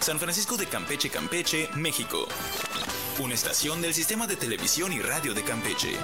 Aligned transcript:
San 0.00 0.18
Francisco 0.18 0.56
de 0.56 0.66
Campeche, 0.66 1.08
Campeche, 1.10 1.68
México. 1.76 2.26
Una 3.20 3.34
estación 3.34 3.80
del 3.80 3.94
sistema 3.94 4.26
de 4.26 4.34
televisión 4.34 4.92
y 4.92 4.98
radio 4.98 5.32
de 5.32 5.44
Campeche. 5.44 5.96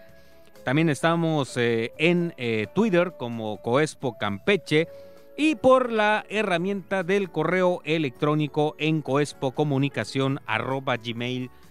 También 0.65 0.91
estamos 0.91 1.57
eh, 1.57 1.93
en 1.97 2.35
eh, 2.37 2.67
Twitter 2.75 3.15
como 3.17 3.63
Coespo 3.63 4.19
Campeche 4.19 4.89
y 5.37 5.55
por 5.55 5.91
la 5.91 6.27
herramienta 6.29 7.03
del 7.03 7.31
correo 7.31 7.81
electrónico 7.85 8.77
en 8.79 9.01
coespocomunicación.gmail.com. 9.01 11.70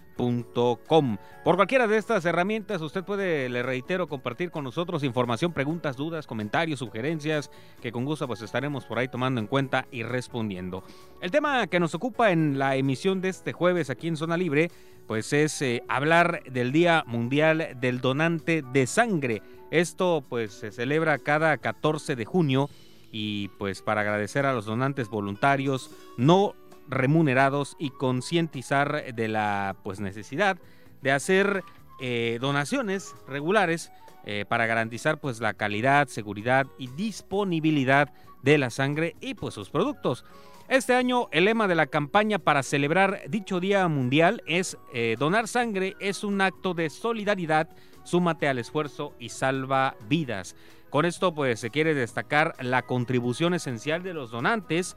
Por 1.44 1.56
cualquiera 1.56 1.86
de 1.86 1.96
estas 1.96 2.24
herramientas 2.24 2.82
usted 2.82 3.02
puede, 3.04 3.48
le 3.48 3.62
reitero, 3.62 4.06
compartir 4.06 4.50
con 4.50 4.64
nosotros 4.64 5.02
información, 5.02 5.52
preguntas, 5.52 5.96
dudas, 5.96 6.26
comentarios, 6.26 6.80
sugerencias, 6.80 7.50
que 7.80 7.90
con 7.90 8.04
gusto 8.04 8.26
pues 8.26 8.42
estaremos 8.42 8.84
por 8.84 8.98
ahí 8.98 9.08
tomando 9.08 9.40
en 9.40 9.46
cuenta 9.46 9.86
y 9.90 10.02
respondiendo. 10.02 10.84
El 11.22 11.30
tema 11.30 11.66
que 11.68 11.80
nos 11.80 11.94
ocupa 11.94 12.32
en 12.32 12.58
la 12.58 12.76
emisión 12.76 13.20
de 13.20 13.30
este 13.30 13.52
jueves 13.52 13.88
aquí 13.88 14.08
en 14.08 14.16
Zona 14.16 14.36
Libre, 14.36 14.70
pues 15.06 15.32
es 15.32 15.60
eh, 15.62 15.82
hablar 15.88 16.42
del 16.44 16.70
Día 16.70 17.02
Mundial 17.06 17.76
del 17.80 18.00
Donante 18.00 18.62
de 18.62 18.86
Sangre. 18.86 19.42
Esto 19.70 20.22
pues 20.28 20.52
se 20.52 20.70
celebra 20.70 21.18
cada 21.18 21.56
14 21.56 22.14
de 22.14 22.24
junio 22.24 22.68
y 23.10 23.48
pues 23.58 23.82
para 23.82 24.02
agradecer 24.02 24.46
a 24.46 24.52
los 24.52 24.66
donantes 24.66 25.08
voluntarios 25.08 25.90
no 26.16 26.54
remunerados 26.90 27.76
y 27.78 27.90
concientizar 27.90 29.14
de 29.14 29.28
la 29.28 29.76
pues 29.82 30.00
necesidad 30.00 30.58
de 31.02 31.12
hacer 31.12 31.64
eh, 32.00 32.38
donaciones 32.40 33.14
regulares 33.26 33.90
eh, 34.24 34.44
para 34.48 34.66
garantizar 34.66 35.18
pues 35.18 35.40
la 35.40 35.54
calidad, 35.54 36.08
seguridad 36.08 36.66
y 36.78 36.88
disponibilidad 36.88 38.12
de 38.42 38.58
la 38.58 38.70
sangre 38.70 39.16
y 39.20 39.34
pues 39.34 39.54
sus 39.54 39.70
productos. 39.70 40.24
Este 40.68 40.94
año 40.94 41.28
el 41.32 41.46
lema 41.46 41.66
de 41.66 41.74
la 41.74 41.86
campaña 41.86 42.38
para 42.38 42.62
celebrar 42.62 43.22
dicho 43.28 43.60
Día 43.60 43.88
Mundial 43.88 44.42
es 44.46 44.78
eh, 44.94 45.16
donar 45.18 45.48
sangre 45.48 45.96
es 46.00 46.22
un 46.22 46.40
acto 46.40 46.74
de 46.74 46.90
solidaridad, 46.90 47.68
súmate 48.04 48.46
al 48.46 48.58
esfuerzo 48.58 49.14
y 49.18 49.30
salva 49.30 49.96
vidas. 50.08 50.54
Con 50.90 51.06
esto 51.06 51.34
pues 51.34 51.60
se 51.60 51.70
quiere 51.70 51.94
destacar 51.94 52.54
la 52.60 52.82
contribución 52.82 53.54
esencial 53.54 54.02
de 54.02 54.14
los 54.14 54.30
donantes 54.30 54.96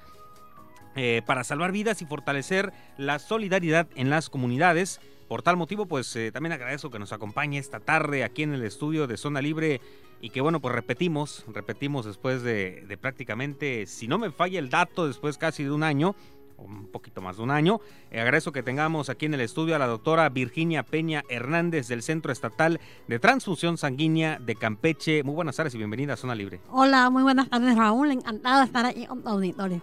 eh, 0.96 1.22
para 1.26 1.44
salvar 1.44 1.72
vidas 1.72 2.02
y 2.02 2.06
fortalecer 2.06 2.72
la 2.98 3.20
solidaridad 3.20 3.88
en 3.96 4.10
las 4.10 4.30
comunidades. 4.30 5.00
Por 5.28 5.42
tal 5.42 5.58
motivo 5.58 5.86
pues 5.86 6.16
eh, 6.16 6.32
también 6.32 6.54
agradezco 6.54 6.92
que 6.92 7.00
nos 7.00 7.14
acompañe 7.14 7.58
esta 7.58 7.80
tarde 7.80 8.24
aquí 8.24 8.44
en 8.44 8.54
el 8.54 8.64
estudio 8.64 9.08
de 9.08 9.18
Zona 9.18 9.42
Libre 9.42 9.82
y 10.22 10.30
que 10.30 10.42
bueno 10.42 10.60
pues 10.60 10.74
repetimos, 10.74 11.44
repetimos 11.52 12.06
después 12.06 12.44
de, 12.44 12.98
prácticamente, 13.02 13.86
si 13.88 14.08
no 14.08 14.18
me 14.18 14.32
falla 14.32 14.60
el 14.60 14.70
dato, 14.70 15.08
después 15.08 15.38
casi 15.38 15.64
de 15.64 15.72
un 15.72 15.84
año, 15.84 16.16
un 16.58 16.88
poquito 16.88 17.22
más 17.22 17.38
de 17.38 17.44
un 17.44 17.52
año. 17.52 17.82
Eh, 18.12 18.22
agradezco 18.22 18.52
que 18.52 18.64
tengamos 18.64 19.10
aquí 19.10 19.26
en 19.26 19.34
el 19.34 19.42
estudio 19.42 19.76
a 19.76 19.80
la 19.80 19.88
doctora 19.88 20.30
Virginia 20.30 20.84
Peña 20.84 21.24
Hernández 21.28 21.88
del 21.88 22.04
Centro 22.04 22.32
Estatal 22.32 22.80
de 23.08 23.20
Transfusión 23.20 23.78
Sanguínea 23.78 24.40
de 24.40 24.56
Campeche. 24.56 25.24
Muy 25.24 25.34
buenas 25.34 25.56
tardes 25.56 25.74
y 25.74 25.78
bienvenida 25.78 26.14
a 26.14 26.18
Zona 26.18 26.36
Libre. 26.36 26.62
Hola, 26.70 27.10
muy 27.10 27.24
buenas 27.24 27.50
tardes 27.50 27.76
Raúl, 27.76 28.12
encantado 28.12 28.60
de 28.60 28.66
estar 28.66 28.86
aquí 28.86 29.06
con 29.08 29.24
tu 29.24 29.30
auditorio. 29.30 29.82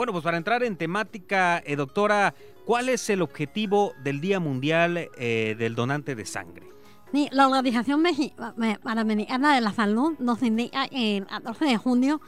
Bueno, 0.00 0.14
pues 0.14 0.24
para 0.24 0.38
entrar 0.38 0.62
en 0.62 0.76
temática, 0.78 1.62
eh, 1.66 1.76
doctora, 1.76 2.34
¿cuál 2.64 2.88
es 2.88 3.10
el 3.10 3.20
objetivo 3.20 3.92
del 4.02 4.22
Día 4.22 4.40
Mundial 4.40 5.10
eh, 5.18 5.54
del 5.58 5.74
Donante 5.74 6.14
de 6.14 6.24
Sangre? 6.24 6.66
Sí, 7.12 7.28
la 7.32 7.46
Organización 7.46 8.02
Panamericana 8.82 9.54
de 9.54 9.60
la 9.60 9.74
Salud 9.74 10.14
nos 10.18 10.42
indica 10.42 10.88
que 10.88 11.18
el 11.18 11.26
14 11.26 11.66
de 11.66 11.76
junio 11.76 12.22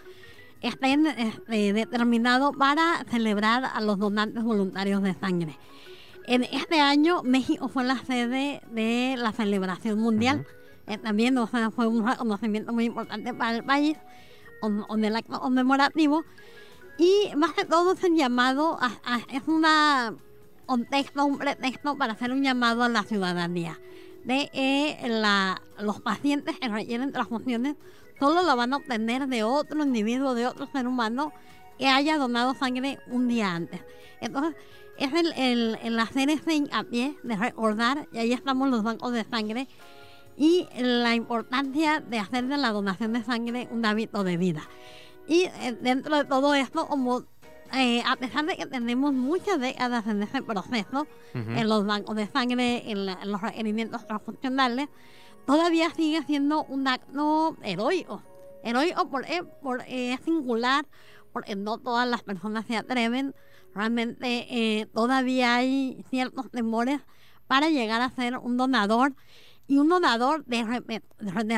está 0.60 0.86
este, 0.86 1.72
determinado 1.72 2.52
para 2.52 3.06
celebrar 3.10 3.64
a 3.64 3.80
los 3.80 3.98
donantes 3.98 4.44
voluntarios 4.44 5.02
de 5.02 5.14
sangre. 5.14 5.58
En 6.26 6.42
este 6.42 6.78
año 6.78 7.22
México 7.22 7.68
fue 7.68 7.84
la 7.84 7.96
sede 8.04 8.60
de 8.70 9.14
la 9.16 9.32
celebración 9.32 9.98
mundial. 9.98 10.46
Eh, 10.86 10.98
también 10.98 11.38
o 11.38 11.46
sea, 11.46 11.70
fue 11.70 11.86
un 11.86 12.06
reconocimiento 12.06 12.70
muy 12.74 12.84
importante 12.84 13.32
para 13.32 13.56
el 13.56 13.64
país, 13.64 13.96
con, 14.60 15.02
el 15.02 15.16
acto 15.16 15.40
conmemorativo. 15.40 16.22
Y 16.98 17.34
más 17.36 17.52
que 17.52 17.64
todo 17.64 17.92
es 17.92 18.04
un 18.04 18.16
llamado, 18.16 18.78
es 19.32 19.42
un 19.46 20.84
texto, 20.86 21.24
un 21.24 21.38
pretexto 21.38 21.96
para 21.96 22.12
hacer 22.12 22.32
un 22.32 22.42
llamado 22.42 22.82
a 22.82 22.88
la 22.88 23.02
ciudadanía 23.02 23.78
de 24.24 24.50
eh, 24.52 25.08
la, 25.08 25.60
los 25.80 26.00
pacientes 26.00 26.58
que 26.58 26.68
requieren 26.68 27.12
transfusiones 27.12 27.76
solo 28.18 28.42
lo 28.42 28.56
van 28.56 28.72
a 28.72 28.76
obtener 28.76 29.26
de 29.26 29.42
otro 29.42 29.82
individuo, 29.82 30.34
de 30.34 30.46
otro 30.46 30.66
ser 30.66 30.86
humano 30.86 31.32
que 31.78 31.88
haya 31.88 32.18
donado 32.18 32.54
sangre 32.54 33.00
un 33.08 33.26
día 33.26 33.52
antes. 33.52 33.80
Entonces, 34.20 34.54
es 34.98 35.12
el, 35.12 35.32
el, 35.32 35.78
el 35.82 35.98
hacer 35.98 36.30
ese 36.30 36.54
hincapié 36.54 37.16
de 37.24 37.36
recordar, 37.36 38.06
y 38.12 38.18
ahí 38.18 38.32
estamos 38.32 38.68
los 38.68 38.84
bancos 38.84 39.12
de 39.12 39.24
sangre, 39.24 39.66
y 40.36 40.68
la 40.78 41.14
importancia 41.16 42.00
de 42.00 42.18
hacer 42.18 42.46
de 42.46 42.56
la 42.58 42.70
donación 42.70 43.12
de 43.12 43.24
sangre 43.24 43.68
un 43.72 43.84
hábito 43.84 44.22
de 44.22 44.36
vida. 44.36 44.62
Y 45.32 45.44
eh, 45.44 45.78
dentro 45.80 46.14
de 46.18 46.26
todo 46.26 46.54
esto, 46.54 46.86
como 46.86 47.24
eh, 47.72 48.02
a 48.06 48.16
pesar 48.16 48.44
de 48.44 48.54
que 48.54 48.66
tenemos 48.66 49.14
muchas 49.14 49.58
décadas 49.58 50.06
en 50.06 50.22
ese 50.22 50.42
proceso, 50.42 51.06
en 51.32 51.70
los 51.70 51.86
bancos 51.86 52.16
de 52.16 52.26
sangre, 52.26 52.90
en, 52.90 53.06
los 53.06 53.40
requerimientos 53.40 54.06
transfuncionales, 54.06 54.90
todavía 55.46 55.88
sigue 55.94 56.22
siendo 56.24 56.64
un 56.64 56.86
acto 56.86 57.56
heroico. 57.62 58.22
Heroico 58.62 59.08
por, 59.08 59.24
eh, 59.24 59.42
por 59.62 59.82
es 59.88 60.20
singular, 60.20 60.84
porque 61.32 61.56
no 61.56 61.78
todas 61.78 62.06
las 62.06 62.22
personas 62.22 62.66
se 62.66 62.76
atreven. 62.76 63.34
Realmente 63.74 64.46
eh, 64.50 64.86
todavía 64.92 65.54
hay 65.54 66.04
ciertos 66.10 66.50
temores 66.50 67.00
para 67.46 67.70
llegar 67.70 68.02
a 68.02 68.10
ser 68.10 68.36
un 68.36 68.58
donador 68.58 69.14
y 69.66 69.78
un 69.78 69.88
donador 69.88 70.44
de, 70.44 70.62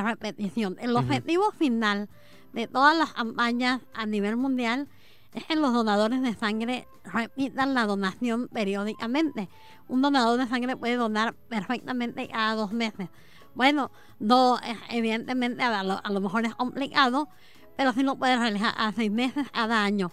repetición. 0.00 0.76
El 0.78 0.96
objetivo 0.96 1.50
final 1.50 2.08
de 2.54 2.68
todas 2.68 2.96
las 2.96 3.12
campañas 3.12 3.80
a 3.92 4.06
nivel 4.06 4.36
mundial 4.36 4.88
es 5.34 5.44
que 5.44 5.56
los 5.56 5.72
donadores 5.72 6.22
de 6.22 6.34
sangre 6.34 6.86
repitan 7.04 7.74
la 7.74 7.84
donación 7.86 8.48
periódicamente. 8.48 9.48
Un 9.88 10.00
donador 10.00 10.38
de 10.38 10.46
sangre 10.46 10.76
puede 10.76 10.94
donar 10.94 11.34
perfectamente 11.34 12.28
cada 12.28 12.54
dos 12.54 12.72
meses. 12.72 13.08
Bueno, 13.56 13.90
no, 14.20 14.58
evidentemente 14.88 15.64
a 15.64 15.82
lo, 15.82 16.20
mejor 16.20 16.46
es 16.46 16.54
complicado, 16.54 17.28
pero 17.76 17.92
sí 17.92 18.04
lo 18.04 18.16
puedes 18.16 18.38
realizar 18.38 18.72
a 18.76 18.92
seis 18.92 19.10
meses 19.10 19.50
cada 19.52 19.82
año. 19.82 20.10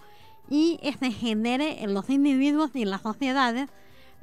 y 0.50 0.80
este 0.82 1.12
genere 1.12 1.84
en 1.84 1.94
los 1.94 2.10
individuos 2.10 2.72
y 2.74 2.82
en 2.82 2.90
las 2.90 3.02
sociedades 3.02 3.70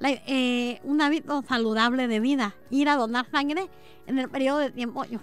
eh, 0.01 0.80
un 0.83 1.01
hábito 1.01 1.42
saludable 1.48 2.07
de 2.07 2.19
vida, 2.19 2.56
ir 2.69 2.89
a 2.89 2.98
donar 2.98 3.25
sangre 3.31 3.69
en 4.06 4.19
el 4.19 4.30
periodo 4.30 4.60
de 4.60 4.71
tiempo 4.71 5.04
que 5.04 5.18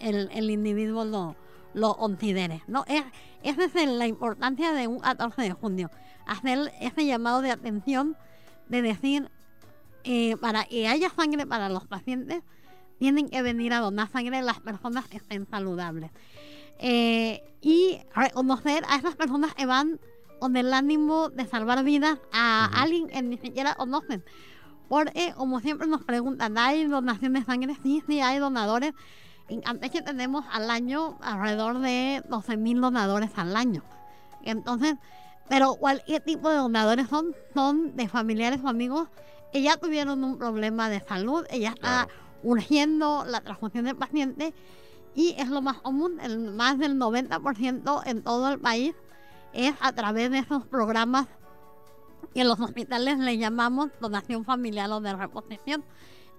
el, 0.00 0.30
el 0.32 0.50
individuo 0.50 1.04
lo, 1.04 1.36
lo 1.76 1.94
considere. 1.94 2.62
¿no? 2.66 2.84
Es, 2.88 3.04
esa 3.42 3.64
es 3.64 3.88
la 3.88 4.06
importancia 4.06 4.72
de 4.72 4.88
un 4.88 4.98
14 4.98 5.42
de 5.42 5.52
junio, 5.52 5.90
hacer 6.26 6.72
ese 6.80 7.06
llamado 7.06 7.42
de 7.42 7.52
atención 7.52 8.16
de 8.68 8.82
decir, 8.82 9.30
eh, 10.02 10.36
para 10.38 10.64
que 10.64 10.88
haya 10.88 11.10
sangre 11.10 11.46
para 11.46 11.68
los 11.68 11.86
pacientes, 11.86 12.42
tienen 12.98 13.28
que 13.28 13.42
venir 13.42 13.74
a 13.74 13.80
donar 13.80 14.10
sangre 14.10 14.40
las 14.40 14.58
personas 14.60 15.06
que 15.06 15.18
estén 15.18 15.46
saludables. 15.46 16.10
Eh, 16.78 17.42
y 17.60 17.98
reconocer 18.14 18.82
a 18.88 18.96
esas 18.96 19.14
personas 19.14 19.54
que 19.54 19.66
van 19.66 20.00
con 20.40 20.56
el 20.56 20.72
ánimo 20.72 21.28
de 21.28 21.46
salvar 21.46 21.84
vidas 21.84 22.18
a 22.32 22.66
alguien 22.82 23.08
que 23.08 23.22
ni 23.22 23.36
siquiera 23.36 23.74
conocen. 23.74 24.24
Porque, 24.88 25.34
como 25.36 25.60
siempre 25.60 25.86
nos 25.88 26.04
preguntan, 26.04 26.56
¿hay 26.56 26.84
donación 26.84 27.34
de 27.34 27.44
sangre? 27.44 27.76
Sí, 27.82 28.02
sí, 28.06 28.20
hay 28.20 28.38
donadores. 28.38 28.94
En 29.48 29.60
Campeche 29.60 30.02
tenemos 30.02 30.44
al 30.50 30.70
año 30.70 31.18
alrededor 31.20 31.78
de 31.78 32.22
12.000 32.28 32.80
donadores 32.80 33.30
al 33.36 33.56
año. 33.56 33.82
Entonces, 34.42 34.96
pero 35.48 35.74
cualquier 35.76 36.22
tipo 36.22 36.48
de 36.50 36.56
donadores 36.56 37.08
son, 37.08 37.34
son 37.54 37.94
de 37.96 38.08
familiares 38.08 38.60
o 38.64 38.68
amigos 38.68 39.08
que 39.52 39.62
ya 39.62 39.76
tuvieron 39.76 40.24
un 40.24 40.36
problema 40.38 40.88
de 40.88 41.00
salud, 41.00 41.46
ya 41.52 41.70
está 41.70 42.06
Claro. 42.06 42.10
urgiendo 42.42 43.24
la 43.24 43.40
transfusión 43.40 43.84
del 43.84 43.96
paciente 43.96 44.52
y 45.14 45.34
es 45.38 45.48
lo 45.48 45.62
más 45.62 45.78
común, 45.80 46.18
el, 46.20 46.38
más 46.52 46.78
del 46.78 46.96
90% 46.98 48.02
en 48.06 48.22
todo 48.22 48.50
el 48.50 48.58
país 48.58 48.94
es 49.52 49.74
a 49.80 49.92
través 49.92 50.30
de 50.30 50.38
esos 50.40 50.66
programas 50.66 51.26
que 52.34 52.42
en 52.42 52.48
los 52.48 52.60
hospitales 52.60 53.18
le 53.18 53.38
llamamos 53.38 53.90
donación 54.00 54.44
familiar 54.44 54.90
o 54.90 55.00
de 55.00 55.14
reposición. 55.14 55.84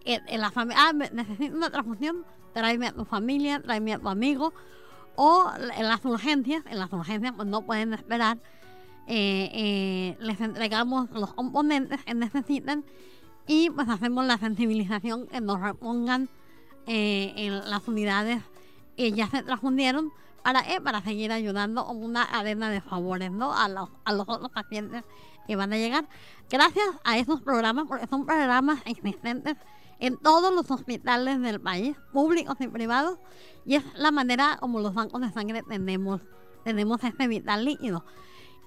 En, 0.05 0.21
en 0.27 0.41
la 0.41 0.51
familia, 0.51 0.83
ah, 0.87 0.93
necesito 0.93 1.55
una 1.55 1.69
transfusión, 1.69 2.25
tráeme 2.53 2.87
a 2.87 2.91
tu 2.93 3.05
familia, 3.05 3.61
tráeme 3.61 3.93
a 3.93 3.99
tu 3.99 4.09
amigo. 4.09 4.53
O 5.15 5.51
en 5.75 5.85
las 5.85 6.05
urgencias, 6.05 6.63
en 6.67 6.79
las 6.79 6.93
urgencias 6.93 7.33
pues 7.35 7.47
no 7.47 7.65
pueden 7.65 7.93
esperar, 7.93 8.37
eh, 9.07 9.49
eh, 9.53 10.17
les 10.19 10.39
entregamos 10.41 11.09
los 11.11 11.33
componentes 11.33 12.03
que 12.03 12.13
necesitan 12.13 12.83
y 13.47 13.69
pues 13.69 13.87
hacemos 13.87 14.25
la 14.25 14.37
sensibilización 14.37 15.27
que 15.27 15.39
nos 15.39 15.61
repongan 15.61 16.29
eh, 16.85 17.33
en 17.37 17.69
las 17.69 17.87
unidades 17.87 18.43
que 18.97 19.13
ya 19.13 19.27
se 19.27 19.43
transfundieron 19.43 20.11
para 20.43 20.63
para 20.83 21.01
seguir 21.01 21.31
ayudando 21.31 21.85
como 21.85 22.05
una 22.05 22.27
cadena 22.27 22.69
de 22.69 22.81
favores 22.81 23.31
¿no? 23.31 23.57
a, 23.57 23.69
los, 23.69 23.89
a 24.03 24.11
los 24.11 24.27
otros 24.27 24.51
pacientes 24.51 25.03
que 25.47 25.55
van 25.55 25.71
a 25.73 25.77
llegar. 25.77 26.07
Gracias 26.49 26.87
a 27.03 27.17
esos 27.17 27.41
programas, 27.41 27.85
porque 27.87 28.07
son 28.07 28.25
programas 28.25 28.81
existentes 28.85 29.55
en 29.99 30.17
todos 30.17 30.53
los 30.53 30.69
hospitales 30.71 31.41
del 31.41 31.59
país, 31.59 31.97
públicos 32.11 32.57
y 32.59 32.67
privados, 32.67 33.17
y 33.65 33.75
es 33.75 33.83
la 33.95 34.11
manera 34.11 34.57
como 34.59 34.79
los 34.79 34.93
bancos 34.93 35.21
de 35.21 35.31
sangre 35.31 35.63
tenemos, 35.63 36.21
tenemos 36.63 37.03
este 37.03 37.27
vital 37.27 37.65
líquido. 37.65 38.05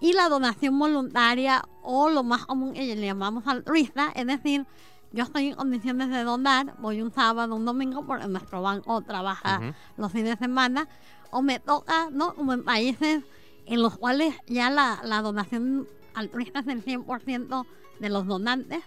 Y 0.00 0.14
la 0.14 0.28
donación 0.28 0.78
voluntaria 0.78 1.62
o 1.82 2.08
lo 2.08 2.22
más 2.22 2.46
común 2.46 2.72
que 2.72 2.96
le 2.96 3.06
llamamos 3.06 3.46
altruista, 3.46 4.12
es 4.14 4.26
decir, 4.26 4.66
yo 5.12 5.24
estoy 5.24 5.48
en 5.48 5.54
condiciones 5.56 6.08
de 6.10 6.22
donar, 6.24 6.76
voy 6.78 7.02
un 7.02 7.12
sábado, 7.12 7.56
un 7.56 7.64
domingo, 7.64 8.06
porque 8.06 8.26
nuestro 8.26 8.62
banco 8.62 9.00
trabaja 9.02 9.58
Ujú. 9.58 9.74
los 9.96 10.12
fines 10.12 10.38
de 10.38 10.44
semana, 10.44 10.88
o 11.30 11.42
me 11.42 11.60
toca, 11.60 12.08
¿no? 12.10 12.34
Como 12.34 12.52
en 12.52 12.64
países 12.64 13.22
en 13.66 13.82
los 13.82 13.98
cuales 13.98 14.34
ya 14.46 14.70
la, 14.70 15.00
la 15.04 15.22
donación 15.22 15.86
altruista 16.14 16.60
es 16.60 16.66
el 16.68 16.84
100% 16.84 17.66
de 18.00 18.08
los 18.08 18.26
donantes, 18.26 18.82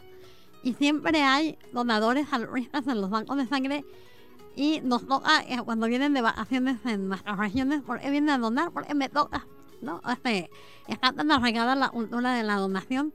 y 0.63 0.73
siempre 0.73 1.21
hay 1.21 1.57
donadores 1.73 2.27
altruistas 2.31 2.87
en 2.87 3.01
los 3.01 3.09
bancos 3.09 3.37
de 3.37 3.45
sangre, 3.47 3.85
y 4.55 4.81
nos 4.83 5.07
toca, 5.07 5.41
eh, 5.47 5.57
cuando 5.65 5.87
vienen 5.87 6.13
de 6.13 6.21
vacaciones 6.21 6.77
en 6.85 7.07
nuestras 7.07 7.37
regiones, 7.37 7.81
¿por 7.81 7.99
qué 7.99 8.09
vienen 8.09 8.29
a 8.29 8.37
donar? 8.37 8.71
Porque 8.71 8.93
me 8.93 9.09
toca, 9.09 9.47
¿no? 9.81 9.99
Este, 10.11 10.49
está 10.87 11.11
tan 11.11 11.31
arraigada 11.31 11.75
la 11.75 11.89
cultura 11.89 12.33
de 12.33 12.43
la 12.43 12.57
donación. 12.57 13.13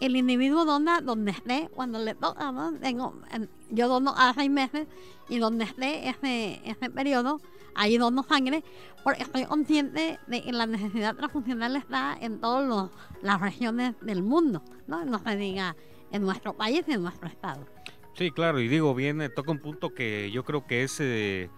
El 0.00 0.16
individuo 0.16 0.64
dona 0.64 1.00
donde 1.00 1.30
esté, 1.30 1.68
cuando 1.74 1.98
le 2.00 2.14
toca, 2.14 2.50
¿no? 2.50 2.72
Tengo, 2.72 3.14
en- 3.30 3.48
yo 3.70 3.86
dono 3.86 4.14
a 4.16 4.34
seis 4.34 4.50
meses 4.50 4.88
y 5.28 5.38
donde 5.38 5.64
esté 5.64 6.08
ese, 6.08 6.60
ese 6.64 6.90
periodo, 6.90 7.40
ahí 7.76 7.96
dono 7.96 8.24
sangre, 8.24 8.64
porque 9.04 9.22
estoy 9.22 9.44
consciente 9.44 10.18
de 10.26 10.42
que 10.42 10.52
la 10.52 10.66
necesidad 10.66 11.14
transfuncional 11.14 11.76
está 11.76 12.16
en 12.20 12.40
todas 12.40 12.90
las 13.22 13.40
regiones 13.40 13.94
del 14.00 14.22
mundo, 14.24 14.62
¿no? 14.88 15.04
No 15.04 15.20
se 15.20 15.36
diga 15.36 15.76
en 16.12 16.22
nuestro 16.22 16.52
país 16.54 16.84
en 16.88 17.02
nuestro 17.02 17.28
estado. 17.28 17.66
Sí, 18.14 18.30
claro, 18.30 18.60
y 18.60 18.68
digo, 18.68 18.94
bien, 18.94 19.30
toca 19.34 19.50
un 19.50 19.60
punto 19.60 19.94
que 19.94 20.30
yo 20.30 20.44
creo 20.44 20.66
que 20.66 20.82
es 20.82 20.98
eh, 21.00 21.48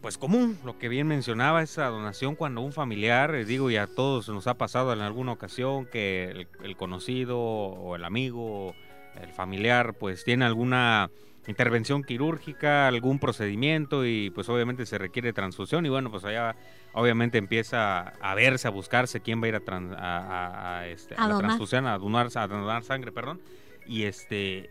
pues 0.00 0.16
común, 0.16 0.58
lo 0.64 0.78
que 0.78 0.88
bien 0.88 1.06
mencionaba, 1.06 1.62
esa 1.62 1.86
donación 1.86 2.36
cuando 2.36 2.60
un 2.60 2.72
familiar, 2.72 3.34
eh, 3.34 3.44
digo, 3.44 3.70
y 3.70 3.76
a 3.76 3.86
todos 3.86 4.28
nos 4.28 4.46
ha 4.46 4.54
pasado 4.54 4.92
en 4.92 5.00
alguna 5.00 5.32
ocasión 5.32 5.86
que 5.86 6.24
el, 6.30 6.48
el 6.62 6.76
conocido 6.76 7.38
o 7.40 7.96
el 7.96 8.04
amigo, 8.04 8.74
el 9.20 9.32
familiar, 9.32 9.94
pues 9.94 10.24
tiene 10.24 10.44
alguna 10.44 11.10
intervención 11.46 12.02
quirúrgica, 12.04 12.86
algún 12.86 13.18
procedimiento 13.18 14.04
y 14.06 14.30
pues 14.30 14.48
obviamente 14.48 14.86
se 14.86 14.98
requiere 14.98 15.32
transfusión 15.32 15.86
y 15.86 15.88
bueno, 15.88 16.10
pues 16.10 16.24
allá 16.24 16.54
obviamente 16.92 17.38
empieza 17.38 18.00
a 18.20 18.34
verse, 18.34 18.68
a 18.68 18.70
buscarse 18.70 19.20
quién 19.20 19.40
va 19.40 19.46
a 19.46 19.48
ir 19.48 19.54
a, 19.56 19.60
tran- 19.60 19.94
a, 19.96 20.18
a- 20.18 20.78
a, 20.80 20.86
este, 20.88 21.14
la 21.28 21.34
transfusión, 21.38 21.86
a 21.86 21.98
donar, 21.98 22.28
a 22.34 22.46
donar 22.46 22.84
sangre, 22.84 23.10
perdón, 23.12 23.40
y 23.86 24.04
este 24.04 24.70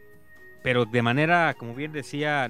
pero 0.62 0.86
de 0.86 1.02
manera, 1.02 1.54
como 1.58 1.74
bien 1.74 1.92
decía, 1.94 2.48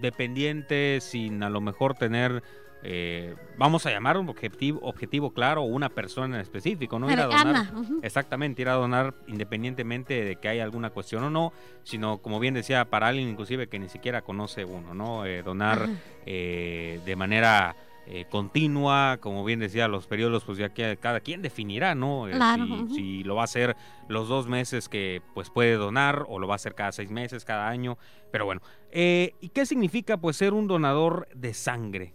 dependiente, 0.00 0.98
sin 1.00 1.42
a 1.42 1.50
lo 1.50 1.60
mejor 1.60 1.94
tener, 1.94 2.42
eh, 2.88 3.34
vamos 3.58 3.84
a 3.84 3.90
llamar 3.90 4.16
un 4.16 4.28
objetivo, 4.28 4.78
objetivo 4.82 5.32
claro, 5.32 5.62
o 5.62 5.64
una 5.64 5.88
persona 5.88 6.36
en 6.36 6.40
específico, 6.40 7.00
no 7.00 7.10
ir 7.10 7.18
a 7.18 7.26
donar. 7.26 7.72
Exactamente, 8.02 8.62
ir 8.62 8.68
a 8.68 8.74
donar 8.74 9.14
independientemente 9.26 10.24
de 10.24 10.36
que 10.36 10.48
haya 10.48 10.62
alguna 10.62 10.90
cuestión 10.90 11.24
o 11.24 11.30
no, 11.30 11.52
sino 11.82 12.18
como 12.18 12.38
bien 12.38 12.54
decía, 12.54 12.84
para 12.84 13.08
alguien 13.08 13.28
inclusive 13.28 13.68
que 13.68 13.80
ni 13.80 13.88
siquiera 13.88 14.22
conoce 14.22 14.64
uno, 14.64 14.94
¿no? 14.94 15.26
Eh, 15.26 15.42
donar 15.42 15.88
eh, 16.26 17.00
de 17.04 17.16
manera 17.16 17.74
eh, 18.06 18.26
continua, 18.30 19.18
como 19.20 19.44
bien 19.44 19.58
decía, 19.58 19.88
los 19.88 20.06
periodos, 20.06 20.44
pues 20.44 20.56
ya 20.58 20.68
que 20.68 20.96
cada 20.96 21.18
quien 21.18 21.42
definirá, 21.42 21.96
¿no? 21.96 22.28
Eh, 22.28 22.32
Claro, 22.32 22.64
si, 22.88 22.94
si 22.94 23.24
lo 23.24 23.34
va 23.34 23.40
a 23.40 23.44
hacer 23.46 23.74
los 24.06 24.28
dos 24.28 24.46
meses 24.46 24.88
que 24.88 25.22
pues 25.34 25.50
puede 25.50 25.74
donar 25.74 26.24
o 26.28 26.38
lo 26.38 26.46
va 26.46 26.54
a 26.54 26.56
hacer 26.56 26.76
cada 26.76 26.92
seis 26.92 27.10
meses, 27.10 27.44
cada 27.44 27.68
año, 27.68 27.98
pero 28.30 28.44
bueno. 28.44 28.60
Eh, 28.92 29.32
¿Y 29.40 29.48
qué 29.48 29.66
significa 29.66 30.18
pues 30.18 30.36
ser 30.36 30.54
un 30.54 30.68
donador 30.68 31.26
de 31.34 31.52
sangre? 31.52 32.14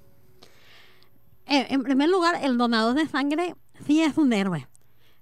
Eh, 1.48 1.67
en 1.69 1.83
primer 1.83 2.10
lugar, 2.10 2.39
el 2.41 2.57
donador 2.57 2.95
de 2.95 3.07
sangre 3.07 3.55
sí 3.86 4.01
es 4.01 4.17
un 4.17 4.33
héroe. 4.33 4.67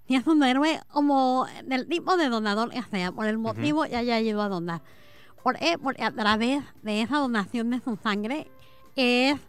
Sí 0.08 0.16
es 0.16 0.26
un 0.26 0.44
héroe 0.44 0.80
como 0.92 1.46
del 1.66 1.88
tipo 1.88 2.18
de 2.18 2.30
donador 2.30 2.72
que 2.72 2.82
sea, 2.84 3.12
por 3.12 3.28
el 3.28 3.38
motivo 3.38 3.84
que 3.84 3.96
haya 3.96 4.20
ido 4.20 4.42
a 4.42 4.50
donar. 4.50 4.82
¿Por 5.44 5.58
qué? 5.58 5.78
Porque 5.78 6.04
a 6.04 6.12
través 6.12 6.64
de 6.82 7.02
esa 7.02 7.18
donación 7.18 7.70
de 7.70 7.80
su 7.80 7.96
sangre 7.96 8.50
es 8.96 9.40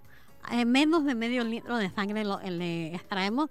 eh, 0.50 0.64
menos 0.64 1.04
de 1.04 1.14
medio 1.14 1.44
litro 1.44 1.76
de 1.76 1.90
sangre 1.90 2.24
lo 2.24 2.38
que 2.38 2.50
le 2.50 2.94
extraemos. 2.94 3.50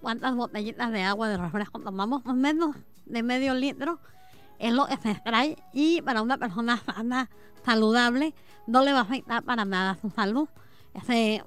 ¿Cuántas 0.00 0.34
botellitas 0.34 0.92
de 0.92 1.02
agua 1.02 1.28
de 1.28 1.36
refresco 1.36 1.80
tomamos? 1.80 2.24
Menos 2.24 2.76
de 3.06 3.22
medio 3.22 3.54
litro 3.54 3.98
es 4.58 4.72
lo 4.72 4.86
que 4.86 4.96
se 4.96 5.10
extrae 5.10 5.56
y 5.72 6.02
para 6.02 6.22
una 6.22 6.38
persona 6.38 6.76
sana, 6.78 7.30
saludable, 7.64 8.34
no 8.66 8.82
le 8.82 8.92
va 8.92 9.00
a 9.00 9.02
afectar 9.02 9.42
para 9.42 9.64
nada 9.64 9.96
su 10.00 10.10
salud. 10.10 10.48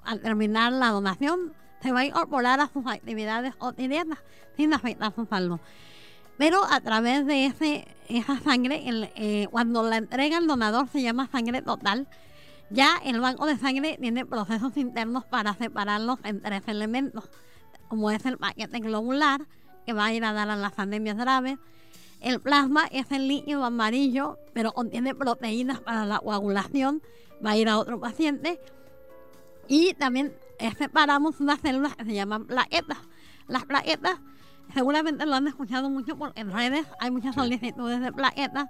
Al 0.03 0.21
terminar 0.21 0.73
la 0.73 0.89
donación, 0.89 1.53
se 1.81 1.91
va 1.91 2.01
a 2.01 2.05
incorporar 2.05 2.59
a 2.59 2.67
sus 2.67 2.85
actividades 2.85 3.55
cotidianas 3.55 4.19
sin 4.55 4.73
afectar 4.73 5.13
su 5.13 5.25
salud. 5.25 5.59
Pero 6.37 6.63
a 6.65 6.79
través 6.81 7.25
de 7.25 7.45
ese, 7.45 7.87
esa 8.07 8.39
sangre, 8.39 8.83
eh, 9.15 9.47
cuando 9.51 9.83
la 9.83 9.97
entrega 9.97 10.37
el 10.37 10.47
donador 10.47 10.87
se 10.87 11.01
llama 11.01 11.27
sangre 11.31 11.61
total, 11.61 12.07
ya 12.69 12.97
el 13.03 13.19
banco 13.19 13.45
de 13.45 13.57
sangre 13.57 13.97
tiene 13.99 14.25
procesos 14.25 14.77
internos 14.77 15.25
para 15.25 15.53
separarlos 15.53 16.19
en 16.23 16.41
tres 16.41 16.63
elementos, 16.67 17.29
como 17.89 18.09
es 18.11 18.25
el 18.25 18.37
paquete 18.37 18.79
globular, 18.79 19.45
que 19.85 19.93
va 19.93 20.05
a 20.05 20.13
ir 20.13 20.23
a 20.23 20.33
dar 20.33 20.49
a 20.49 20.55
las 20.55 20.79
anemias 20.79 21.17
graves, 21.17 21.57
el 22.21 22.39
plasma 22.39 22.85
es 22.91 23.11
el 23.11 23.27
líquido 23.27 23.65
amarillo, 23.65 24.37
pero 24.53 24.73
contiene 24.73 25.15
proteínas 25.15 25.79
para 25.79 26.05
la 26.05 26.19
coagulación, 26.19 27.01
va 27.43 27.51
a 27.51 27.57
ir 27.57 27.67
a 27.67 27.79
otro 27.79 27.99
paciente, 27.99 28.59
y 29.71 29.93
también 29.93 30.33
eh, 30.59 30.69
separamos 30.77 31.39
unas 31.39 31.61
células 31.61 31.95
que 31.95 32.03
se 32.03 32.13
llaman 32.13 32.45
plaquetas. 32.45 32.97
Las 33.47 33.63
plaquetas, 33.63 34.19
seguramente 34.73 35.25
lo 35.25 35.33
han 35.33 35.47
escuchado 35.47 35.89
mucho 35.89 36.17
porque 36.17 36.41
en 36.41 36.51
redes 36.51 36.85
hay 36.99 37.09
muchas 37.09 37.35
solicitudes 37.35 38.01
de 38.01 38.11
plaquetas, 38.11 38.67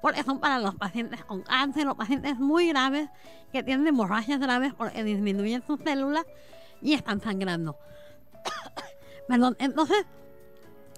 porque 0.00 0.22
son 0.22 0.40
para 0.40 0.58
los 0.58 0.74
pacientes 0.74 1.22
con 1.22 1.42
cáncer 1.42 1.86
o 1.86 1.96
pacientes 1.98 2.38
muy 2.38 2.68
graves 2.68 3.10
que 3.52 3.62
tienen 3.62 3.88
hemorragias 3.88 4.40
graves 4.40 4.72
porque 4.72 5.04
disminuyen 5.04 5.62
sus 5.66 5.80
células 5.80 6.24
y 6.80 6.94
están 6.94 7.20
sangrando. 7.20 7.76
Perdón, 9.28 9.54
entonces 9.58 10.06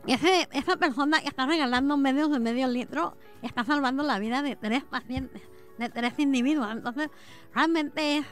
ese, 0.07 0.49
esa 0.52 0.76
persona 0.76 1.23
que 1.23 1.28
está 1.28 1.45
regalando 1.45 1.97
medios 1.97 2.30
de 2.30 2.38
medio 2.38 2.69
litro 2.69 3.16
está 3.42 3.64
salvando 3.64 4.04
la 4.04 4.21
vida 4.21 4.42
de 4.42 4.54
tres 4.54 4.85
pacientes, 4.85 5.42
de 5.76 5.88
tres 5.88 6.16
individuos. 6.21 6.71
Entonces, 6.71 7.11
realmente 7.52 8.19
es 8.19 8.26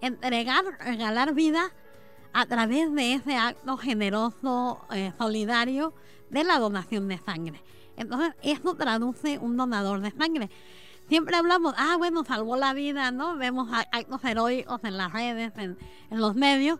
entregar, 0.00 0.64
regalar 0.80 1.34
vida 1.34 1.72
a 2.32 2.46
través 2.46 2.92
de 2.94 3.14
ese 3.14 3.36
acto 3.36 3.76
generoso, 3.76 4.80
eh, 4.92 5.12
solidario 5.18 5.92
de 6.30 6.44
la 6.44 6.58
donación 6.58 7.08
de 7.08 7.18
sangre. 7.18 7.62
Entonces, 7.96 8.34
eso 8.42 8.74
traduce 8.76 9.38
un 9.38 9.56
donador 9.56 10.00
de 10.00 10.10
sangre. 10.10 10.50
Siempre 11.08 11.36
hablamos, 11.36 11.74
ah, 11.76 11.96
bueno, 11.98 12.24
salvó 12.24 12.56
la 12.56 12.72
vida, 12.72 13.10
¿no? 13.10 13.36
Vemos 13.36 13.68
actos 13.72 14.24
heroicos 14.24 14.82
en 14.84 14.96
las 14.96 15.12
redes, 15.12 15.52
en, 15.56 15.76
los 16.10 16.36
medios, 16.36 16.78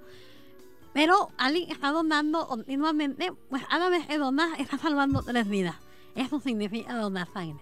pero 0.93 1.31
alguien 1.37 1.71
está 1.71 1.91
donando 1.91 2.47
continuamente, 2.47 3.33
pues 3.49 3.65
cada 3.67 3.89
vez 3.89 4.07
que 4.07 4.19
donas 4.19 4.59
está 4.61 4.79
salvando 4.79 5.23
tres 5.23 5.49
vidas. 5.49 5.77
Eso 6.15 6.41
significa 6.41 6.95
donar 6.95 7.29
sangre. 7.33 7.61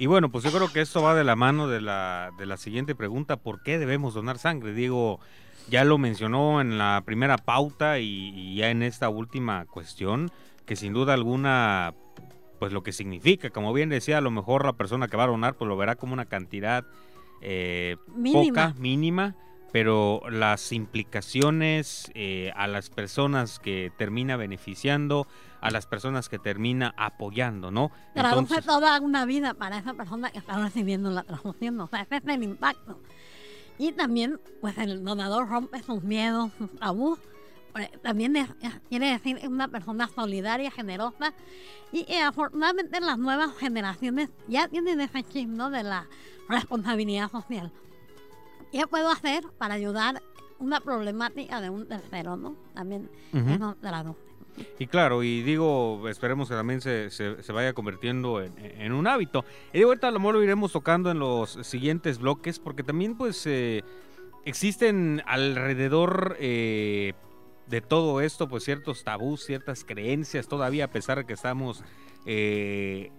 Y 0.00 0.06
bueno, 0.06 0.30
pues 0.30 0.44
yo 0.44 0.50
creo 0.50 0.72
que 0.72 0.80
esto 0.80 1.02
va 1.02 1.14
de 1.14 1.24
la 1.24 1.36
mano 1.36 1.68
de 1.68 1.82
la, 1.82 2.30
de 2.38 2.46
la 2.46 2.56
siguiente 2.56 2.94
pregunta, 2.94 3.36
¿por 3.36 3.62
qué 3.62 3.78
debemos 3.78 4.14
donar 4.14 4.38
sangre? 4.38 4.72
Digo, 4.72 5.20
ya 5.68 5.84
lo 5.84 5.98
mencionó 5.98 6.62
en 6.62 6.78
la 6.78 7.02
primera 7.04 7.36
pauta 7.36 7.98
y, 7.98 8.54
ya 8.54 8.70
en 8.70 8.82
esta 8.82 9.10
última 9.10 9.66
cuestión, 9.66 10.30
que 10.64 10.74
sin 10.74 10.94
duda 10.94 11.12
alguna, 11.12 11.92
pues 12.58 12.72
lo 12.72 12.82
que 12.82 12.92
significa, 12.92 13.50
como 13.50 13.74
bien 13.74 13.90
decía, 13.90 14.16
a 14.16 14.22
lo 14.22 14.30
mejor 14.30 14.64
la 14.64 14.72
persona 14.72 15.06
que 15.06 15.18
va 15.18 15.24
a 15.24 15.26
donar, 15.26 15.56
pues 15.56 15.68
lo 15.68 15.76
verá 15.76 15.96
como 15.96 16.14
una 16.14 16.24
cantidad 16.24 16.86
eh, 17.42 17.98
poca, 18.32 18.72
mínima, 18.78 19.36
pero 19.72 20.22
las 20.30 20.72
implicaciones 20.72 22.10
eh, 22.14 22.52
a 22.56 22.66
las 22.66 22.90
personas 22.90 23.58
que 23.58 23.92
termina 23.96 24.36
beneficiando, 24.36 25.26
a 25.60 25.70
las 25.70 25.86
personas 25.86 26.28
que 26.28 26.38
termina 26.38 26.94
apoyando, 26.96 27.70
¿no? 27.70 27.90
Traduce 28.14 28.62
toda 28.62 29.00
una 29.00 29.24
vida 29.24 29.54
para 29.54 29.78
esa 29.78 29.94
persona 29.94 30.30
que 30.30 30.38
está 30.38 30.58
recibiendo 30.58 31.10
la 31.10 31.22
transfusión, 31.22 31.80
o 31.80 31.86
sea, 31.86 32.02
ese 32.02 32.16
es 32.16 32.26
el 32.26 32.42
impacto. 32.42 33.00
Y 33.78 33.92
también, 33.92 34.40
pues 34.60 34.76
el 34.78 35.02
donador 35.04 35.48
rompe 35.48 35.82
sus 35.82 36.02
miedos, 36.02 36.50
sus 36.58 36.70
tabús. 36.78 37.18
Pues, 37.72 37.88
también 38.02 38.34
quiere 38.88 39.12
decir 39.12 39.38
es 39.38 39.46
una 39.46 39.68
persona 39.68 40.08
solidaria, 40.08 40.70
generosa. 40.70 41.32
Y 41.92 42.00
eh, 42.12 42.20
afortunadamente 42.20 43.00
las 43.00 43.18
nuevas 43.18 43.56
generaciones 43.56 44.28
ya 44.48 44.68
tienen 44.68 45.00
ese 45.00 45.22
chip, 45.22 45.48
¿no? 45.48 45.70
De 45.70 45.82
la 45.82 46.08
responsabilidad 46.48 47.30
social. 47.30 47.72
¿Qué 48.72 48.86
puedo 48.86 49.10
hacer 49.10 49.44
para 49.58 49.74
ayudar 49.74 50.22
una 50.58 50.80
problemática 50.80 51.60
de 51.60 51.70
un 51.70 51.88
tercero, 51.88 52.36
¿no? 52.36 52.56
También 52.74 53.10
eso 53.32 53.76
traduce. 53.80 54.30
Y 54.78 54.86
claro, 54.86 55.22
y 55.22 55.42
digo, 55.42 56.08
esperemos 56.08 56.48
que 56.48 56.54
también 56.54 56.80
se, 56.80 57.10
se, 57.10 57.52
vaya 57.52 57.72
convirtiendo 57.72 58.42
en, 58.42 58.92
un 58.92 59.06
hábito. 59.06 59.44
Y 59.72 59.78
de 59.78 59.84
vuelta 59.84 60.08
a 60.08 60.10
lo 60.10 60.18
mejor 60.18 60.34
lo 60.34 60.42
iremos 60.42 60.72
tocando 60.72 61.10
en 61.10 61.18
los 61.18 61.58
siguientes 61.62 62.18
bloques, 62.18 62.58
porque 62.58 62.82
también 62.82 63.16
pues 63.16 63.46
eh, 63.46 63.82
existen 64.44 65.22
alrededor 65.26 66.36
eh, 66.40 67.14
de 67.68 67.80
todo 67.80 68.20
esto 68.20 68.48
pues 68.48 68.64
ciertos 68.64 69.04
tabús, 69.04 69.44
ciertas 69.44 69.84
creencias 69.84 70.48
todavía, 70.48 70.86
a 70.86 70.90
pesar 70.90 71.18
de 71.18 71.26
que 71.26 71.34
estamos 71.34 71.82
eh, 72.26 73.12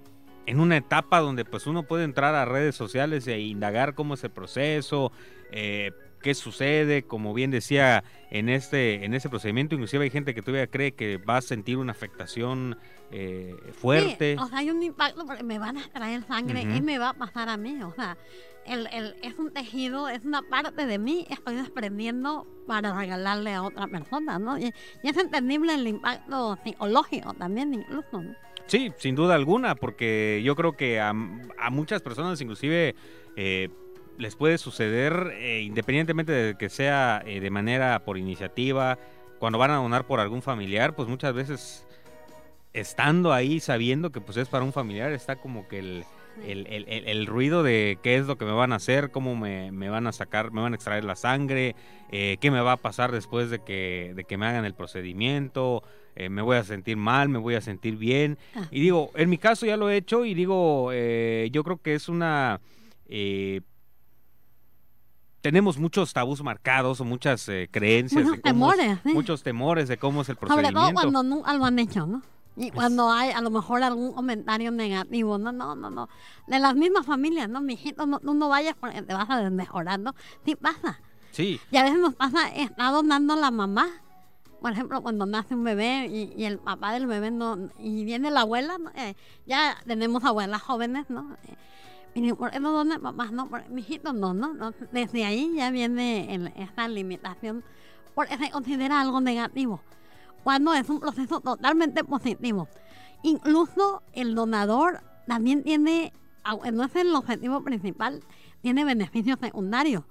en 0.45 0.59
una 0.59 0.77
etapa 0.77 1.19
donde 1.19 1.45
pues 1.45 1.67
uno 1.67 1.83
puede 1.83 2.03
entrar 2.03 2.35
a 2.35 2.45
redes 2.45 2.75
sociales 2.75 3.27
e 3.27 3.39
indagar 3.39 3.93
cómo 3.93 4.15
es 4.15 4.23
el 4.23 4.31
proceso, 4.31 5.11
eh, 5.51 5.91
qué 6.21 6.33
sucede, 6.33 7.03
como 7.03 7.33
bien 7.33 7.51
decía 7.51 8.03
en 8.29 8.49
este 8.49 9.05
en 9.05 9.13
ese 9.13 9.29
procedimiento, 9.29 9.75
inclusive 9.75 10.03
hay 10.03 10.09
gente 10.09 10.33
que 10.33 10.41
todavía 10.41 10.67
cree 10.67 10.93
que 10.93 11.17
va 11.17 11.37
a 11.37 11.41
sentir 11.41 11.77
una 11.77 11.91
afectación 11.91 12.77
eh, 13.11 13.55
fuerte. 13.73 14.37
o 14.39 14.47
sea, 14.47 14.59
hay 14.59 14.69
un 14.69 14.81
impacto 14.81 15.25
porque 15.25 15.43
me 15.43 15.59
van 15.59 15.77
a 15.77 15.81
extraer 15.81 16.23
sangre 16.27 16.61
y 16.61 16.81
me 16.81 16.97
va 16.97 17.09
a 17.09 17.13
pasar 17.13 17.49
a 17.49 17.57
mí, 17.57 17.81
o 17.83 17.93
sea, 17.93 18.17
el, 18.65 18.87
el, 18.93 19.15
es 19.23 19.37
un 19.37 19.51
tejido, 19.51 20.07
es 20.07 20.23
una 20.23 20.41
parte 20.43 20.85
de 20.85 20.99
mí, 20.99 21.25
estoy 21.29 21.55
desprendiendo 21.55 22.47
para 22.67 22.95
regalarle 22.95 23.53
a 23.53 23.63
otra 23.63 23.87
persona, 23.87 24.37
¿no? 24.39 24.57
Y, 24.57 24.73
es 25.03 25.17
entendible 25.17 25.73
el 25.73 25.87
impacto 25.87 26.57
psicológico 26.63 27.33
también 27.33 27.73
incluso, 27.73 28.23
Sí, 28.71 28.93
sin 28.99 29.15
duda 29.15 29.35
alguna, 29.35 29.75
porque 29.75 30.41
yo 30.45 30.55
creo 30.55 30.77
que 30.77 31.01
a, 31.01 31.11
muchas 31.11 32.01
personas 32.01 32.39
inclusive 32.39 32.95
eh, 33.35 33.67
les 34.17 34.37
puede 34.37 34.57
suceder, 34.57 35.33
eh, 35.33 35.59
independientemente 35.59 36.31
de 36.31 36.55
que 36.55 36.69
sea 36.69 37.21
eh, 37.25 37.41
de 37.41 37.49
manera 37.49 38.05
por 38.05 38.17
iniciativa, 38.17 38.97
cuando 39.39 39.59
van 39.59 39.71
a 39.71 39.75
donar 39.75 40.07
por 40.07 40.21
algún 40.21 40.41
familiar, 40.41 40.95
pues 40.95 41.09
muchas 41.09 41.33
veces 41.33 41.85
estando 42.71 43.33
ahí 43.33 43.59
sabiendo 43.59 44.13
que 44.13 44.21
pues 44.21 44.37
es 44.37 44.47
para 44.47 44.63
un 44.63 44.71
familiar, 44.71 45.11
está 45.11 45.35
como 45.35 45.67
que 45.67 45.79
el, 45.79 46.05
el, 46.41 47.27
ruido 47.27 47.63
de 47.63 47.99
qué 48.01 48.15
es 48.15 48.25
lo 48.25 48.37
que 48.37 48.45
me 48.45 48.53
van 48.53 48.71
a 48.71 48.77
hacer, 48.77 49.11
cómo 49.11 49.35
me, 49.35 49.89
van 49.89 50.07
a 50.07 50.13
sacar, 50.13 50.53
me 50.53 50.61
van 50.61 50.71
a 50.71 50.75
extraer 50.77 51.03
la 51.03 51.17
sangre, 51.17 51.75
qué 52.09 52.49
me 52.49 52.61
va 52.61 52.71
a 52.71 52.77
pasar 52.77 53.11
después 53.11 53.49
de 53.49 53.59
que, 53.59 54.13
de 54.15 54.23
que 54.23 54.37
me 54.37 54.45
hagan 54.45 54.63
el 54.63 54.75
procedimiento, 54.75 55.83
me 56.29 56.41
voy 56.41 56.57
a 56.57 56.63
sentir 56.63 56.97
mal, 56.97 57.29
me 57.29 57.39
voy 57.39 57.55
a 57.55 57.61
sentir 57.61 57.97
bien. 57.97 58.37
Ah. 58.55 58.67
Y 58.71 58.81
digo, 58.81 59.11
en 59.15 59.29
mi 59.29 59.37
caso 59.37 59.65
ya 59.65 59.77
lo 59.77 59.89
he 59.89 59.97
hecho 59.97 60.25
y 60.25 60.33
digo, 60.33 60.91
yo 60.91 61.63
creo 61.63 61.77
que 61.77 61.95
es 61.95 62.09
una 62.09 62.59
tenemos 65.41 65.77
muchos 65.77 66.13
tabús 66.13 66.43
marcados 66.43 67.01
o 67.01 67.05
muchas 67.05 67.47
eh, 67.49 67.67
creencias. 67.71 68.23
Muchos 68.23 68.41
temores. 68.41 68.99
Muchos 69.03 69.43
temores 69.43 69.87
de 69.89 69.97
cómo 69.97 70.21
es 70.21 70.29
el 70.29 70.37
procedimiento. 70.37 70.79
Sobre 70.79 70.93
todo 70.93 70.93
cuando 70.93 71.23
nunca 71.23 71.53
lo 71.53 71.65
han 71.65 71.79
hecho, 71.79 72.05
¿no? 72.05 72.21
Y 72.55 72.69
cuando 72.69 73.11
hay 73.11 73.31
a 73.31 73.41
lo 73.41 73.49
mejor 73.49 73.81
algún 73.81 74.13
comentario 74.13 74.71
negativo, 74.71 75.37
no, 75.37 75.51
no, 75.51 75.75
no, 75.75 75.89
no. 75.89 76.09
De 76.47 76.59
las 76.59 76.75
mismas 76.75 77.05
familias, 77.05 77.49
¿no? 77.49 77.61
Mijito, 77.61 78.05
no, 78.05 78.19
no, 78.21 78.33
no 78.33 78.49
vayas 78.49 78.75
porque 78.79 79.01
te 79.01 79.13
vas 79.13 79.29
a 79.29 79.41
desmejorar, 79.41 79.99
¿no? 79.99 80.13
Sí 80.45 80.55
pasa. 80.55 80.99
Sí. 81.31 81.59
Y 81.71 81.77
a 81.77 81.83
veces 81.83 81.99
nos 81.99 82.13
pasa, 82.13 82.49
está 82.49 82.91
donando 82.91 83.35
la 83.35 83.51
mamá. 83.51 83.87
Por 84.61 84.71
ejemplo, 84.71 85.01
cuando 85.01 85.25
nace 85.25 85.55
un 85.55 85.63
bebé 85.63 86.07
y, 86.07 86.45
el 86.45 86.59
papá 86.59 86.93
del 86.93 87.07
bebé 87.07 87.31
no, 87.31 87.69
y 87.79 88.05
viene 88.05 88.29
la 88.29 88.41
abuela, 88.41 88.77
eh, 88.95 89.15
ya 89.47 89.75
tenemos 89.87 90.23
abuelas 90.23 90.61
jóvenes, 90.61 91.09
¿no? 91.09 91.35
Eh, 91.47 91.55
y 92.13 92.33
¿por 92.33 92.59
no 92.61 93.01
papás? 93.01 93.31
No, 93.31 93.49
por, 93.49 93.67
mijito 93.69 94.13
no, 94.13 94.33
no, 94.33 94.73
Desde 94.91 95.25
ahí 95.25 95.53
ya 95.55 95.71
viene 95.71 96.51
esta 96.57 96.87
limitación 96.87 97.63
porque 98.13 98.37
se 98.37 98.51
considera 98.51 99.01
algo 99.01 99.19
negativo, 99.21 99.81
cuando 100.43 100.73
es 100.73 100.89
un 100.89 100.99
proceso 100.99 101.39
totalmente 101.39 102.03
positivo. 102.03 102.67
Incluso 103.23 104.03
el 104.13 104.35
donador 104.35 105.01
también 105.25 105.63
tiene, 105.63 106.13
no 106.73 106.83
es 106.83 106.95
el 106.95 107.15
objetivo 107.15 107.63
principal, 107.63 108.23
tiene 108.61 108.83
beneficios 108.83 109.39
secundarios, 109.39 110.03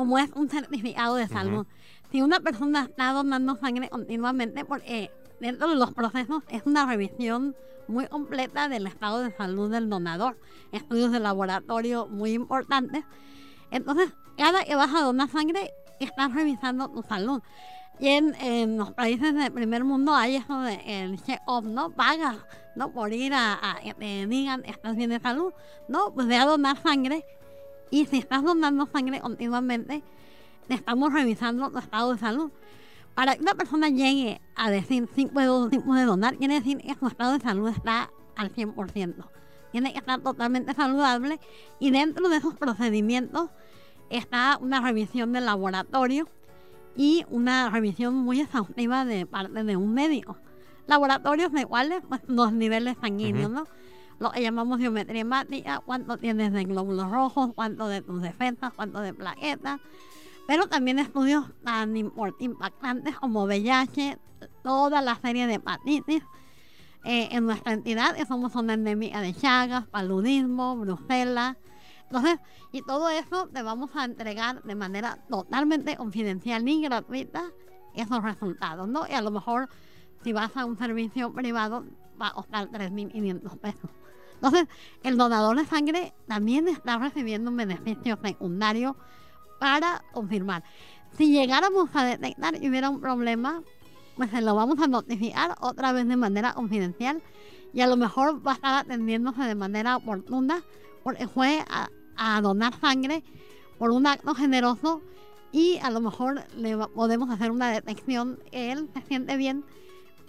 como 0.00 0.16
es 0.16 0.30
un 0.34 0.48
certificado 0.48 1.16
de 1.16 1.28
salud. 1.28 1.66
Si 2.10 2.22
una 2.22 2.40
persona 2.40 2.84
está 2.84 3.12
donando 3.12 3.56
sangre 3.56 3.90
continuamente, 3.90 4.64
porque 4.64 5.10
dentro 5.40 5.68
de 5.68 5.74
los 5.74 5.92
procesos 5.92 6.42
es 6.48 6.62
una 6.64 6.86
revisión 6.86 7.54
muy 7.86 8.06
completa 8.06 8.70
del 8.70 8.86
estado 8.86 9.22
de 9.22 9.30
salud 9.36 9.70
del 9.70 9.90
donador, 9.90 10.38
estudios 10.72 11.12
de 11.12 11.20
laboratorio 11.20 12.06
muy 12.06 12.32
importantes. 12.32 13.04
Entonces, 13.70 14.08
cada 14.38 14.64
que 14.64 14.74
vas 14.74 14.88
a 14.94 15.02
donar 15.02 15.28
sangre, 15.28 15.70
estás 15.98 16.32
revisando 16.32 16.88
tu 16.88 17.02
salud. 17.02 17.42
Y 17.98 18.08
en, 18.08 18.78
los 18.78 18.92
países 18.92 19.34
del 19.34 19.52
primer 19.52 19.84
mundo 19.84 20.14
hay 20.14 20.36
eso 20.36 20.62
de 20.62 20.80
el 20.86 21.22
check-up, 21.22 21.66
¿no? 21.66 21.90
Pagas, 21.90 22.38
¿no? 22.74 22.90
Por 22.90 23.12
ir 23.12 23.34
a, 23.34 23.58
que 23.84 23.92
te 23.92 24.26
digan, 24.26 24.62
¿estás 24.64 24.96
bien 24.96 25.10
de 25.10 25.20
salud? 25.20 25.52
No, 25.88 26.14
pues 26.14 26.26
ve 26.26 26.36
a 26.36 26.46
donar 26.46 26.82
sangre. 26.82 27.26
Y 27.90 28.06
si 28.06 28.18
estás 28.18 28.42
donando 28.42 28.86
sangre 28.86 29.20
continuamente, 29.20 30.02
te 30.68 30.74
estamos 30.74 31.12
revisando 31.12 31.70
tu 31.70 31.78
estado 31.78 32.12
de 32.12 32.18
salud. 32.18 32.50
Para 33.14 33.34
que 33.34 33.42
una 33.42 33.54
persona 33.54 33.88
llegue 33.88 34.40
a 34.54 34.70
decir 34.70 35.08
sí 35.14 35.26
puedo, 35.26 35.68
donar, 35.68 36.36
quiere 36.36 36.54
decir 36.54 36.78
que 36.78 36.94
su 36.94 37.06
estado 37.08 37.32
de 37.32 37.40
salud 37.40 37.68
está 37.68 38.10
al 38.36 38.54
100%. 38.54 39.14
Tiene 39.72 39.92
que 39.92 39.98
estar 39.98 40.20
totalmente 40.20 40.74
saludable 40.74 41.40
y 41.78 41.90
dentro 41.90 42.28
de 42.28 42.36
esos 42.36 42.54
procedimientos 42.54 43.50
está 44.10 44.58
una 44.60 44.80
revisión 44.80 45.32
del 45.32 45.46
laboratorio 45.46 46.28
y 46.96 47.24
una 47.30 47.70
revisión 47.70 48.14
muy 48.14 48.40
exhaustiva 48.40 49.04
de 49.04 49.26
parte 49.26 49.64
de 49.64 49.76
un 49.76 49.92
médico. 49.92 50.36
Laboratorios 50.86 51.52
de 51.52 51.66
cuáles, 51.66 52.02
pues 52.08 52.20
los 52.26 52.52
niveles 52.52 52.96
sanguíneos, 53.00 53.50
¿no? 53.50 53.64
Lo 54.20 54.30
que 54.30 54.42
llamamos 54.42 54.78
biometría 54.78 55.22
hemática, 55.22 55.82
cuánto 55.84 56.18
tienes 56.18 56.52
de 56.52 56.64
glóbulos 56.64 57.10
rojos, 57.10 57.54
cuánto 57.54 57.88
de 57.88 58.02
tus 58.02 58.20
defensas, 58.20 58.70
cuánto 58.76 59.00
de 59.00 59.14
plaquetas, 59.14 59.80
pero 60.46 60.68
también 60.68 60.98
estudios 60.98 61.46
tan 61.64 61.96
impactantes 61.96 63.16
como 63.18 63.44
VIH, 63.44 64.18
toda 64.62 65.00
la 65.00 65.14
serie 65.16 65.46
de 65.46 65.54
hepatitis. 65.54 66.22
Eh, 67.02 67.28
en 67.30 67.46
nuestra 67.46 67.72
entidad 67.72 68.14
somos 68.28 68.54
una 68.56 68.74
endemia 68.74 69.22
de 69.22 69.32
Chagas, 69.32 69.86
paludismo, 69.86 70.76
Bruselas. 70.76 71.56
Entonces, 72.02 72.40
y 72.72 72.82
todo 72.82 73.08
eso 73.08 73.48
te 73.48 73.62
vamos 73.62 73.90
a 73.94 74.04
entregar 74.04 74.62
de 74.64 74.74
manera 74.74 75.16
totalmente 75.30 75.96
confidencial 75.96 76.68
y 76.68 76.82
gratuita 76.82 77.44
esos 77.94 78.22
resultados, 78.22 78.86
¿no? 78.86 79.06
Y 79.08 79.12
a 79.12 79.22
lo 79.22 79.30
mejor 79.30 79.70
si 80.22 80.34
vas 80.34 80.54
a 80.58 80.66
un 80.66 80.76
servicio 80.76 81.32
privado 81.32 81.86
va 82.20 82.28
a 82.28 82.32
costar 82.34 82.68
3.500 82.68 83.58
pesos. 83.58 83.90
Entonces, 84.42 84.68
el 85.02 85.18
donador 85.18 85.58
de 85.58 85.66
sangre 85.66 86.14
también 86.26 86.66
está 86.66 86.96
recibiendo 86.96 87.50
un 87.50 87.58
beneficio 87.58 88.18
secundario 88.24 88.96
para 89.58 90.02
confirmar. 90.12 90.64
Si 91.12 91.30
llegáramos 91.30 91.90
a 91.92 92.04
detectar 92.04 92.54
y 92.62 92.68
hubiera 92.68 92.88
un 92.88 93.00
problema, 93.00 93.62
pues 94.16 94.30
se 94.30 94.40
lo 94.40 94.54
vamos 94.54 94.80
a 94.80 94.86
notificar 94.86 95.56
otra 95.60 95.92
vez 95.92 96.08
de 96.08 96.16
manera 96.16 96.54
confidencial 96.54 97.22
y 97.74 97.82
a 97.82 97.86
lo 97.86 97.98
mejor 97.98 98.44
va 98.46 98.52
a 98.52 98.54
estar 98.54 98.74
atendiéndose 98.86 99.42
de 99.42 99.54
manera 99.54 99.96
oportuna 99.96 100.62
porque 101.04 101.28
fue 101.28 101.62
a, 101.68 101.90
a 102.16 102.40
donar 102.40 102.78
sangre 102.80 103.22
por 103.78 103.90
un 103.90 104.06
acto 104.06 104.34
generoso 104.34 105.02
y 105.52 105.78
a 105.82 105.90
lo 105.90 106.00
mejor 106.00 106.44
le 106.56 106.76
podemos 106.88 107.28
hacer 107.28 107.50
una 107.50 107.70
detección 107.70 108.38
que 108.50 108.72
él 108.72 108.88
se 108.94 109.02
siente 109.02 109.36
bien, 109.36 109.64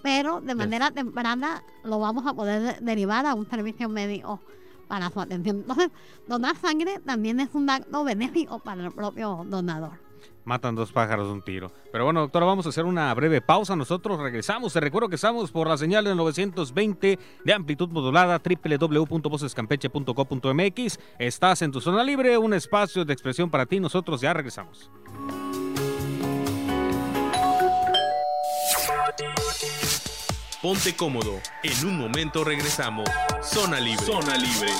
pero 0.02 0.40
de 0.40 0.54
manera 0.54 0.90
temprana 0.90 1.62
lo 1.84 1.98
vamos 1.98 2.26
a 2.26 2.34
poder 2.34 2.62
de- 2.62 2.76
derivar 2.84 3.24
a 3.26 3.34
un 3.34 3.48
servicio 3.48 3.88
médico 3.88 4.40
para 4.88 5.10
su 5.10 5.20
atención. 5.20 5.56
Entonces, 5.58 5.90
donar 6.28 6.56
sangre 6.56 6.98
también 7.04 7.40
es 7.40 7.48
un 7.54 7.68
acto 7.70 8.04
benéfico 8.04 8.58
para 8.58 8.84
el 8.84 8.92
propio 8.92 9.44
donador. 9.48 9.92
Matan 10.44 10.74
dos 10.74 10.90
pájaros 10.92 11.28
de 11.28 11.32
un 11.34 11.42
tiro. 11.42 11.70
Pero 11.92 12.02
bueno, 12.04 12.18
doctora, 12.20 12.44
vamos 12.46 12.66
a 12.66 12.70
hacer 12.70 12.84
una 12.84 13.14
breve 13.14 13.40
pausa. 13.40 13.76
Nosotros 13.76 14.18
regresamos. 14.18 14.72
Te 14.72 14.80
recuerdo 14.80 15.08
que 15.08 15.14
estamos 15.14 15.52
por 15.52 15.68
la 15.68 15.78
señal 15.78 16.04
de 16.04 16.16
920 16.16 17.16
de 17.44 17.52
amplitud 17.52 17.88
modulada, 17.90 18.40
www.vocescampeche.co.mx. 18.42 20.98
Estás 21.20 21.62
en 21.62 21.70
tu 21.70 21.80
zona 21.80 22.02
libre, 22.02 22.36
un 22.38 22.54
espacio 22.54 23.04
de 23.04 23.12
expresión 23.12 23.50
para 23.50 23.66
ti. 23.66 23.78
Nosotros 23.78 24.20
ya 24.20 24.32
regresamos. 24.34 24.90
Ponte 30.62 30.94
cómodo. 30.94 31.40
En 31.64 31.88
un 31.88 31.98
momento 31.98 32.44
regresamos. 32.44 33.10
Zona 33.42 33.80
libre. 33.80 34.06
Zona 34.06 34.36
libre. 34.36 34.70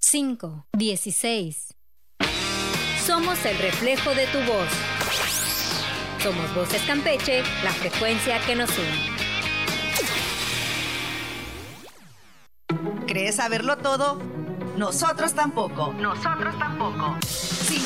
Cinco, 0.00 0.66
dieciséis. 0.72 1.74
Somos 3.04 3.44
el 3.44 3.58
reflejo 3.58 4.14
de 4.14 4.26
tu 4.28 4.38
voz. 4.38 4.70
Somos 6.22 6.54
Voces 6.54 6.80
Campeche, 6.86 7.42
la 7.62 7.72
frecuencia 7.72 8.40
que 8.46 8.56
nos 8.56 8.70
une. 8.78 9.16
¿Crees 13.06 13.36
saberlo 13.36 13.76
todo? 13.76 14.18
Nosotros 14.78 15.34
tampoco. 15.34 15.92
Nosotros 15.92 16.58
tampoco. 16.58 17.18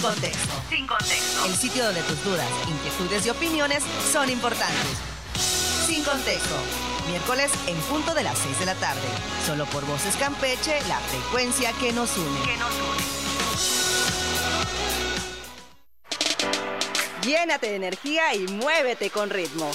Sin 0.00 0.08
contexto. 0.08 0.62
Sin 0.70 0.86
contexto. 0.86 1.44
El 1.44 1.54
sitio 1.54 1.84
donde 1.84 2.00
tus 2.04 2.24
dudas, 2.24 2.48
inquietudes 2.66 3.26
y 3.26 3.28
opiniones 3.28 3.82
son 4.10 4.30
importantes. 4.30 4.96
Sin 5.86 6.02
contexto. 6.02 6.54
Miércoles 7.06 7.50
en 7.66 7.76
punto 7.82 8.14
de 8.14 8.22
las 8.22 8.38
6 8.38 8.60
de 8.60 8.64
la 8.64 8.74
tarde. 8.76 9.06
Solo 9.44 9.66
por 9.66 9.84
Voces 9.84 10.16
Campeche, 10.16 10.80
la 10.88 10.98
frecuencia 11.00 11.74
que 11.74 11.92
nos 11.92 12.16
une. 12.16 12.40
Que 12.46 12.56
nos 12.56 12.72
une. 12.72 13.04
Llénate 17.22 17.68
de 17.68 17.76
energía 17.76 18.34
y 18.34 18.46
muévete 18.48 19.10
con 19.10 19.28
ritmo. 19.28 19.70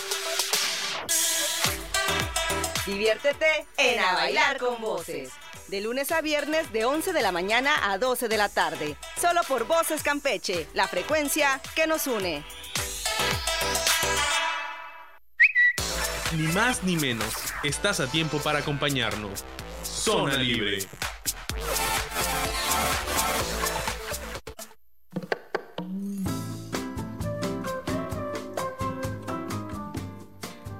Diviértete 2.87 3.67
en 3.77 3.99
A 3.99 4.13
Bailar 4.13 4.57
con 4.57 4.81
Voces. 4.81 5.29
De 5.67 5.81
lunes 5.81 6.11
a 6.11 6.21
viernes 6.21 6.71
de 6.71 6.85
11 6.85 7.11
de 7.11 7.21
la 7.23 7.31
mañana 7.31 7.91
a 7.91 7.97
12 7.97 8.27
de 8.27 8.37
la 8.37 8.49
tarde. 8.49 8.95
Solo 9.19 9.41
por 9.47 9.65
Voces 9.65 10.03
Campeche, 10.03 10.67
la 10.75 10.87
frecuencia 10.87 11.59
que 11.75 11.87
nos 11.87 12.05
une. 12.05 12.43
Ni 16.33 16.47
más 16.53 16.83
ni 16.83 16.95
menos. 16.97 17.33
Estás 17.63 17.99
a 17.99 18.05
tiempo 18.07 18.37
para 18.37 18.59
acompañarnos. 18.59 19.43
Zona 19.83 20.37
libre. 20.37 20.79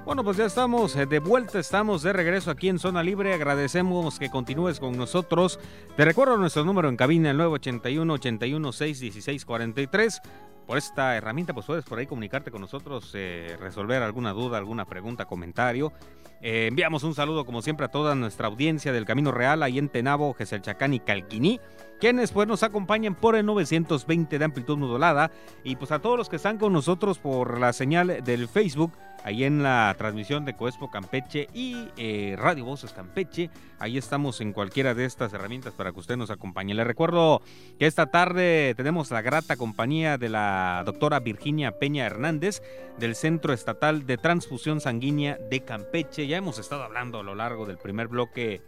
Bueno, 0.06 0.22
pues 0.22 0.36
ya 0.36 0.44
estamos 0.44 0.94
eh, 0.94 1.04
de 1.04 1.18
vuelta, 1.18 1.58
estamos 1.58 2.04
de 2.04 2.12
regreso 2.12 2.52
aquí 2.52 2.68
en 2.68 2.78
Zona 2.78 3.02
Libre. 3.02 3.34
Agradecemos 3.34 4.20
que 4.20 4.30
continúes 4.30 4.78
con 4.78 4.96
nosotros. 4.96 5.58
Te 5.96 6.04
recuerdo 6.04 6.36
nuestro 6.36 6.64
número 6.64 6.88
en 6.88 6.96
cabina, 6.96 7.32
el 7.32 7.36
981 7.38 8.12
816 8.12 9.02
1643 9.02 10.22
Por 10.64 10.78
esta 10.78 11.16
herramienta, 11.16 11.54
pues 11.54 11.66
puedes 11.66 11.84
por 11.84 11.98
ahí 11.98 12.06
comunicarte 12.06 12.52
con 12.52 12.60
nosotros, 12.60 13.10
eh, 13.14 13.56
resolver 13.58 14.00
alguna 14.00 14.32
duda, 14.32 14.58
alguna 14.58 14.84
pregunta, 14.84 15.24
comentario. 15.24 15.92
Eh, 16.40 16.68
enviamos 16.68 17.02
un 17.02 17.16
saludo, 17.16 17.44
como 17.44 17.60
siempre, 17.60 17.86
a 17.86 17.90
toda 17.90 18.14
nuestra 18.14 18.46
audiencia 18.46 18.92
del 18.92 19.06
Camino 19.06 19.32
Real, 19.32 19.64
ahí 19.64 19.76
en 19.76 19.88
Tenabo, 19.88 20.34
Geselchacán 20.34 20.94
y 20.94 21.00
Calquiní, 21.00 21.58
quienes 21.98 22.30
pues 22.30 22.46
nos 22.46 22.62
acompañan 22.62 23.16
por 23.16 23.34
el 23.34 23.44
920 23.44 24.38
de 24.38 24.44
amplitud 24.44 24.78
modulada. 24.78 25.32
Y 25.64 25.74
pues 25.74 25.90
a 25.90 25.98
todos 25.98 26.16
los 26.16 26.28
que 26.28 26.36
están 26.36 26.58
con 26.58 26.72
nosotros 26.72 27.18
por 27.18 27.58
la 27.58 27.72
señal 27.72 28.22
del 28.22 28.46
Facebook, 28.46 28.92
ahí 29.24 29.44
en 29.44 29.62
la 29.62 29.94
transmisión 29.98 30.44
de 30.44 30.54
Coespo 30.54 30.90
Campeche 30.90 31.48
y 31.52 31.88
eh, 31.96 32.36
Radio 32.38 32.64
Voces 32.64 32.92
Campeche. 32.92 33.50
Ahí 33.78 33.98
estamos 33.98 34.40
en 34.40 34.52
cualquiera 34.52 34.94
de 34.94 35.04
estas 35.04 35.32
herramientas 35.32 35.74
para 35.74 35.92
que 35.92 36.00
usted 36.00 36.16
nos 36.16 36.30
acompañe. 36.30 36.74
Le 36.74 36.84
recuerdo 36.84 37.42
que 37.78 37.86
esta 37.86 38.06
tarde 38.06 38.74
tenemos 38.76 39.10
la 39.10 39.22
grata 39.22 39.56
compañía 39.56 40.18
de 40.18 40.28
la 40.28 40.82
doctora 40.86 41.20
Virginia 41.20 41.78
Peña 41.78 42.06
Hernández 42.06 42.62
del 42.98 43.14
Centro 43.14 43.52
Estatal 43.52 44.06
de 44.06 44.16
Transfusión 44.16 44.80
Sanguínea 44.80 45.38
de 45.50 45.60
Campeche. 45.60 46.26
Ya 46.26 46.36
hemos 46.36 46.58
estado 46.58 46.84
hablando 46.84 47.20
a 47.20 47.22
lo 47.22 47.34
largo 47.34 47.66
del 47.66 47.78
primer 47.78 48.08
bloque 48.08 48.62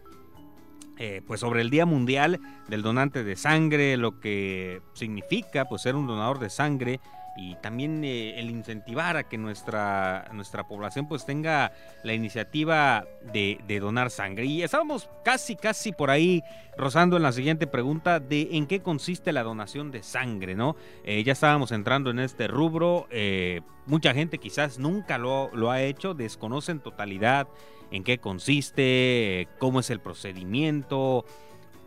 eh, 1.01 1.21
pues 1.25 1.39
sobre 1.39 1.61
el 1.61 1.69
Día 1.69 1.85
Mundial 1.85 2.41
del 2.67 2.81
Donante 2.81 3.23
de 3.23 3.37
Sangre, 3.37 3.95
lo 3.95 4.19
que 4.19 4.81
significa 4.91 5.63
pues 5.63 5.83
ser 5.83 5.95
un 5.95 6.07
donador 6.07 6.39
de 6.39 6.49
sangre 6.49 6.99
y 7.39 7.55
también 7.55 8.03
eh, 8.03 8.39
el 8.39 8.49
incentivar 8.49 9.15
a 9.15 9.23
que 9.23 9.37
nuestra, 9.37 10.29
nuestra 10.33 10.67
población 10.67 11.07
pues 11.07 11.25
tenga 11.25 11.71
la 12.03 12.13
iniciativa 12.13 13.05
de, 13.31 13.79
donar 13.79 14.11
sangre. 14.11 14.45
Y 14.45 14.61
estábamos 14.61 15.09
casi, 15.23 15.55
casi 15.55 15.93
por 15.93 16.09
ahí 16.09 16.43
rozando 16.77 17.15
en 17.15 17.23
la 17.23 17.31
siguiente 17.31 17.65
pregunta 17.65 18.19
de 18.19 18.49
en 18.51 18.67
qué 18.67 18.81
consiste 18.81 19.31
la 19.31 19.43
donación 19.43 19.89
de 19.91 20.03
sangre, 20.03 20.55
¿no? 20.55 20.75
Eh, 21.05 21.23
ya 21.23 21.31
estábamos 21.31 21.71
entrando 21.71 22.09
en 22.09 22.19
este 22.19 22.47
rubro, 22.47 23.07
eh, 23.09 23.61
mucha 23.85 24.13
gente 24.13 24.37
quizás 24.37 24.77
nunca 24.77 25.17
lo, 25.17 25.49
lo 25.53 25.71
ha 25.71 25.81
hecho, 25.81 26.13
desconoce 26.13 26.73
en 26.73 26.79
totalidad 26.79 27.47
en 27.91 28.03
qué 28.03 28.19
consiste, 28.19 29.47
cómo 29.59 29.79
es 29.79 29.89
el 29.89 29.99
procedimiento. 29.99 31.25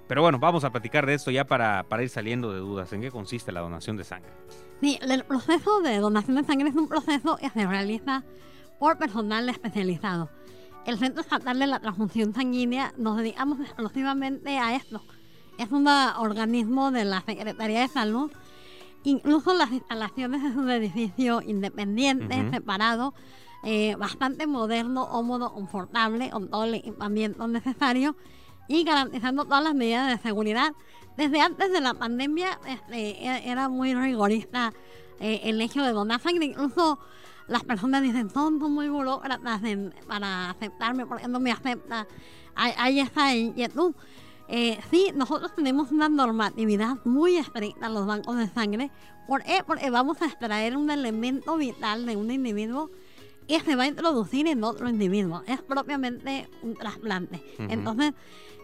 Pero 0.09 0.23
bueno, 0.23 0.39
vamos 0.39 0.65
a 0.65 0.71
platicar 0.71 1.07
de 1.07 1.15
esto 1.15 1.31
ya 1.31 1.45
para, 1.45 1.85
para 1.85 2.03
ir 2.03 2.09
saliendo 2.09 2.53
de 2.53 2.59
dudas. 2.59 2.93
¿En 2.93 3.01
qué 3.01 3.11
consiste 3.11 3.53
la 3.53 3.61
donación 3.61 3.97
de 3.97 4.05
sangre? 4.05 4.33
Sí, 4.83 4.99
el 5.01 5.23
proceso 5.23 5.81
de 5.81 5.99
donación 5.99 6.39
de 6.39 6.43
sangre 6.43 6.71
es 6.71 6.75
un 6.75 6.89
proceso 6.89 7.37
que 7.37 7.49
se 7.51 7.65
realiza 7.65 8.25
por 8.81 8.99
personal 8.99 9.49
especializado. 9.49 10.29
El 10.87 10.99
Centro 10.99 11.21
Estatal 11.21 11.57
de 11.61 11.69
la 11.69 11.79
Transfusión 11.79 12.35
Sanguínea 12.35 12.93
nos 12.97 13.17
dedicamos 13.17 13.61
exclusivamente 13.61 14.59
a 14.59 14.75
esto. 14.75 15.01
Es 15.57 15.71
un 15.71 15.87
organismo 15.87 16.91
de 16.91 17.05
la 17.05 17.21
Secretaría 17.21 17.83
de 17.83 17.87
Salud. 17.87 18.33
Incluso 19.05 19.55
las 19.55 19.71
instalaciones 19.71 20.43
es 20.43 20.57
un 20.57 20.69
edificio 20.69 21.43
independiente, 21.43 22.41
uh 22.41 22.43
-huh. 22.43 22.51
separado, 22.51 23.15
eh, 23.63 23.95
bastante 23.95 24.49
moderno, 24.49 25.09
cómodo, 25.09 25.55
confortable, 25.55 26.31
con 26.31 26.49
todo 26.49 26.65
el 26.65 26.75
equipamiento 26.75 27.47
necesario 27.47 28.17
y 28.67 28.83
garantizando 28.83 29.45
todas 29.45 29.63
las 29.63 29.77
medidas 29.77 30.09
de 30.09 30.19
seguridad. 30.21 30.73
Desde 31.17 31.41
antes 31.41 31.71
de 31.73 31.81
la 31.81 31.95
pandemia 31.95 32.59
este, 32.67 33.49
era 33.49 33.69
muy 33.69 33.95
rigorista 33.95 34.73
eh, 35.21 35.41
el 35.45 35.61
hecho 35.61 35.83
de 35.83 35.93
donar 35.93 36.21
sangre, 36.21 36.47
incluso 36.47 36.99
las 37.49 37.65
personas 37.65 38.03
dicen, 38.03 38.31
son, 38.31 38.59
son 38.59 38.73
muy 38.73 38.89
burócratas 38.89 39.63
en, 39.65 39.95
para 40.07 40.51
aceptarme, 40.51 41.07
porque 41.07 41.29
no 41.29 41.39
me 41.39 41.53
acepta. 41.53 42.07
Hay, 42.55 42.73
hay 42.77 43.01
esa 43.01 43.35
inquietud. 43.35 43.95
Eh, 44.49 44.79
sí, 44.91 45.13
nosotros 45.15 45.55
tenemos 45.55 45.93
una 45.93 46.09
normatividad 46.09 46.97
muy 47.05 47.37
estricta 47.37 47.87
en 47.87 47.95
los 47.95 48.07
bancos 48.07 48.37
de 48.37 48.49
sangre. 48.49 48.91
¿Por 49.27 49.43
qué? 49.43 49.63
Porque 49.67 49.91
vamos 49.91 50.21
a 50.23 50.27
extraer 50.27 50.77
un 50.77 50.91
elemento 50.91 51.57
vital 51.57 52.07
de 52.07 52.17
un 52.17 52.31
individuo 52.31 52.91
que 53.49 53.61
se 53.61 53.77
va 53.77 53.85
a 53.85 53.87
introducir 53.87 54.47
en 54.47 54.63
otro 54.65 54.89
individuo. 54.89 55.43
Es 55.47 55.63
propiamente 55.63 56.49
un 56.63 56.75
trasplante. 56.75 57.37
Uh 57.59 57.63
-huh. 57.63 57.73
Entonces, 57.73 58.13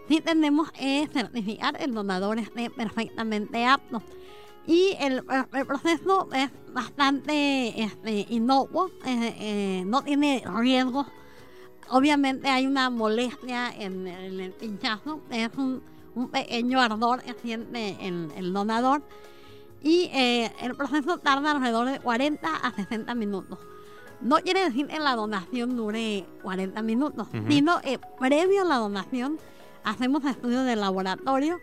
sí 0.08 0.20
tenemos 0.20 0.72
que 0.72 1.08
certificar 1.12 1.80
el 1.80 1.92
donador 1.94 2.38
esté 2.38 2.70
perfectamente 2.70 3.64
apto. 3.66 4.02
Y 4.66 4.96
el, 5.00 5.24
el 5.52 5.66
proceso 5.66 6.28
es 6.34 6.50
bastante 6.74 7.82
este, 7.82 8.26
inocuo, 8.28 8.90
eh, 9.06 9.34
eh, 9.38 9.82
no 9.86 10.02
tiene 10.02 10.42
riesgos. 10.56 11.06
Obviamente 11.90 12.48
hay 12.48 12.66
una 12.66 12.90
molestia 12.90 13.70
en, 13.70 14.06
en 14.06 14.40
el 14.40 14.52
pinchazo, 14.52 15.22
es 15.30 15.48
un, 15.56 15.82
un, 16.14 16.28
pequeño 16.28 16.80
ardor 16.80 17.22
que 17.22 17.32
siente 17.34 17.96
el, 18.06 18.30
el 18.36 18.52
donador. 18.52 19.02
y 19.82 20.10
eh, 20.12 20.52
el 20.60 20.74
proceso 20.74 21.16
tarda 21.18 21.52
alrededor 21.52 21.88
de 21.88 22.00
40 22.00 22.54
a 22.54 22.72
60 22.72 23.14
minutos. 23.14 23.58
No 24.20 24.36
quiere 24.36 24.64
decir 24.64 24.88
que 24.88 24.98
la 24.98 25.14
donación 25.14 25.76
dure 25.76 26.26
40 26.42 26.82
minutos, 26.82 27.28
Ujú. 27.28 27.44
sino 27.48 27.80
eh, 27.84 27.98
previo 28.18 28.62
a 28.62 28.64
la 28.64 28.76
donación 28.76 29.38
hacemos 29.88 30.24
estudios 30.24 30.64
de 30.64 30.77
laboratorio. 30.77 31.61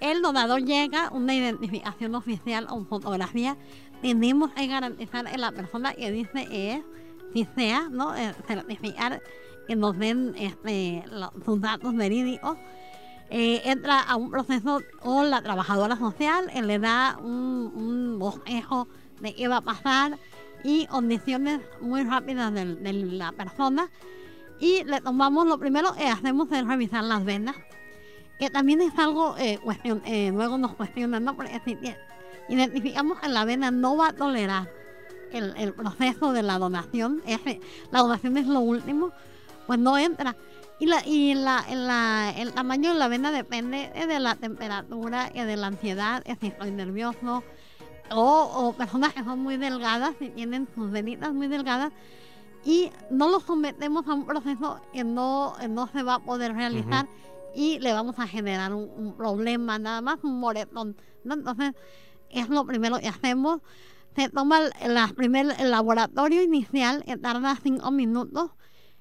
El 0.00 0.22
donador 0.22 0.62
llega, 0.64 1.10
una 1.12 1.34
identificación 1.34 2.14
oficial 2.14 2.66
o 2.70 2.84
fotografía. 2.84 3.56
Tenemos 4.02 4.50
que 4.52 4.66
garantizar 4.66 5.24
que 5.30 5.38
la 5.38 5.52
persona 5.52 5.94
que 5.94 6.10
dice 6.10 6.46
es, 6.50 6.82
si 7.32 7.46
sea, 7.56 7.88
¿no? 7.90 8.14
Eh, 8.14 8.34
certificar 8.46 9.22
que 9.66 9.76
nos 9.76 9.96
den 9.98 10.34
este, 10.36 11.04
lo- 11.10 11.32
sus 11.44 11.60
datos 11.60 11.94
verídicos. 11.94 12.58
Eh, 13.30 13.62
entra 13.64 14.00
a 14.00 14.16
un 14.16 14.30
proceso 14.30 14.82
con 15.00 15.30
la 15.30 15.40
trabajadora 15.42 15.96
social, 15.96 16.50
le 16.62 16.78
da 16.78 17.18
un, 17.22 17.72
un 17.74 18.18
bosquejo 18.18 18.86
de 19.20 19.34
qué 19.34 19.48
va 19.48 19.56
a 19.58 19.60
pasar 19.62 20.18
y 20.62 20.86
condiciones 20.86 21.60
muy 21.80 22.04
rápidas 22.04 22.52
de 22.52 22.92
la 22.92 23.32
persona. 23.32 23.88
Y 24.58 24.84
le 24.84 25.00
tomamos, 25.00 25.46
lo 25.46 25.58
primero 25.58 25.94
que 25.94 26.06
hacemos 26.08 26.50
es 26.52 26.66
revisar 26.66 27.04
las 27.04 27.24
venas, 27.24 27.56
que 28.38 28.50
también 28.50 28.80
es 28.80 28.96
algo, 28.98 29.36
eh, 29.38 29.58
eh, 30.04 30.30
luego 30.32 30.58
nos 30.58 30.74
cuestionan, 30.74 31.24
¿no? 31.24 31.36
Porque 31.36 31.60
si 31.64 31.78
identificamos 32.48 33.20
que 33.20 33.28
la 33.28 33.44
vena 33.44 33.70
no 33.70 33.96
va 33.96 34.08
a 34.08 34.12
tolerar 34.12 34.70
el, 35.32 35.54
el 35.56 35.72
proceso 35.72 36.32
de 36.32 36.42
la 36.42 36.58
donación, 36.58 37.22
es, 37.26 37.40
la 37.90 38.00
donación 38.00 38.36
es 38.36 38.46
lo 38.46 38.60
último, 38.60 39.12
pues 39.66 39.78
no 39.78 39.98
entra. 39.98 40.36
Y, 40.78 40.86
la, 40.86 41.06
y 41.06 41.34
la, 41.34 41.64
la- 41.72 42.34
el 42.36 42.52
tamaño 42.52 42.92
de 42.92 42.98
la 42.98 43.08
vena 43.08 43.30
depende 43.30 43.90
eh, 43.94 44.06
de 44.06 44.18
la 44.20 44.34
temperatura, 44.34 45.30
y 45.32 45.40
de 45.40 45.56
la 45.56 45.68
ansiedad, 45.68 46.22
eh, 46.26 46.36
si 46.40 46.48
estoy 46.48 46.70
nervioso, 46.72 47.42
o, 48.10 48.50
o 48.54 48.72
personas 48.74 49.14
que 49.14 49.22
son 49.24 49.38
muy 49.40 49.56
delgadas, 49.56 50.14
si 50.18 50.30
tienen 50.30 50.68
sus 50.74 50.90
venitas 50.90 51.32
muy 51.32 51.46
delgadas, 51.46 51.92
y 52.64 52.90
no 53.10 53.28
los 53.28 53.42
sometemos 53.42 54.06
a 54.08 54.14
un 54.14 54.24
proceso 54.24 54.80
que 54.92 55.04
no, 55.04 55.54
que 55.60 55.68
no 55.68 55.86
se 55.88 56.02
va 56.02 56.14
a 56.14 56.18
poder 56.18 56.54
realizar 56.54 57.06
y 57.54 57.78
le 57.78 57.92
vamos 57.92 58.18
a 58.18 58.26
generar 58.26 58.72
un, 58.72 58.90
un 58.96 59.16
problema, 59.16 59.78
nada 59.78 60.00
más 60.00 60.18
un 60.22 60.40
moretón. 60.40 60.96
¿no? 61.24 61.34
Entonces, 61.34 61.72
es 62.30 62.48
lo 62.48 62.64
primero 62.66 62.98
que 62.98 63.08
hacemos. 63.08 63.60
Se 64.16 64.28
toma 64.28 64.60
el, 64.80 64.94
la 64.94 65.08
primer, 65.08 65.54
el 65.58 65.70
laboratorio 65.70 66.42
inicial, 66.42 67.04
que 67.04 67.16
tarda 67.16 67.56
cinco 67.62 67.90
minutos, 67.90 68.50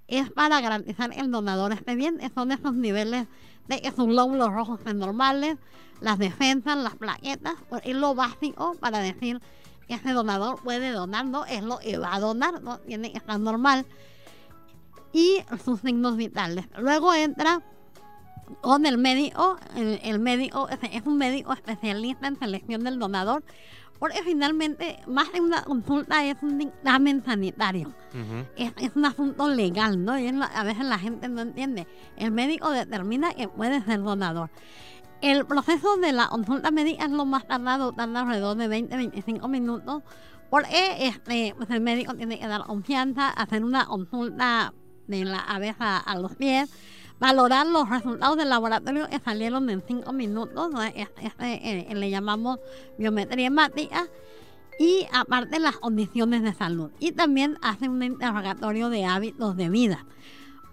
es 0.08 0.30
para 0.32 0.60
garantizar 0.62 1.12
que 1.12 1.20
el 1.20 1.32
donador 1.32 1.72
esté 1.72 1.96
bien. 1.96 2.20
Son 2.34 2.52
esos 2.52 2.74
niveles 2.74 3.28
de 3.68 3.82
que 3.82 3.92
sus 3.92 4.08
lóbulos 4.08 4.52
rojos 4.52 4.80
normales, 4.94 5.58
las 6.02 6.20
defensas, 6.20 6.78
las 6.78 6.96
plaquetas, 6.96 7.56
es 7.84 7.96
lo 7.96 8.14
básico 8.14 8.76
para 8.80 9.00
decir 9.00 9.40
ese 9.88 10.12
donador 10.12 10.62
puede 10.64 10.92
donar, 10.92 11.26
¿no? 11.26 11.46
Es 11.46 11.64
lo 11.64 11.80
que 11.80 11.98
va 11.98 12.16
a 12.16 12.20
donar, 12.20 12.62
¿no? 12.62 12.80
Tiene 12.80 13.12
que 13.12 13.18
estar 13.18 13.40
normal. 13.40 13.86
Y 15.12 15.40
sus 15.64 15.82
signos 15.82 16.18
vitales. 16.18 16.66
Luego 16.78 17.14
entra 17.14 17.62
con 18.62 18.86
el 18.86 18.98
médico, 18.98 19.58
el, 19.76 20.00
el 20.04 20.20
médico 20.20 20.68
es, 20.70 21.06
un 21.06 21.18
médico 21.18 21.54
especialista 21.54 22.28
en 22.28 22.38
selección 22.38 22.84
del 22.84 23.00
donador, 23.00 23.44
porque 24.00 24.22
finalmente 24.24 25.00
más 25.08 25.32
de 25.32 25.42
una 25.42 25.64
consulta 25.64 26.26
es 26.26 26.36
un 26.42 26.58
dictamen 26.58 27.24
sanitario 27.24 27.94
es, 28.56 28.74
es 28.78 28.96
un 28.96 29.06
asunto 29.06 29.48
legal, 29.48 30.04
¿no? 30.04 30.18
Y 30.20 30.28
es 30.28 30.34
a 30.34 30.64
veces 30.64 30.86
la 30.86 31.00
gente 31.00 31.28
no 31.30 31.42
entiende. 31.42 31.88
El 32.18 32.32
médico 32.32 32.70
determina 32.70 33.34
que 33.34 33.48
puede 33.48 33.82
ser 33.84 34.02
donador. 34.02 34.50
El 35.24 35.46
proceso 35.46 35.96
de 35.96 36.12
la 36.12 36.28
consulta 36.28 36.70
médica 36.70 37.06
es 37.06 37.12
lo 37.12 37.24
más 37.24 37.48
tardado, 37.48 37.94
tarda 37.94 38.20
alrededor 38.24 38.58
de 38.58 38.68
20-25 38.68 39.48
minutos, 39.48 40.04
porque 40.50 41.08
este, 41.08 41.56
pues 41.56 41.70
el 41.70 41.80
médico 41.80 42.14
tiene 42.14 42.38
que 42.38 42.46
dar 42.46 42.64
confianza, 42.66 43.30
hacer 43.30 43.64
una 43.64 43.86
consulta 43.86 44.74
de 45.08 45.24
la 45.24 45.46
cabeza 45.46 45.98
a 45.98 46.20
los 46.20 46.36
pies, 46.36 46.70
valorar 47.22 47.66
los 47.68 47.90
resultados 47.90 48.36
del 48.36 48.50
laboratorio 48.50 49.08
que 49.08 49.18
salieron 49.20 49.70
en 49.70 49.82
5 49.88 50.12
minutos, 50.12 50.70
¿no? 50.70 50.84
Es- 50.84 51.08
este, 51.22 51.90
eh, 51.90 51.96
le 51.96 52.10
llamamos 52.10 52.60
biometría 52.98 53.48
hemática, 53.48 54.08
y 54.78 55.08
aparte 55.14 55.58
las 55.60 55.78
condiciones 55.78 56.44
de 56.44 56.54
salud. 56.54 56.92
Y 57.00 57.14
también 57.14 57.58
hace 57.62 57.88
un 57.88 58.04
interrogatorio 58.04 58.90
de 58.90 59.06
hábitos 59.06 59.56
de 59.56 59.70
vida. 59.70 60.06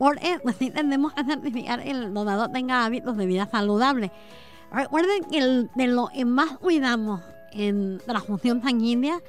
Porque 0.01 0.41
pues 0.43 0.57
sí 0.57 0.71
tenemos 0.71 1.13
que 1.13 1.23
certificar 1.25 1.83
que 1.83 1.91
el 1.91 2.15
donador 2.15 2.51
tenga 2.51 2.87
hábitos 2.87 3.19
de 3.19 3.27
vida 3.27 3.47
saludables. 3.51 4.11
Recuerden 4.73 5.25
que 5.25 5.37
el- 5.41 5.71
de 5.75 5.89
lo 5.89 6.09
que 6.09 6.25
más 6.25 6.57
cuidamos 6.57 7.21
en 7.53 7.99
transfusión 8.07 8.63
sanguínea 8.63 9.21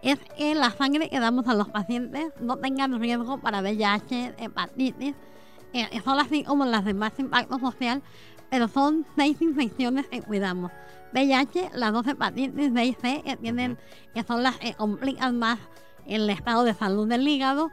es 0.00 0.20
que 0.38 0.54
la 0.54 0.70
sangre 0.70 1.10
que 1.10 1.18
damos 1.18 1.48
a 1.48 1.54
los 1.54 1.68
pacientes 1.70 2.32
no 2.40 2.56
tengan 2.56 3.00
riesgo 3.00 3.38
para 3.38 3.62
VIH, 3.62 4.34
hepatitis, 4.38 5.16
eh, 5.72 6.00
son 6.04 6.20
así 6.20 6.44
como 6.44 6.66
las 6.66 6.84
de 6.84 6.94
más 6.94 7.18
impacto 7.18 7.58
social, 7.58 8.00
pero 8.48 8.68
son 8.68 9.04
seis 9.16 9.42
infecciones 9.42 10.06
que 10.06 10.22
cuidamos. 10.22 10.70
VIH, 11.12 11.70
las 11.74 11.92
dos 11.92 12.06
hepatitis 12.06 12.72
B 12.72 12.84
y 12.84 12.94
C, 12.94 13.22
que, 13.24 13.36
tienen, 13.38 13.76
que 14.14 14.22
son 14.22 14.44
las 14.44 14.56
que 14.58 14.74
complican 14.74 15.36
más 15.36 15.58
el 16.06 16.30
estado 16.30 16.62
de 16.62 16.74
salud 16.74 17.08
del 17.08 17.26
hígado, 17.26 17.72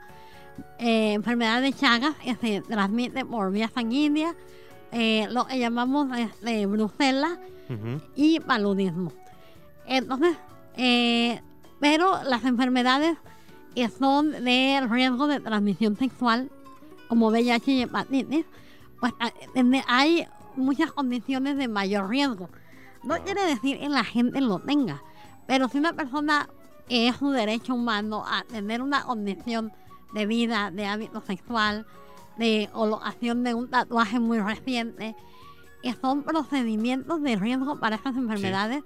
eh, 0.78 1.13
enfermedad 1.13 1.62
de 1.62 1.74
Chagas, 1.74 2.15
que 2.15 2.36
se 2.36 2.62
transmite 2.62 3.26
por 3.26 3.52
vía 3.52 3.69
sanguínea, 3.74 4.36
eh, 4.91 5.28
lo 5.30 5.45
que 5.45 5.60
llamamos 5.60 6.17
este, 6.17 6.65
brucela 6.65 7.39
Ujú. 7.69 8.02
y 8.15 8.39
paludismo. 8.39 9.12
Entonces, 9.86 10.36
eh, 10.76 11.41
pero 11.80 12.24
las 12.24 12.43
enfermedades 12.45 13.17
que 13.76 13.89
son 13.89 14.32
de 14.32 14.82
riesgo 14.89 15.28
de 15.28 15.39
transmisión 15.39 15.95
sexual, 15.95 16.50
como 17.08 17.28
VIH 17.28 17.72
y 17.72 17.82
hepatitis, 17.84 18.45
pues 19.00 19.13
hay 19.88 20.28
muchas 20.56 20.91
condiciones 20.91 21.58
de 21.58 21.67
mayor 21.67 22.10
riesgo. 22.10 22.50
No 23.04 23.17
quiere 23.24 23.45
decir 23.45 23.80
que 23.80 23.89
la 23.89 24.04
gente 24.04 24.41
lo 24.41 24.60
tenga, 24.60 25.02
pero 25.48 25.69
si 25.69 25.78
una 25.78 25.93
persona 25.93 26.50
que 26.88 27.08
es 27.08 27.17
su 27.17 27.30
derecho 27.30 27.76
humano 27.76 28.26
a 28.28 28.43
tener 28.43 28.82
una 28.82 29.04
condición 29.04 29.72
de 30.13 30.26
vida, 30.26 30.72
de 30.72 30.86
hábito 30.86 31.22
sexual, 31.22 31.86
de 32.38 32.69
colocación 32.72 33.43
de 33.43 33.54
un 33.54 33.69
tatuaje 33.69 34.19
muy 34.19 34.39
reciente, 34.39 35.15
que 35.84 35.93
son 35.93 36.24
procedimientos 36.24 37.22
de 37.22 37.36
riesgo 37.36 37.80
para 37.80 37.95
estas 37.98 38.15
enfermedades, 38.15 38.84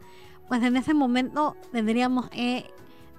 pues 0.47 0.61
en 0.63 0.75
ese 0.77 0.93
momento 0.93 1.55
tendríamos 1.71 2.29
que 2.29 2.69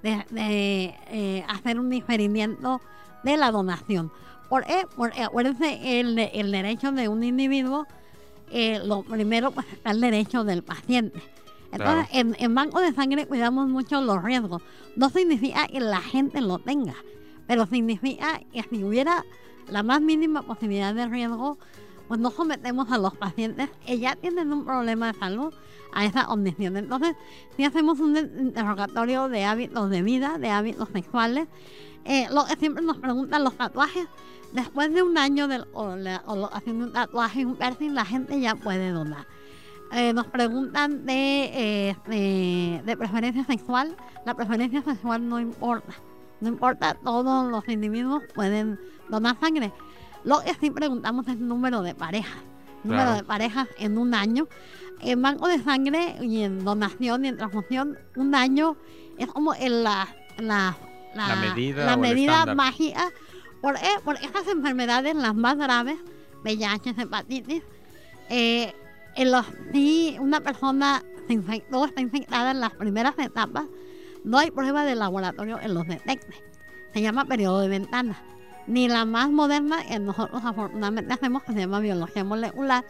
de- 0.02 0.24
de, 0.30 0.94
eh, 1.08 1.44
hacer 1.48 1.80
un 1.80 1.88
diferimiento 1.88 2.80
de 3.24 3.36
la 3.36 3.50
donación. 3.50 4.12
¿Por 4.50 4.64
qué? 4.64 4.86
Porque 4.96 5.22
acuérdense, 5.22 5.98
el, 6.00 6.18
el 6.18 6.52
derecho 6.52 6.92
de 6.92 7.08
un 7.08 7.24
individuo, 7.24 7.86
eh, 8.50 8.80
lo 8.84 9.02
primero 9.02 9.50
pues 9.50 9.66
está 9.72 9.92
el 9.92 10.00
derecho 10.02 10.44
del 10.44 10.62
paciente. 10.62 11.20
Entonces, 11.72 12.06
en, 12.12 12.36
en 12.38 12.54
banco 12.54 12.80
de 12.80 12.92
sangre 12.92 13.26
cuidamos 13.26 13.66
mucho 13.68 14.00
los 14.02 14.22
riesgos. 14.22 14.62
No 14.94 15.08
significa 15.10 15.66
que 15.66 15.80
la 15.80 16.00
gente 16.00 16.40
lo 16.42 16.58
tenga, 16.58 16.94
pero 17.46 17.66
significa 17.66 18.40
que 18.52 18.62
si 18.62 18.84
hubiera 18.84 19.24
la 19.68 19.82
más 19.82 20.00
mínima 20.00 20.42
posibilidad 20.42 20.94
de 20.94 21.06
riesgo, 21.06 21.58
pues 22.08 22.20
no 22.20 22.30
sometemos 22.30 22.90
a 22.90 22.98
los 22.98 23.16
pacientes 23.16 23.70
que 23.86 23.98
ya 23.98 24.14
tienen 24.16 24.52
un 24.52 24.64
problema 24.64 25.12
de 25.12 25.18
salud 25.18 25.54
a 25.92 26.04
esa 26.04 26.26
condición. 26.26 26.76
Entonces, 26.76 27.16
si 27.56 27.64
hacemos 27.64 28.00
un 28.00 28.16
interrogatorio 28.16 29.28
de 29.28 29.44
hábitos 29.44 29.90
de 29.90 30.02
vida, 30.02 30.38
de 30.38 30.50
hábitos 30.50 30.88
sexuales, 30.90 31.48
eh, 32.04 32.26
lo 32.30 32.44
que 32.44 32.56
siempre 32.56 32.84
nos 32.84 32.98
preguntan 32.98 33.44
los 33.44 33.56
tatuajes, 33.56 34.06
después 34.52 34.92
de 34.92 35.02
un 35.02 35.16
año 35.16 35.48
de 35.48 35.58
la 35.58 36.22
un 36.26 36.92
tatuaje, 36.92 37.46
un 37.46 37.56
piercing, 37.56 37.94
la 37.94 38.04
gente 38.04 38.40
ya 38.40 38.54
puede 38.54 38.90
donar. 38.90 39.26
Eh, 39.92 40.12
nos 40.12 40.26
preguntan 40.26 41.04
eh, 41.08 41.94
de, 42.06 42.82
de 42.84 42.96
preferencia 42.96 43.44
sexual. 43.44 43.96
La 44.26 44.34
preferencia 44.34 44.82
sexual 44.82 45.28
no 45.28 45.38
importa. 45.38 45.94
No 46.44 46.50
importa, 46.50 46.92
todos 47.02 47.50
los 47.50 47.66
individuos 47.70 48.22
pueden 48.34 48.78
donar 49.08 49.40
sangre. 49.40 49.72
Lo 50.24 50.40
que 50.42 50.52
sí 50.60 50.70
preguntamos 50.70 51.26
es 51.26 51.32
el 51.36 51.48
número 51.48 51.80
de 51.80 51.94
parejas. 51.94 52.36
Número 52.82 53.02
Claro. 53.04 53.16
de 53.16 53.24
parejas 53.24 53.66
en 53.78 53.96
un 53.96 54.12
año. 54.12 54.46
En 55.00 55.22
banco 55.22 55.48
de 55.48 55.58
sangre 55.62 56.16
y 56.20 56.42
en 56.42 56.62
donación 56.62 57.24
y 57.24 57.28
en 57.28 57.38
transfusión, 57.38 57.96
un 58.16 58.34
año 58.34 58.76
es 59.16 59.26
como 59.28 59.54
en 59.54 59.84
la, 59.84 60.06
la, 60.36 60.76
La 61.14 61.36
medida 61.36 61.86
la 61.86 61.92
o 61.92 61.94
el 61.94 62.00
medida 62.00 62.54
mágica. 62.54 63.10
¿Por? 63.62 63.76
Porque 64.04 64.26
estas 64.26 64.46
enfermedades, 64.48 65.14
las 65.14 65.34
más 65.34 65.56
graves, 65.56 65.96
VIH, 66.44 66.90
hepatitis, 66.98 67.62
eh, 68.28 68.74
en 69.16 69.30
los, 69.32 69.46
si 69.72 70.18
una 70.20 70.40
persona 70.40 71.02
se 71.26 71.32
infectó, 71.32 71.86
está 71.86 72.02
infectada 72.02 72.50
en 72.50 72.60
las 72.60 72.72
primeras 72.74 73.18
etapas, 73.18 73.64
no 74.24 74.38
hay 74.38 74.50
prueba 74.50 74.84
de 74.84 74.94
laboratorio 74.94 75.60
en 75.60 75.74
los 75.74 75.86
detecte. 75.86 76.34
Se 76.92 77.00
llama 77.00 77.24
periodo 77.24 77.60
de 77.60 77.68
ventana. 77.68 78.16
Ni 78.66 78.88
la 78.88 79.04
más 79.04 79.30
moderna, 79.30 79.84
que 79.86 79.98
nosotros 79.98 80.42
afortunadamente 80.44 81.12
hacemos, 81.12 81.42
que 81.42 81.52
se 81.52 81.60
llama 81.60 81.80
biología 81.80 82.24
molecular, 82.24 82.84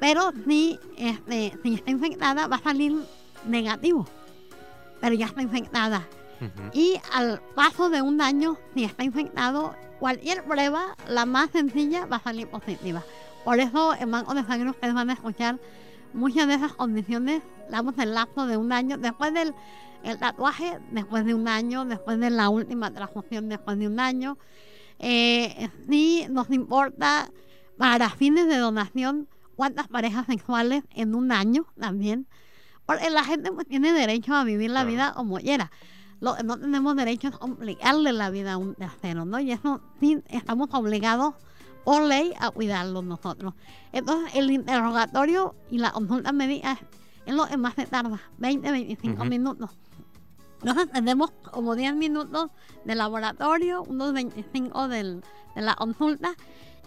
pero 0.00 0.32
si, 0.46 0.78
este, 0.96 1.58
si 1.62 1.74
está 1.74 1.90
infectada 1.90 2.46
va 2.46 2.56
a 2.56 2.62
salir 2.62 2.94
negativo. 3.46 4.06
pero 5.00 5.14
ya 5.14 5.26
está 5.26 5.42
infectada. 5.42 6.06
Y 6.72 7.00
al 7.12 7.40
paso 7.54 7.90
de 7.90 8.02
un 8.02 8.20
año, 8.20 8.58
si 8.74 8.84
está 8.84 9.02
infectado, 9.04 9.74
cualquier 9.98 10.44
prueba, 10.44 10.96
la 11.08 11.26
más 11.26 11.50
sencilla, 11.50 12.06
va 12.06 12.16
a 12.16 12.22
salir 12.22 12.48
positiva. 12.48 13.02
Por 13.44 13.60
eso 13.60 13.94
en 13.94 14.10
Banco 14.10 14.34
de 14.34 14.44
Sangre 14.44 14.70
ustedes 14.70 14.94
van 14.94 15.10
a 15.10 15.14
escuchar 15.14 15.58
muchas 16.12 16.46
de 16.48 16.54
esas 16.54 16.74
condiciones, 16.74 17.42
damos 17.70 17.98
el 17.98 18.14
lapso 18.14 18.46
de 18.46 18.56
un 18.56 18.72
año, 18.72 18.98
después 18.98 19.32
del 19.34 19.54
el 20.04 20.18
tatuaje, 20.18 20.78
después 20.92 21.24
de 21.24 21.34
un 21.34 21.48
año, 21.48 21.84
después 21.84 22.18
de 22.20 22.30
la 22.30 22.48
última 22.48 22.90
transfusión, 22.92 23.48
después 23.48 23.78
de 23.78 23.86
un 23.88 23.98
año. 24.00 24.36
Eh, 24.98 25.68
sí 25.88 26.26
nos 26.30 26.50
importa 26.50 27.30
para 27.76 28.08
fines 28.10 28.46
de 28.46 28.58
donación 28.58 29.28
cuántas 29.56 29.88
parejas 29.88 30.26
sexuales 30.26 30.84
en 30.94 31.14
un 31.14 31.32
año 31.32 31.66
también. 31.78 32.26
Porque 32.86 33.10
la 33.10 33.24
gente 33.24 33.50
pues, 33.50 33.66
tiene 33.66 33.92
derecho 33.92 34.34
a 34.34 34.44
vivir 34.44 34.70
la 34.70 34.80
Claro. 34.80 34.90
vida 34.90 35.12
como 35.14 35.36
quiera. 35.38 35.70
Lo 36.20 36.36
que 36.36 36.42
no 36.44 36.58
tenemos 36.58 36.94
derecho 36.96 37.28
es 37.28 37.36
complicarle 37.36 38.12
la 38.12 38.30
vida 38.30 38.52
a 38.52 38.56
un 38.56 38.74
tercero, 38.74 39.24
¿no? 39.24 39.40
Y 39.40 39.52
eso 39.52 39.80
sí 40.00 40.22
estamos 40.28 40.68
obligados 40.72 41.34
por 41.84 42.02
ley 42.02 42.32
a 42.38 42.50
cuidarlo 42.50 43.02
nosotros. 43.02 43.54
Entonces, 43.92 44.34
el 44.34 44.50
interrogatorio 44.50 45.54
y 45.70 45.78
la 45.78 45.90
consulta 45.92 46.32
médica 46.32 46.72
es- 47.26 47.34
lo 47.34 47.46
que 47.46 47.56
más 47.56 47.74
se 47.74 47.86
tarda, 47.86 48.20
20, 48.38 48.70
25 48.70 49.22
Ujú. 49.22 49.30
minutos. 49.30 49.70
Entonces, 50.64 50.90
tenemos 50.90 51.30
como 51.50 51.76
10 51.76 51.94
minutos 51.94 52.48
de 52.86 52.94
laboratorio, 52.94 53.82
unos 53.82 54.14
25 54.14 54.88
del- 54.88 55.22
de 55.54 55.60
la 55.60 55.74
consulta 55.74 56.34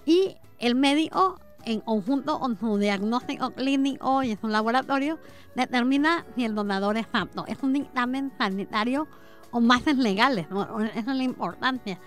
y 0.04 0.36
el 0.58 0.74
médico 0.74 1.40
en 1.64 1.82
conjunto 1.82 2.40
con 2.40 2.58
su 2.60 2.78
diagnóstico 2.80 3.52
clínico 3.52 4.24
y 4.24 4.36
su 4.38 4.48
laboratorio 4.48 5.20
determina 5.56 6.26
si 6.36 6.44
el 6.46 6.56
donador 6.56 6.98
es 6.98 7.06
apto. 7.14 7.46
Es 7.48 7.62
un 7.62 7.74
dictamen 7.74 8.32
sanitario 8.40 9.08
con 9.52 9.68
bases 9.68 9.96
legales, 9.98 10.50
¿no? 10.50 10.82
esa 10.82 11.00
es 11.00 11.06
la 11.06 11.24
importancia. 11.24 12.00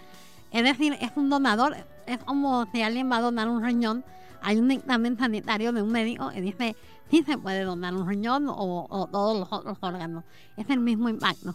Es 0.50 0.64
decir, 0.64 0.96
es 1.00 1.12
un 1.14 1.30
donador, 1.30 1.76
es 2.06 2.18
como 2.24 2.66
si 2.72 2.82
alguien 2.82 3.08
va 3.12 3.18
a 3.18 3.20
donar 3.20 3.48
un 3.48 3.62
riñón, 3.62 4.04
hay 4.42 4.56
un 4.58 4.66
dictamen 4.66 5.16
sanitario 5.16 5.72
de 5.72 5.82
un 5.82 5.92
médico 5.92 6.30
que 6.30 6.40
dice 6.40 6.74
si 7.10 7.22
se 7.22 7.38
puede 7.38 7.64
donar 7.64 7.94
un 7.94 8.08
riñón 8.08 8.48
o, 8.48 8.86
o 8.88 9.06
todos 9.08 9.38
los 9.38 9.52
otros 9.52 9.78
órganos. 9.80 10.24
Es 10.56 10.68
el 10.70 10.80
mismo 10.80 11.08
impacto. 11.08 11.54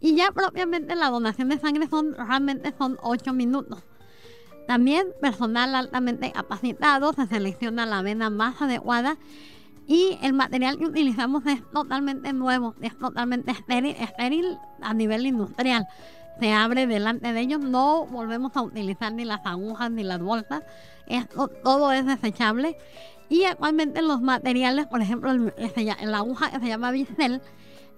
Y 0.00 0.14
ya 0.14 0.30
propiamente 0.32 0.94
la 0.94 1.10
donación 1.10 1.48
de 1.48 1.58
sangre 1.58 1.88
son 1.88 2.14
realmente 2.14 2.74
son 2.76 2.98
8 3.02 3.32
minutos. 3.32 3.82
También 4.66 5.06
personal 5.20 5.74
altamente 5.74 6.32
capacitado, 6.32 7.12
se 7.12 7.26
selecciona 7.26 7.84
la 7.84 8.02
vena 8.02 8.30
más 8.30 8.60
adecuada 8.62 9.18
y 9.86 10.18
el 10.22 10.32
material 10.32 10.78
que 10.78 10.86
utilizamos 10.86 11.44
es 11.46 11.62
totalmente 11.70 12.32
nuevo, 12.32 12.74
es 12.80 12.98
totalmente 12.98 13.50
estéril, 13.50 13.94
estéril 13.98 14.58
a 14.80 14.94
nivel 14.94 15.26
industrial. 15.26 15.86
Se 16.40 16.52
abre 16.52 16.86
delante 16.86 17.32
de 17.32 17.40
ellos, 17.40 17.60
no 17.60 18.06
volvemos 18.06 18.56
a 18.56 18.62
utilizar 18.62 19.12
ni 19.12 19.24
las 19.24 19.44
agujas 19.44 19.90
ni 19.90 20.02
las 20.02 20.20
bolsas, 20.20 20.62
esto, 21.06 21.48
todo 21.48 21.92
es 21.92 22.06
desechable. 22.06 22.76
Y 23.34 23.42
actualmente 23.46 24.00
los 24.00 24.20
materiales, 24.22 24.86
por 24.86 25.02
ejemplo, 25.02 25.32
lla- 25.32 26.00
la 26.04 26.18
aguja 26.18 26.52
que 26.52 26.60
se 26.60 26.68
llama 26.68 26.92
Bicel, 26.92 27.42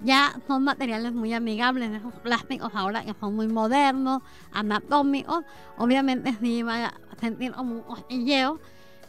ya 0.00 0.34
son 0.46 0.64
materiales 0.64 1.12
muy 1.12 1.34
amigables, 1.34 1.90
esos 1.90 2.14
plásticos 2.20 2.70
ahora 2.74 3.04
que 3.04 3.12
son 3.20 3.36
muy 3.36 3.46
modernos, 3.46 4.22
anatómicos, 4.52 5.44
obviamente 5.76 6.34
sí 6.40 6.62
va 6.62 6.86
a 6.86 6.94
sentir 7.20 7.52
como 7.52 7.74
un 7.74 7.80
cosquilleo 7.82 8.58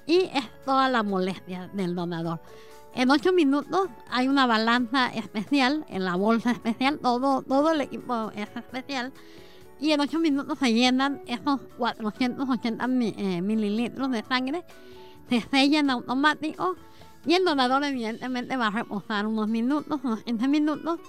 y 0.05 0.23
es 0.33 0.43
toda 0.65 0.89
la 0.89 1.01
molestia 1.01 1.69
del 1.71 1.95
donador. 1.95 2.41
En 2.93 3.09
ocho 3.09 3.31
minutos 3.31 3.87
hay 4.09 4.27
una 4.27 4.45
balanza 4.45 5.07
especial, 5.07 5.85
en 5.87 6.03
la 6.03 6.15
bolsa 6.17 6.51
especial, 6.51 6.99
todo, 6.99 7.41
todo 7.41 7.71
el 7.71 7.79
equipo 7.79 8.31
es 8.35 8.49
especial. 8.53 9.13
Y 9.79 9.91
en 9.93 10.01
ocho 10.01 10.19
minutos 10.19 10.59
se 10.59 10.73
llenan 10.73 11.21
esos 11.25 11.61
480 11.77 12.85
mi- 12.87 13.15
eh, 13.17 13.41
mililitros 13.41 14.11
de 14.11 14.23
sangre, 14.23 14.65
se 15.29 15.41
sellan 15.41 15.89
automático 15.89 16.75
y 17.25 17.33
el 17.33 17.43
donador 17.43 17.83
evidentemente 17.83 18.55
va 18.57 18.67
a 18.67 18.71
reposar 18.71 19.27
unos 19.27 19.47
minutos, 19.47 19.99
unos 20.03 20.23
15 20.23 20.47
minutos 20.47 20.99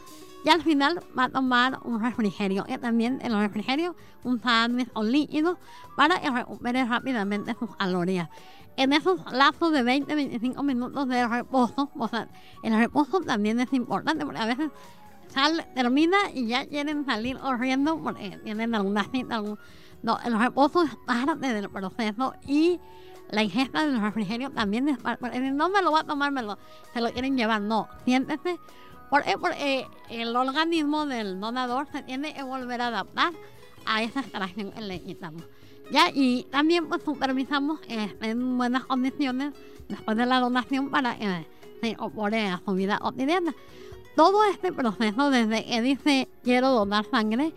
y 0.44 0.50
al 0.50 0.62
final 0.62 1.00
va 1.18 1.24
a 1.24 1.28
tomar 1.28 1.78
un 1.85 2.00
refrigerio. 2.00 2.64
Y 2.68 2.78
también 2.78 3.18
en 3.22 3.33
el 3.33 3.40
refrigerio 3.40 3.94
un 4.24 4.40
sándwich 4.40 4.88
o 4.94 5.02
líquido 5.02 5.59
para 5.96 6.20
que 6.20 6.31
recupere 6.31 6.85
rápidamente 6.85 7.54
sus 7.59 7.74
calorías. 7.76 8.28
En 8.76 8.92
esos 8.92 9.20
lapsos 9.33 9.72
de 9.72 9.83
20-25 9.83 10.62
minutos 10.62 11.09
de 11.09 11.26
reposo, 11.26 11.90
o 11.96 12.09
sea, 12.09 12.28
el 12.62 12.76
reposo 12.78 13.20
también 13.20 13.59
es 13.59 13.72
importante 13.72 14.24
porque 14.24 14.40
a 14.40 14.46
veces 14.46 14.70
sale, 15.28 15.64
termina 15.74 16.16
y 16.33 16.46
ya 16.46 16.64
quieren 16.66 17.04
salir 17.04 17.38
corriendo 17.38 18.00
porque 18.00 18.38
tienen 18.44 18.74
alguna 18.74 19.04
cita. 19.04 19.37
algún- 19.37 19.59
No, 20.02 20.18
el 20.24 20.38
reposo 20.38 20.85
es 20.85 20.94
parte 21.07 21.52
del 21.52 21.68
proceso 21.68 22.35
y 22.46 22.78
la 23.30 23.42
ingesta 23.42 23.86
del 23.86 24.00
refrigerio 24.00 24.50
también 24.50 24.88
es 24.88 24.98
parte. 24.98 25.20
porque 25.20 25.40
No 25.50 25.68
me 25.68 25.82
lo 25.82 25.92
va 25.92 26.00
a 26.00 26.04
tomar, 26.04 26.32
me 26.32 26.42
lo, 26.42 26.58
se 26.92 27.00
lo 27.00 27.10
quieren 27.12 27.36
llevar. 27.36 27.60
No, 27.60 27.88
siéntese. 28.04 28.58
¿Por 29.10 29.22
qué? 29.22 29.38
Porque 29.38 29.86
el 30.10 30.36
organismo 30.36 31.06
del 31.06 31.40
donador 31.40 31.88
se 31.92 32.02
tiene 32.02 32.34
que 32.34 32.42
volver 32.42 32.80
a 32.80 32.88
adaptar 32.88 33.32
a 33.86 34.02
esa 34.02 34.20
extracción 34.20 34.72
que 34.72 34.80
le 34.80 35.02
quitamos. 35.02 35.42
Ya, 35.90 36.10
y 36.12 36.44
también 36.50 36.88
pues 36.88 37.02
supervisamos 37.02 37.80
que 37.80 38.14
en 38.20 38.58
buenas 38.58 38.84
condiciones 38.84 39.54
después 39.88 40.16
de 40.16 40.26
la 40.26 40.40
donación 40.40 40.90
para 40.90 41.18
que 41.18 41.46
se 41.80 41.88
incorpore 41.88 42.48
a 42.48 42.60
su 42.64 42.74
vida 42.74 42.98
cotidiana. 42.98 43.54
Todo 44.14 44.44
este 44.44 44.72
proceso, 44.72 45.30
desde 45.30 45.64
que 45.64 45.80
dice 45.80 46.28
quiero 46.42 46.70
donar 46.70 47.06
sangre, 47.10 47.54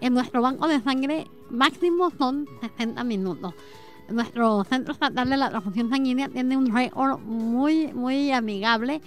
en 0.00 0.14
nuestro 0.14 0.40
banco 0.40 0.68
de 0.68 0.80
sangre 0.80 1.26
máximo 1.50 2.10
son 2.16 2.46
60 2.60 3.04
minutos. 3.04 3.54
Nuestro 4.08 4.64
centro 4.64 4.92
estatal 4.92 5.30
de 5.30 5.36
la 5.36 5.50
transfusión 5.50 5.88
sanguínea 5.90 6.28
tiene 6.28 6.56
un 6.56 6.74
récord 6.74 7.18
muy, 7.20 7.92
muy 7.92 8.30
amigable 8.32 9.00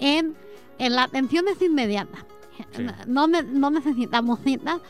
en, 0.00 0.34
en 0.78 0.96
la 0.96 1.04
atención 1.04 1.46
es 1.48 1.62
inmediata. 1.62 2.26
Sí. 2.76 2.86
No, 3.06 3.26
no 3.26 3.70
necesitamos 3.70 4.40
citas. 4.40 4.80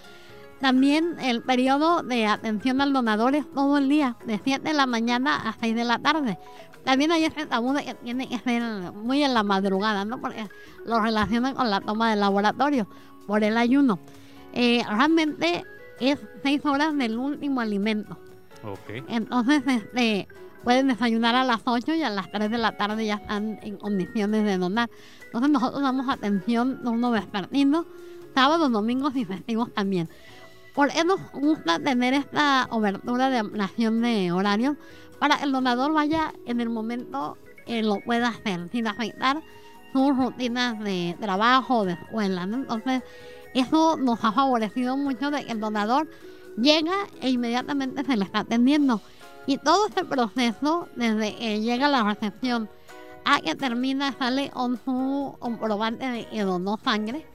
También 0.61 1.17
el 1.21 1.43
periodo 1.43 2.03
de 2.03 2.27
atención 2.27 2.81
al 2.81 2.93
donador 2.93 3.35
es 3.35 3.51
todo 3.53 3.79
el 3.79 3.89
día, 3.89 4.17
de 4.25 4.41
7 4.43 4.69
de 4.69 4.75
la 4.75 4.87
mañana 4.87 5.37
a 5.37 5.57
6 5.61 5.75
de 5.75 5.85
la 5.85 5.99
tarde. 5.99 6.39
También 6.85 7.13
hay 7.13 7.25
ese 7.25 7.47
tabú 7.47 7.73
de 7.73 7.85
que 7.85 7.95
tiene 7.95 8.29
que 8.29 8.39
ser 8.39 8.63
muy 8.93 9.23
en 9.23 9.35
la 9.35 9.43
madrugada, 9.43 10.05
¿no? 10.05 10.21
Porque 10.21 10.49
lo 10.85 11.01
relacionan 11.01 11.55
con 11.55 11.69
la 11.71 11.81
toma 11.81 12.11
del 12.11 12.21
laboratorio 12.21 12.89
por 13.27 13.43
el 13.45 13.57
ayuno. 13.57 13.99
Eh, 14.53 14.83
realmente 14.89 15.65
es 16.01 16.19
6 16.43 16.65
horas 16.67 16.97
del 16.97 17.19
último 17.19 17.61
alimento. 17.61 18.19
Ok. 18.65 19.05
Entonces, 19.09 19.63
este, 19.67 20.29
pueden 20.63 20.89
desayunar 20.89 21.35
a 21.35 21.45
las 21.45 21.61
8 21.65 21.95
y 21.95 22.03
a 22.03 22.11
las 22.11 22.31
3 22.31 22.51
de 22.51 22.59
la 22.59 22.77
tarde 22.77 23.07
ya 23.07 23.15
están 23.15 23.59
en 23.63 23.77
condiciones 23.77 24.45
de 24.45 24.59
donar. 24.59 24.91
Entonces, 25.25 25.51
nosotros 25.51 25.83
damos 25.83 26.09
atención 26.09 26.83
turno 26.83 27.11
vespertino, 27.11 27.87
sábados, 28.35 28.71
domingos 28.71 29.17
y 29.17 29.25
festivos 29.25 29.73
también. 29.73 30.09
Por 30.75 30.89
eso 30.89 31.05
nos 31.05 31.33
gusta 31.33 31.79
tener 31.79 32.15
esta 32.15 32.67
obertura 32.71 33.29
de 33.29 33.39
ampliación 33.39 34.01
de 34.01 34.33
horario 34.33 34.77
para 35.19 35.37
que 35.37 35.45
el 35.45 35.53
donador 35.53 35.93
vaya 35.93 36.33
en 36.47 36.61
el 36.61 36.71
momento 36.71 37.37
que 37.67 37.83
lo 37.83 38.01
pueda 38.01 38.29
hacer, 38.29 38.69
sin 38.73 38.87
afectar 38.87 39.43
sus 39.93 40.17
rutinas 40.17 40.79
de 40.81 41.17
trabajo 41.21 41.81
o 41.81 41.85
de 41.85 41.93
escuela. 41.93 42.47
¿no? 42.47 42.57
Entonces, 42.57 43.03
eso 43.55 43.97
nos 43.99 44.25
ha 44.25 44.33
favorecido 44.33 44.97
mucho 44.97 45.31
de 45.31 45.45
que 45.45 45.53
el 45.53 45.61
donador 45.61 46.09
llega 46.57 46.95
e 47.21 47.31
inmediatamente 47.31 48.05
se 48.05 48.17
le 48.17 48.25
está 48.25 48.41
atendiendo. 48.41 49.01
Y 49.47 49.59
todo 49.59 49.87
este 49.89 50.05
proceso, 50.05 50.89
desde 50.97 51.35
que 51.37 51.61
llega 51.61 51.89
la 51.89 52.05
recepción 52.05 52.69
a 53.25 53.41
que 53.41 53.55
termina, 53.55 54.13
sale 54.19 54.51
con 54.51 54.79
su 54.85 55.37
comprobante 55.39 56.07
de 56.09 56.27
que 56.29 56.43
donó 56.43 56.79
sangre, 56.83 57.27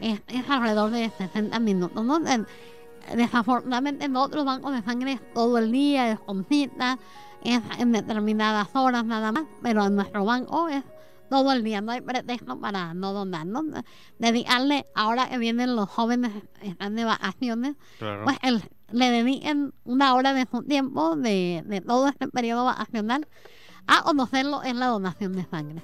es, 0.00 0.20
alrededor 0.48 0.90
de 0.90 1.10
60 1.10 1.58
minutos. 1.60 2.04
¿no? 2.04 2.26
En- 2.26 2.46
desafortunadamente 3.14 4.04
en 4.04 4.16
otros 4.16 4.44
bancos 4.44 4.72
de 4.72 4.82
sangre 4.82 5.12
es 5.12 5.34
todo 5.34 5.58
el 5.58 5.72
día, 5.72 6.12
es 6.12 6.20
con 6.20 6.44
cita, 6.44 6.98
es 7.42 7.60
en 7.78 7.92
determinadas 7.92 8.68
horas 8.74 9.04
nada 9.04 9.32
más, 9.32 9.44
pero 9.60 9.84
en 9.84 9.96
nuestro 9.96 10.24
banco 10.24 10.68
es 10.68 10.84
todo 11.32 11.50
el 11.52 11.64
día, 11.64 11.80
no 11.80 11.92
hay 11.92 12.02
pretexto 12.02 12.60
para 12.60 12.92
no 12.92 13.14
donar, 13.14 13.46
¿no? 13.46 13.62
Dedicarle, 14.18 14.84
ahora 14.94 15.30
que 15.30 15.38
vienen 15.38 15.74
los 15.76 15.88
jóvenes, 15.88 16.30
están 16.60 16.94
de 16.94 17.04
vacaciones, 17.06 17.76
Claro. 17.98 18.24
pues 18.24 18.36
el- 18.42 18.62
le 18.90 19.08
dediquen 19.10 19.72
una 19.84 20.12
hora 20.14 20.34
de 20.34 20.46
su 20.50 20.62
tiempo, 20.62 21.16
de, 21.16 21.62
de 21.64 21.80
todo 21.80 22.08
este 22.08 22.28
periodo 22.28 22.66
vacacional, 22.66 23.26
a 23.86 24.02
conocerlo 24.02 24.62
en 24.62 24.78
la 24.78 24.88
donación 24.88 25.32
de 25.32 25.44
sangre. 25.46 25.80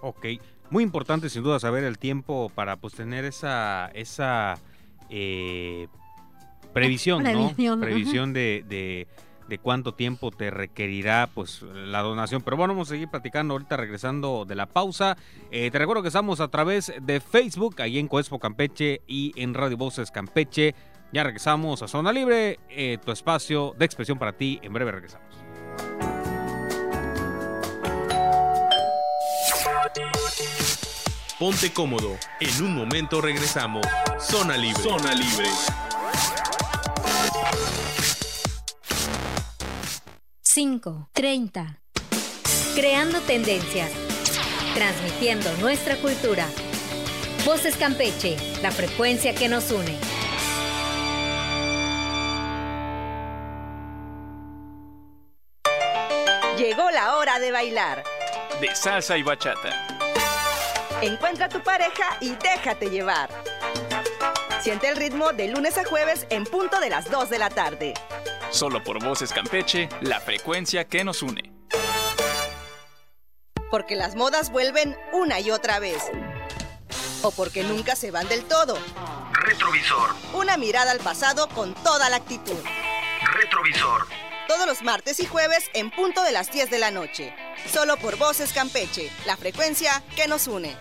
Ok, 0.00 0.24
muy 0.70 0.84
importante 0.84 1.28
sin 1.28 1.42
duda 1.42 1.58
saber 1.58 1.82
el 1.82 1.98
tiempo 1.98 2.48
para 2.54 2.76
pues 2.76 2.94
tener 2.94 3.24
esa 3.24 3.90
esa 3.94 4.58
eh, 5.10 5.88
previsión, 6.72 7.24
Previsión, 7.24 7.80
¿no? 7.80 7.84
Previsión 7.84 8.32
de, 8.32 8.64
de, 8.68 9.08
de 9.48 9.58
cuánto 9.58 9.92
tiempo 9.92 10.30
te 10.30 10.50
requerirá 10.50 11.28
pues 11.32 11.62
la 11.62 12.00
donación. 12.02 12.42
Pero 12.42 12.56
bueno, 12.56 12.74
vamos 12.74 12.88
a 12.88 12.94
seguir 12.94 13.08
platicando 13.08 13.54
ahorita 13.54 13.76
regresando 13.76 14.44
de 14.46 14.54
la 14.54 14.66
pausa. 14.66 15.16
Eh, 15.50 15.70
te 15.70 15.78
recuerdo 15.78 16.02
que 16.02 16.08
estamos 16.08 16.40
a 16.40 16.48
través 16.48 16.92
de 17.00 17.20
Facebook, 17.20 17.80
ahí 17.80 17.98
en 17.98 18.08
Coespo 18.08 18.38
Campeche 18.38 19.00
y 19.06 19.32
en 19.36 19.54
Radio 19.54 19.76
Voces 19.76 20.10
Campeche. 20.10 20.74
Ya 21.12 21.24
regresamos 21.24 21.82
a 21.82 21.88
Zona 21.88 22.12
Libre, 22.12 22.60
eh, 22.68 22.98
tu 23.02 23.12
espacio 23.12 23.74
de 23.78 23.86
expresión 23.86 24.18
para 24.18 24.32
ti. 24.32 24.60
En 24.62 24.72
breve 24.72 24.92
regresamos. 24.92 25.26
Ponte 31.38 31.72
cómodo. 31.72 32.16
En 32.40 32.64
un 32.64 32.74
momento 32.74 33.20
regresamos. 33.20 33.86
Zona 34.18 34.56
Libre. 34.56 34.82
Zona 34.82 35.14
Libre. 35.14 35.48
5, 40.60 41.10
30. 41.12 41.78
Creando 42.74 43.20
tendencias. 43.20 43.92
Transmitiendo 44.74 45.48
nuestra 45.58 45.94
cultura. 45.98 46.48
Voces 47.44 47.76
Campeche, 47.76 48.36
la 48.60 48.72
frecuencia 48.72 49.36
que 49.36 49.48
nos 49.48 49.70
une. 49.70 49.96
Llegó 56.56 56.90
la 56.90 57.18
hora 57.18 57.38
de 57.38 57.52
bailar. 57.52 58.02
De 58.60 58.74
salsa 58.74 59.16
y 59.16 59.22
bachata. 59.22 59.86
Encuentra 61.00 61.46
a 61.46 61.48
tu 61.48 61.62
pareja 61.62 62.18
y 62.20 62.30
déjate 62.30 62.90
llevar. 62.90 63.30
Siente 64.60 64.88
el 64.88 64.96
ritmo 64.96 65.32
de 65.32 65.46
lunes 65.46 65.78
a 65.78 65.84
jueves 65.84 66.26
en 66.30 66.42
punto 66.42 66.80
de 66.80 66.90
las 66.90 67.08
2 67.08 67.30
de 67.30 67.38
la 67.38 67.48
tarde. 67.48 67.94
Solo 68.50 68.82
por 68.82 69.02
Voces 69.04 69.32
Campeche, 69.32 69.90
la 70.00 70.20
frecuencia 70.20 70.84
que 70.84 71.04
nos 71.04 71.22
une. 71.22 71.52
Porque 73.70 73.94
las 73.94 74.16
modas 74.16 74.50
vuelven 74.50 74.96
una 75.12 75.38
y 75.40 75.50
otra 75.50 75.78
vez. 75.78 76.02
O 77.22 77.30
porque 77.30 77.62
nunca 77.62 77.94
se 77.94 78.10
van 78.10 78.26
del 78.28 78.44
todo. 78.44 78.78
Retrovisor. 79.32 80.14
Una 80.32 80.56
mirada 80.56 80.92
al 80.92 80.98
pasado 81.00 81.48
con 81.48 81.74
toda 81.74 82.08
la 82.08 82.16
actitud. 82.16 82.56
Retrovisor. 83.34 84.06
Todos 84.46 84.66
los 84.66 84.82
martes 84.82 85.20
y 85.20 85.26
jueves 85.26 85.70
en 85.74 85.90
punto 85.90 86.22
de 86.22 86.32
las 86.32 86.50
10 86.50 86.70
de 86.70 86.78
la 86.78 86.90
noche. 86.90 87.34
Solo 87.70 87.98
por 87.98 88.16
Voces 88.16 88.54
Campeche, 88.54 89.12
la 89.26 89.36
frecuencia 89.36 90.02
que 90.16 90.26
nos 90.26 90.46
une. 90.46 90.74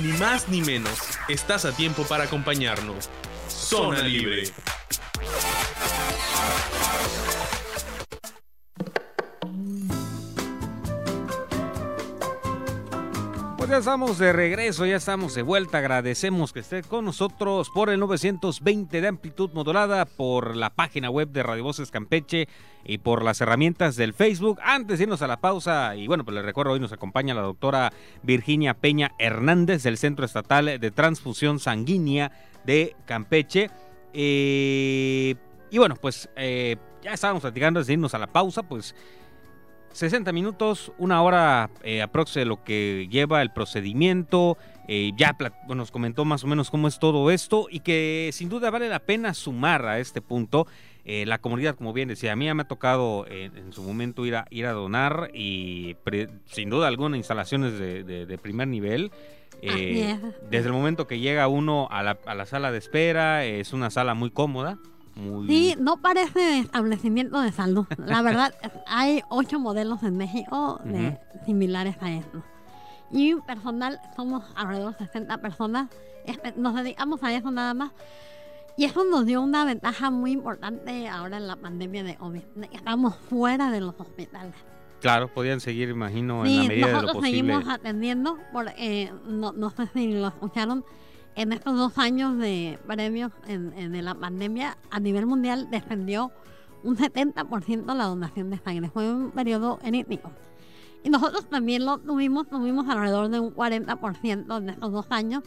Ni 0.00 0.12
más 0.14 0.48
ni 0.48 0.60
menos. 0.60 0.98
Estás 1.28 1.64
a 1.64 1.72
tiempo 1.72 2.02
para 2.04 2.24
acompañarnos. 2.24 3.08
Zona 3.48 4.02
Libre. 4.02 4.44
Pues 13.64 13.70
ya 13.70 13.78
estamos 13.78 14.18
de 14.18 14.30
regreso, 14.34 14.84
ya 14.84 14.96
estamos 14.96 15.34
de 15.34 15.40
vuelta. 15.40 15.78
Agradecemos 15.78 16.52
que 16.52 16.60
esté 16.60 16.82
con 16.82 17.06
nosotros 17.06 17.70
por 17.70 17.88
el 17.88 17.98
920 17.98 19.00
de 19.00 19.08
amplitud 19.08 19.52
modulada, 19.54 20.04
por 20.04 20.54
la 20.54 20.68
página 20.68 21.08
web 21.08 21.30
de 21.30 21.42
Radio 21.42 21.64
Voces 21.64 21.90
Campeche 21.90 22.46
y 22.84 22.98
por 22.98 23.24
las 23.24 23.40
herramientas 23.40 23.96
del 23.96 24.12
Facebook. 24.12 24.60
Antes 24.62 24.98
de 24.98 25.04
irnos 25.04 25.22
a 25.22 25.26
la 25.26 25.38
pausa, 25.38 25.96
y 25.96 26.06
bueno, 26.06 26.26
pues 26.26 26.34
les 26.34 26.44
recuerdo, 26.44 26.72
hoy 26.72 26.80
nos 26.80 26.92
acompaña 26.92 27.32
la 27.32 27.40
doctora 27.40 27.90
Virginia 28.22 28.74
Peña 28.74 29.12
Hernández 29.18 29.82
del 29.82 29.96
Centro 29.96 30.26
Estatal 30.26 30.78
de 30.78 30.90
Transfusión 30.90 31.58
Sanguínea 31.58 32.32
de 32.66 32.94
Campeche. 33.06 33.70
Eh, 34.12 35.36
y 35.70 35.78
bueno, 35.78 35.96
pues 35.96 36.28
eh, 36.36 36.76
ya 37.02 37.14
estábamos 37.14 37.40
platicando 37.40 37.78
antes 37.78 37.86
de 37.86 37.94
irnos 37.94 38.12
a 38.12 38.18
la 38.18 38.26
pausa, 38.26 38.62
pues 38.62 38.94
60 39.94 40.32
minutos, 40.32 40.92
una 40.98 41.22
hora 41.22 41.70
eh, 41.82 42.02
aprox 42.02 42.34
de 42.34 42.44
lo 42.44 42.62
que 42.64 43.08
lleva 43.10 43.40
el 43.42 43.50
procedimiento. 43.52 44.58
Eh, 44.86 45.12
ya 45.16 45.34
nos 45.68 45.90
comentó 45.90 46.26
más 46.26 46.44
o 46.44 46.46
menos 46.46 46.70
cómo 46.70 46.88
es 46.88 46.98
todo 46.98 47.30
esto 47.30 47.68
y 47.70 47.80
que 47.80 48.28
sin 48.34 48.50
duda 48.50 48.70
vale 48.70 48.88
la 48.90 48.98
pena 48.98 49.32
sumar 49.32 49.86
a 49.86 49.98
este 50.00 50.20
punto. 50.20 50.66
eh, 51.06 51.24
la 51.26 51.38
comunidad, 51.38 51.74
como 51.76 51.92
bien 51.92 52.08
decía, 52.08 52.32
a 52.32 52.36
mí 52.36 52.46
ya 52.46 52.54
me 52.54 52.62
ha 52.62 52.68
tocado 52.68 53.24
eh, 53.28 53.50
en 53.54 53.72
su 53.72 53.82
momento 53.82 54.24
ir 54.26 54.36
a, 54.36 54.46
ir 54.50 54.66
a 54.66 54.72
donar 54.72 55.30
y 55.34 55.94
pre- 56.02 56.28
sin 56.46 56.70
duda 56.70 56.88
alguna 56.88 57.16
instalaciones 57.16 57.78
de, 57.78 58.02
de- 58.04 58.26
de 58.26 58.38
primer 58.38 58.68
nivel. 58.68 59.10
Eh, 59.62 59.68
Así 59.70 60.00
es. 60.26 60.50
desde 60.50 60.66
el 60.68 60.72
momento 60.72 61.06
que 61.06 61.18
llega 61.20 61.46
uno 61.48 61.88
a 61.90 62.02
la, 62.02 62.18
a 62.26 62.34
la 62.34 62.44
sala 62.46 62.72
de 62.72 62.78
espera, 62.78 63.44
es 63.44 63.72
una 63.72 63.90
sala 63.90 64.14
muy 64.14 64.30
cómoda. 64.30 64.78
Muy... 65.14 65.46
Sí, 65.46 65.76
no 65.78 65.98
parece 65.98 66.58
establecimiento 66.58 67.40
de 67.40 67.52
salud. 67.52 67.86
La 67.98 68.22
verdad, 68.22 68.54
hay 68.86 69.22
ocho 69.28 69.58
modelos 69.60 70.02
en 70.02 70.16
México 70.16 70.80
de, 70.84 71.18
similares 71.46 71.96
a 72.00 72.12
esto. 72.12 72.42
Y 73.10 73.34
personal, 73.36 74.00
somos 74.16 74.44
alrededor 74.56 74.96
de 74.96 75.06
60 75.06 75.38
personas. 75.38 75.88
Nos 76.56 76.74
dedicamos 76.74 77.22
a 77.22 77.32
eso 77.32 77.50
nada 77.50 77.74
más. 77.74 77.92
Y 78.76 78.86
eso 78.86 79.04
nos 79.04 79.24
dio 79.24 79.40
una 79.40 79.64
ventaja 79.64 80.10
muy 80.10 80.32
importante 80.32 81.08
ahora 81.08 81.36
en 81.36 81.46
la 81.46 81.54
pandemia 81.54 82.02
de 82.02 82.16
COVID. 82.16 82.42
Estamos 82.72 83.14
fuera 83.14 83.70
de 83.70 83.80
los 83.80 83.94
hospitales. 84.00 84.54
Claro, 85.00 85.28
podían 85.28 85.60
seguir, 85.60 85.90
imagino, 85.90 86.44
en 86.44 86.50
Sí, 86.50 86.56
la 86.56 86.62
medida 86.68 86.86
de 86.86 86.92
lo 86.92 87.02
nosotros 87.02 87.16
posible. 87.22 87.38
seguimos 87.52 87.68
atendiendo, 87.68 88.38
por, 88.52 88.68
eh, 88.76 89.12
no, 89.26 89.52
no 89.52 89.70
sé 89.70 89.86
si 89.92 90.14
lo 90.14 90.26
escucharon, 90.26 90.84
en 91.36 91.52
estos 91.52 91.76
dos 91.76 91.98
años 91.98 92.38
de 92.38 92.78
premios 92.86 93.32
en, 93.46 93.72
en- 93.76 93.92
de 93.92 94.02
la 94.02 94.14
pandemia, 94.14 94.76
a 94.90 95.00
nivel 95.00 95.26
mundial 95.26 95.68
descendió 95.70 96.30
un 96.82 96.96
70% 96.96 97.94
la 97.94 98.04
donación 98.04 98.50
de 98.50 98.58
sangre. 98.58 98.90
Fue 98.90 99.10
un 99.12 99.30
periodo 99.30 99.78
enítico. 99.82 100.30
Y 101.02 101.10
nosotros 101.10 101.46
también 101.48 101.84
lo 101.84 101.98
tuvimos, 101.98 102.48
tuvimos 102.48 102.88
alrededor 102.88 103.28
de 103.28 103.40
un 103.40 103.54
40% 103.54 104.58
en 104.58 104.70
estos 104.70 104.92
dos 104.92 105.06
años, 105.10 105.42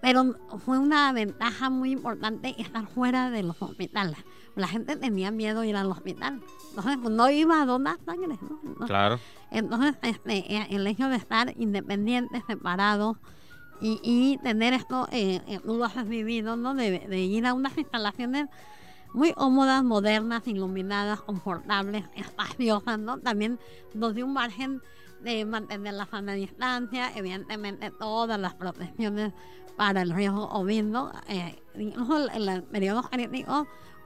pero 0.00 0.34
fue 0.64 0.78
una 0.78 1.12
ventaja 1.12 1.68
muy 1.68 1.90
importante 1.92 2.54
estar 2.58 2.86
fuera 2.86 3.30
de 3.30 3.42
los 3.42 3.60
hospitales. 3.60 4.16
La 4.56 4.66
gente 4.68 4.96
tenía 4.96 5.30
miedo 5.30 5.60
a 5.60 5.66
ir 5.66 5.76
al 5.76 5.90
hospital. 5.90 6.40
Entonces, 6.70 6.98
pues, 7.02 7.14
no 7.14 7.28
iba 7.30 7.60
a 7.60 7.66
donar 7.66 7.98
sangre. 8.06 8.38
¿no? 8.40 8.60
No- 8.80 8.86
Claro. 8.86 9.18
entonces, 9.50 9.96
este, 10.02 10.56
eh, 10.56 10.66
el 10.70 10.86
hecho 10.86 11.08
de 11.08 11.16
estar 11.16 11.52
independientes, 11.58 12.42
separados 12.46 13.18
y, 13.80 14.38
tener 14.42 14.74
esto, 14.74 15.08
eh, 15.10 15.40
eh, 15.46 15.60
tú 15.64 15.76
lo 15.76 15.84
has 15.84 16.06
vivido, 16.06 16.56
¿no? 16.56 16.74
De, 16.74 17.00
de 17.00 17.20
ir 17.20 17.46
a 17.46 17.54
unas 17.54 17.76
instalaciones 17.78 18.48
muy 19.12 19.32
cómodas, 19.32 19.82
modernas, 19.82 20.46
iluminadas, 20.46 21.20
confortables, 21.22 22.04
espaciosas, 22.14 22.98
¿no? 22.98 23.18
También 23.18 23.58
nos 23.94 24.14
dio 24.14 24.26
un 24.26 24.32
margen 24.32 24.80
de 25.22 25.44
mantener 25.44 25.94
la 25.94 26.06
sana 26.06 26.32
distancia, 26.34 27.12
evidentemente 27.16 27.90
todas 27.90 28.38
las 28.38 28.54
protecciones 28.54 29.32
para 29.76 30.02
el 30.02 30.10
riesgo 30.10 30.48
COVID, 30.48 30.84
¿no? 30.84 31.12
Eh, 31.28 31.62
incluso 31.76 32.30
en 32.30 32.48
el 32.48 32.62
periodo 32.62 33.02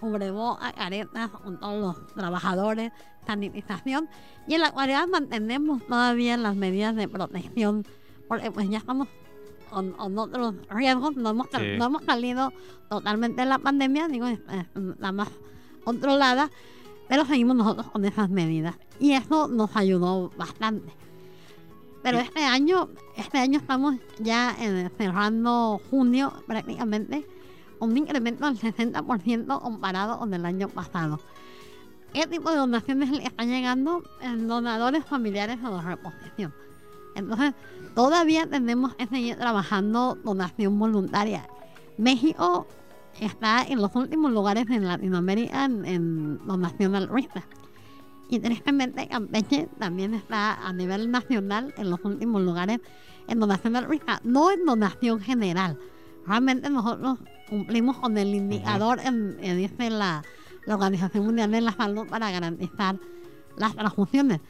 cubrebocas, 0.00 0.72
caretas 0.74 1.30
con 1.30 1.58
todos 1.58 1.80
los 1.80 2.06
trabajadores, 2.14 2.92
sanitización. 3.26 4.08
Y 4.46 4.54
en 4.54 4.60
la 4.60 4.68
actualidad 4.68 5.06
mantenemos 5.06 5.86
todavía 5.86 6.36
las 6.36 6.56
medidas 6.56 6.94
de 6.94 7.08
protección, 7.08 7.86
porque 8.28 8.50
pues 8.50 8.68
ya 8.68 8.78
estamos 8.78 9.08
con, 9.74 9.92
con 9.92 10.18
otros 10.18 10.54
riesgos, 10.70 11.16
no 11.16 11.30
hemos, 11.30 11.48
Sí. 11.52 11.76
no 11.78 11.84
hemos 11.86 12.04
salido 12.04 12.52
totalmente 12.88 13.42
de 13.42 13.46
la 13.48 13.58
pandemia, 13.58 14.08
digo, 14.08 14.26
es- 14.26 14.40
es 14.50 14.66
la 14.98 15.12
más 15.12 15.28
controlada, 15.84 16.50
pero 17.08 17.24
seguimos 17.26 17.56
nosotros 17.56 17.90
con 17.90 18.04
esas 18.06 18.30
medidas. 18.30 18.76
Y 18.98 19.12
eso 19.12 19.48
nos 19.48 19.76
ayudó 19.76 20.30
bastante. 20.38 20.92
Pero 22.02 22.18
este 22.18 22.44
año, 22.44 22.88
este 23.16 23.38
año 23.38 23.58
estamos 23.58 23.96
ya 24.18 24.54
eh, 24.60 24.90
cerrando 24.96 25.80
junio 25.90 26.32
prácticamente 26.46 27.26
un 27.80 27.96
incremento 27.96 28.44
del 28.46 28.58
60% 28.58 29.60
comparado 29.60 30.18
con 30.18 30.32
el 30.34 30.44
año 30.46 30.68
pasado. 30.68 31.18
¿Qué 32.12 32.26
tipo 32.26 32.50
de 32.50 32.56
donaciones 32.58 33.10
le 33.10 33.24
están 33.24 33.48
llegando? 33.48 34.02
En 34.20 34.46
donadores 34.46 35.04
familiares 35.04 35.58
o 35.64 35.76
de 35.76 35.82
reposición. 35.82 36.54
Entonces, 37.14 37.54
todavía 37.94 38.46
tenemos 38.46 38.94
que 38.94 39.06
seguir 39.06 39.36
trabajando 39.36 40.16
donación 40.24 40.78
voluntaria. 40.78 41.48
México 41.96 42.66
está 43.20 43.62
en 43.62 43.80
los 43.80 43.94
últimos 43.94 44.32
lugares 44.32 44.68
en 44.70 44.86
Latinoamérica 44.86 45.64
en, 45.64 45.84
en 45.84 46.46
donación 46.46 46.94
altruista. 46.94 47.44
Y 48.28 48.40
tristemente 48.40 49.06
Campeche 49.06 49.68
también 49.78 50.14
está 50.14 50.54
a 50.54 50.72
nivel 50.72 51.10
nacional 51.10 51.74
en 51.76 51.90
los 51.90 52.04
últimos 52.04 52.42
lugares 52.42 52.80
en 53.28 53.38
donación 53.38 53.76
altruista, 53.76 54.20
no 54.24 54.50
en 54.50 54.64
donación 54.64 55.20
general. 55.20 55.78
Realmente 56.26 56.70
nosotros 56.70 57.18
cumplimos 57.48 57.98
con 57.98 58.16
el 58.16 58.34
indicador 58.34 58.98
en, 59.00 59.36
en 59.40 59.58
dice 59.58 59.90
la, 59.90 60.22
la 60.66 60.74
Organización 60.74 61.26
Mundial 61.26 61.50
de 61.50 61.60
la 61.60 61.72
Salud 61.72 62.06
para 62.08 62.30
garantizar 62.30 62.98
las 63.56 63.74
transfusiones, 63.74 64.40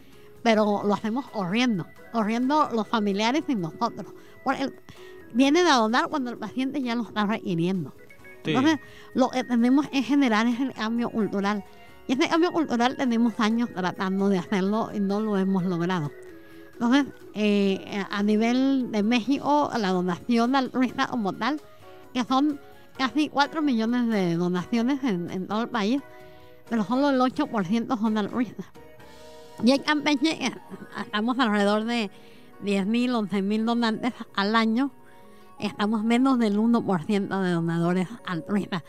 pero 0.45 0.83
lo 0.85 0.93
hacemos 0.93 1.27
corriendo, 1.31 1.87
corriendo 2.13 2.69
los 2.73 2.87
familiares 2.87 3.43
y 3.49 3.55
nosotros. 3.55 4.13
Porque 4.45 4.71
vienen 5.33 5.67
a 5.67 5.77
donar 5.77 6.09
cuando 6.09 6.31
el 6.31 6.37
paciente 6.37 6.83
ya 6.83 6.95
lo 6.95 7.03
está 7.03 7.25
requiriendo. 7.25 7.95
Sí. 8.45 8.51
Entonces, 8.51 8.79
lo 9.15 9.31
que 9.31 9.43
tenemos 9.43 9.89
que 9.89 10.03
generar 10.03 10.47
es 10.47 10.61
el 10.61 10.75
cambio 10.75 11.09
cultural. 11.09 11.65
Y 12.07 12.13
ese 12.13 12.29
cambio 12.29 12.53
cultural 12.53 12.95
tenemos 12.95 13.41
años 13.41 13.71
tratando 13.75 14.29
de 14.29 14.37
hacerlo 14.37 14.91
y 14.95 15.01
no 15.01 15.19
lo 15.19 15.39
hemos 15.39 15.65
logrado. 15.65 16.13
Entonces, 16.75 17.07
eh, 17.33 18.05
a 18.11 18.23
nivel 18.23 18.93
de 18.93 19.03
México, 19.03 19.71
la 19.79 19.93
donación 19.93 20.55
altruista 20.55 21.07
como 21.07 21.33
tal, 21.33 21.59
que 22.13 22.23
son 22.25 22.61
casi 22.99 23.31
4 23.31 23.63
millones 23.63 24.09
de 24.09 24.35
donaciones 24.35 25.03
en, 25.05 25.31
en 25.31 25.47
todo 25.47 25.63
el 25.63 25.69
país, 25.71 26.03
pero 26.69 26.85
solo 26.85 27.09
el 27.09 27.19
8% 27.19 27.99
son 27.99 28.19
altruistas. 28.19 28.67
En 29.63 29.83
Campeche 29.83 30.47
eh, 30.47 30.55
estamos 30.99 31.39
alrededor 31.39 31.85
de 31.85 32.11
10.000, 32.63 33.29
11.000 33.29 33.65
donantes 33.65 34.13
al 34.35 34.57
año. 34.57 34.91
Estamos 35.61 36.05
menos 36.05 36.39
del 36.39 36.59
1% 36.59 37.43
de 37.43 37.51
donadores 37.51 38.09
altruistas. 38.27 38.83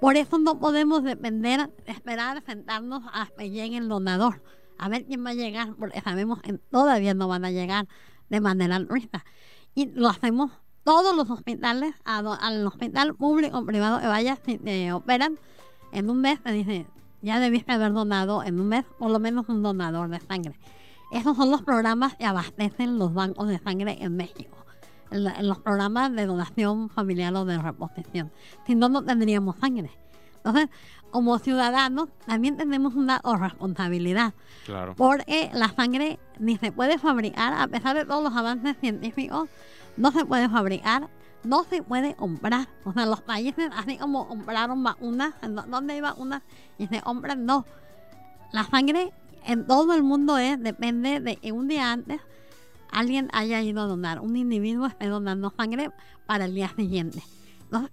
Por 0.00 0.16
eso 0.16 0.38
no 0.38 0.58
podemos 0.58 1.02
depender, 1.02 1.70
esperar, 1.86 2.42
sentarnos 2.44 3.02
a 3.12 3.28
que 3.36 3.50
llegue 3.50 3.78
el 3.78 3.88
donador. 3.88 4.42
A 4.78 4.88
ver 4.88 5.04
quién 5.04 5.24
va 5.24 5.30
a 5.30 5.34
llegar, 5.34 5.74
porque 5.74 6.00
sabemos 6.00 6.40
que 6.40 6.54
todavía 6.54 7.14
no 7.14 7.28
van 7.28 7.44
a 7.44 7.50
llegar 7.50 7.86
de 8.28 8.40
manera 8.40 8.76
altruista. 8.76 9.24
Y 9.74 9.86
lo 9.86 10.08
hacemos 10.08 10.52
todos 10.84 11.16
los 11.16 11.30
hospitales, 11.30 11.94
al 12.04 12.66
hospital 12.66 13.14
público 13.14 13.58
o 13.58 13.64
privado 13.64 14.00
que 14.00 14.06
vayas, 14.06 14.38
si 14.44 14.58
te 14.58 14.92
operan, 14.92 15.38
en 15.92 16.10
un 16.10 16.20
mes 16.20 16.42
te 16.42 16.52
dice, 16.52 16.86
ya 17.24 17.40
debiste 17.40 17.72
haber 17.72 17.92
donado 17.92 18.42
en 18.42 18.60
un 18.60 18.68
mes 18.68 18.84
por 18.98 19.10
lo 19.10 19.18
menos 19.18 19.48
un 19.48 19.62
donador 19.62 20.08
de 20.08 20.20
sangre. 20.20 20.58
Esos 21.10 21.36
son 21.36 21.50
los 21.50 21.62
programas 21.62 22.14
que 22.16 22.24
abastecen 22.26 22.98
los 22.98 23.14
bancos 23.14 23.48
de 23.48 23.58
sangre 23.58 23.98
en 24.00 24.16
México. 24.16 24.56
En, 25.10 25.24
la- 25.24 25.34
en 25.38 25.46
los 25.48 25.58
programas 25.60 26.12
de 26.12 26.26
donación 26.26 26.88
familiar 26.88 27.32
o 27.34 27.44
de 27.44 27.58
reposición. 27.58 28.32
Si 28.66 28.74
no, 28.74 28.88
no 28.88 29.02
tendríamos 29.04 29.56
sangre. 29.60 29.90
Entonces, 30.36 30.68
como 31.10 31.38
ciudadanos, 31.38 32.08
también 32.26 32.56
tenemos 32.56 32.94
una 32.94 33.20
responsabilidad. 33.38 34.34
Claro. 34.66 34.94
Porque 34.96 35.50
la 35.54 35.68
sangre 35.68 36.18
ni 36.38 36.56
se 36.56 36.72
puede 36.72 36.98
fabricar, 36.98 37.54
a 37.54 37.68
pesar 37.68 37.96
de 37.96 38.04
todos 38.04 38.24
los 38.24 38.34
avances 38.34 38.76
científicos, 38.80 39.48
no 39.96 40.10
se 40.10 40.24
puede 40.24 40.48
fabricar, 40.48 41.08
no 41.44 41.64
se 41.64 41.82
puede 41.82 42.14
comprar. 42.14 42.68
O 42.84 42.92
sea, 42.92 43.06
los 43.06 43.20
países, 43.22 43.70
así 43.76 43.96
como 43.96 44.28
compraron 44.28 44.82
vacunas, 44.82 45.34
¿en 45.42 45.56
dó- 45.56 45.64
¿dónde 45.66 45.94
hay 45.94 46.00
vacunas? 46.00 46.42
Y 46.78 46.86
se 46.86 47.00
compran, 47.00 47.44
no. 47.46 47.64
La 48.52 48.64
sangre 48.64 49.12
en 49.46 49.66
todo 49.66 49.94
el 49.94 50.02
mundo 50.02 50.38
es, 50.38 50.60
depende 50.62 51.20
de 51.20 51.36
que 51.36 51.52
un 51.52 51.68
día 51.68 51.92
antes 51.92 52.20
alguien 52.90 53.28
haya 53.32 53.60
ido 53.62 53.82
a 53.82 53.86
donar, 53.86 54.20
un 54.20 54.36
individuo 54.36 54.86
esté 54.86 55.08
donando 55.08 55.50
sangre 55.56 55.90
para 56.26 56.44
el 56.44 56.54
día 56.54 56.68
siguiente. 56.76 57.22
Entonces, 57.64 57.90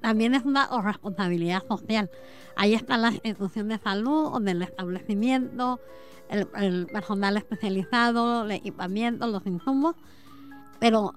también 0.00 0.34
es 0.34 0.44
una 0.44 0.68
responsabilidad 0.82 1.62
social. 1.66 2.10
Ahí 2.56 2.74
está 2.74 2.96
la 2.96 3.10
institución 3.10 3.68
de 3.68 3.78
salud, 3.78 4.30
donde 4.30 4.52
el 4.52 4.62
establecimiento, 4.62 5.80
el, 6.28 6.46
el 6.56 6.86
personal 6.86 7.36
especializado, 7.36 8.44
el 8.44 8.50
equipamiento, 8.52 9.26
los 9.26 9.44
insumos, 9.46 9.96
pero 10.78 11.14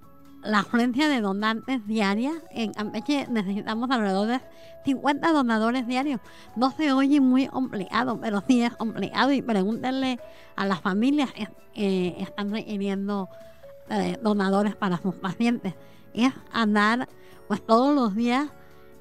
la 0.47 0.59
afluencia 0.59 1.09
de 1.09 1.21
donantes 1.21 1.85
diaria, 1.85 2.31
en 2.51 2.71
Campeche 2.73 3.27
necesitamos 3.29 3.89
alrededor 3.91 4.27
de 4.27 4.41
50 4.85 5.31
donadores 5.33 5.85
diarios. 5.85 6.21
No 6.55 6.71
se 6.71 6.93
oye 6.93 7.19
muy 7.19 7.47
complicado, 7.47 8.19
pero 8.19 8.41
sí 8.47 8.61
es 8.61 8.75
complicado 8.75 9.31
y 9.33 9.41
pregúntenle 9.41 10.19
a 10.55 10.65
las 10.65 10.79
familias 10.81 11.31
que 11.33 11.49
eh, 11.75 12.15
están 12.19 12.51
requiriendo 12.51 13.29
eh, 13.89 14.17
donadores 14.23 14.75
para 14.75 14.97
sus 14.97 15.15
pacientes. 15.15 15.75
Es 16.13 16.33
andar 16.51 17.09
pues 17.47 17.65
todos 17.65 17.93
los 17.93 18.15
días 18.15 18.47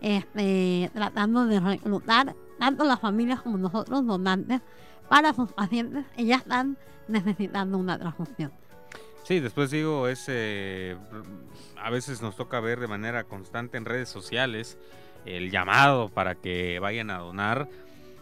este, 0.01 0.91
tratando 0.93 1.47
de 1.47 1.61
reclutar 1.61 2.35
tanto 2.59 2.85
las 2.85 3.01
familias 3.01 3.41
como 3.43 3.57
nosotros 3.57 4.05
donantes 4.05 4.63
para 5.09 5.33
sus 5.33 5.53
pacientes 5.53 6.05
que 6.17 6.25
ya 6.25 6.37
están 6.37 6.77
necesitando 7.09 7.79
una 7.79 7.99
transfusión. 7.99 8.53
Sí, 9.27 9.41
después 9.41 9.73
digo, 9.73 10.07
es 10.07 10.27
eh, 10.29 10.97
a 11.83 11.91
veces 11.91 12.23
nos 12.23 12.37
toca 12.37 12.61
ver 12.61 12.79
de 12.79 12.87
manera 12.87 13.25
constante 13.25 13.77
en 13.77 13.85
redes 13.85 14.09
sociales 14.09 14.79
el 15.25 15.51
llamado 15.51 16.11
para 16.11 16.37
que 16.37 16.79
vayan 16.79 17.11
a 17.11 17.19
donar. 17.19 17.69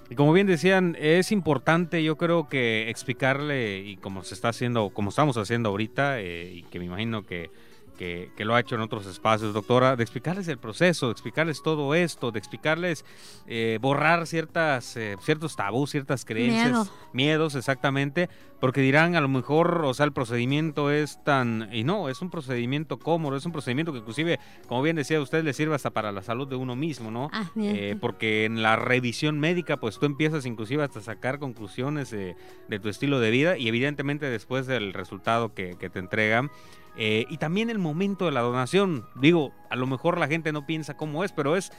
Y 0.09 0.14
como 0.14 0.32
bien 0.32 0.46
decían, 0.46 0.96
es 0.98 1.30
importante 1.30 2.02
yo 2.02 2.16
creo 2.16 2.48
que 2.48 2.88
explicarle, 2.88 3.80
y 3.80 3.98
como 3.98 4.24
se 4.24 4.32
está 4.32 4.48
haciendo, 4.48 4.88
como 4.94 5.11
estamos 5.11 5.36
haciendo 5.36 5.68
ahorita, 5.68 6.20
eh, 6.20 6.50
y 6.55 6.62
que 6.62 6.78
me 6.78 6.86
imagino 6.86 7.22
que, 7.22 7.50
que, 7.95 8.30
que 8.36 8.45
lo 8.45 8.55
ha 8.55 8.61
hecho 8.61 8.74
en 8.74 8.80
otros 8.80 9.07
espacios, 9.07 9.55
doctora, 9.55 9.97
de 9.97 10.03
explicarles 10.03 10.49
el 10.49 10.59
proceso, 10.59 11.07
de 11.07 11.12
explicarles 11.12 11.62
todo 11.62 11.95
esto, 11.95 12.30
de 12.30 12.38
explicarles 12.38 13.05
eh, 13.47 13.78
borrar 13.80 14.26
ciertas, 14.26 14.97
eh, 14.97 15.16
ciertos 15.20 15.57
tabús, 15.57 15.90
ciertas 15.90 16.24
creencias, 16.24 16.70
Miedos. 16.70 16.92
miedos, 17.12 17.55
exactamente, 17.55 18.28
porque 18.61 18.80
dirán 18.80 19.14
a 19.16 19.20
lo 19.20 19.28
mejor, 19.28 19.84
o 19.84 19.95
sea, 19.95 20.07
el 20.07 20.12
procedimiento 20.12 20.90
es 20.90 21.22
tan, 21.24 21.68
y 21.72 21.84
no, 21.84 22.09
es 22.09 22.22
un 22.22 22.30
procedimiento 22.30 22.99
cómodo, 22.99 23.36
es 23.36 23.45
un 23.47 23.53
procedimiento 23.53 23.92
que 23.92 23.99
inclusive, 23.99 24.38
como 24.66 24.82
bien 24.82 24.97
decía 24.97 25.20
usted, 25.20 25.45
le 25.45 25.53
sirve 25.53 25.74
hasta 25.74 25.90
para 25.90 26.12
la 26.12 26.22
salud 26.22 26.49
de 26.49 26.57
uno 26.57 26.74
mismo, 26.76 27.11
¿no? 27.11 27.30
Es. 27.32 27.51
Eh, 27.57 27.97
porque 28.01 28.45
en 28.45 28.62
la 28.62 28.76
revisión 28.76 29.38
médica, 29.38 29.76
pues 29.78 29.99
tú 29.99 30.07
empiezas 30.07 30.47
inclusive 30.47 30.82
hasta 30.82 31.01
sacar 31.01 31.38
conclusiones 31.38 32.11
de, 32.11 32.36
de 32.68 32.78
tu 32.78 32.88
estilo 32.88 33.20
de 33.20 33.30
vida 33.30 33.59
y 33.59 33.68
evidentemente 33.68 34.26
después 34.26 34.66
del 34.66 34.92
resultado 34.92 35.55
que, 35.55 35.76
que 35.78 35.90
te 35.90 35.99
entregan. 35.99 36.51
Eh, 36.97 37.26
y 37.28 37.38
también 37.38 37.70
el 37.70 37.78
momento 37.78 38.26
de 38.26 38.32
la 38.32 38.40
donación. 38.40 39.05
Digo, 39.16 39.53
a 39.70 39.76
lo 39.76 39.86
mejor 39.86 40.18
la 40.18 40.28
gente 40.28 40.53
no 40.53 40.66
piensa 40.66 40.97
cómo 40.97 41.24
es, 41.24 41.32
pero 41.32 41.57
es 41.57 41.72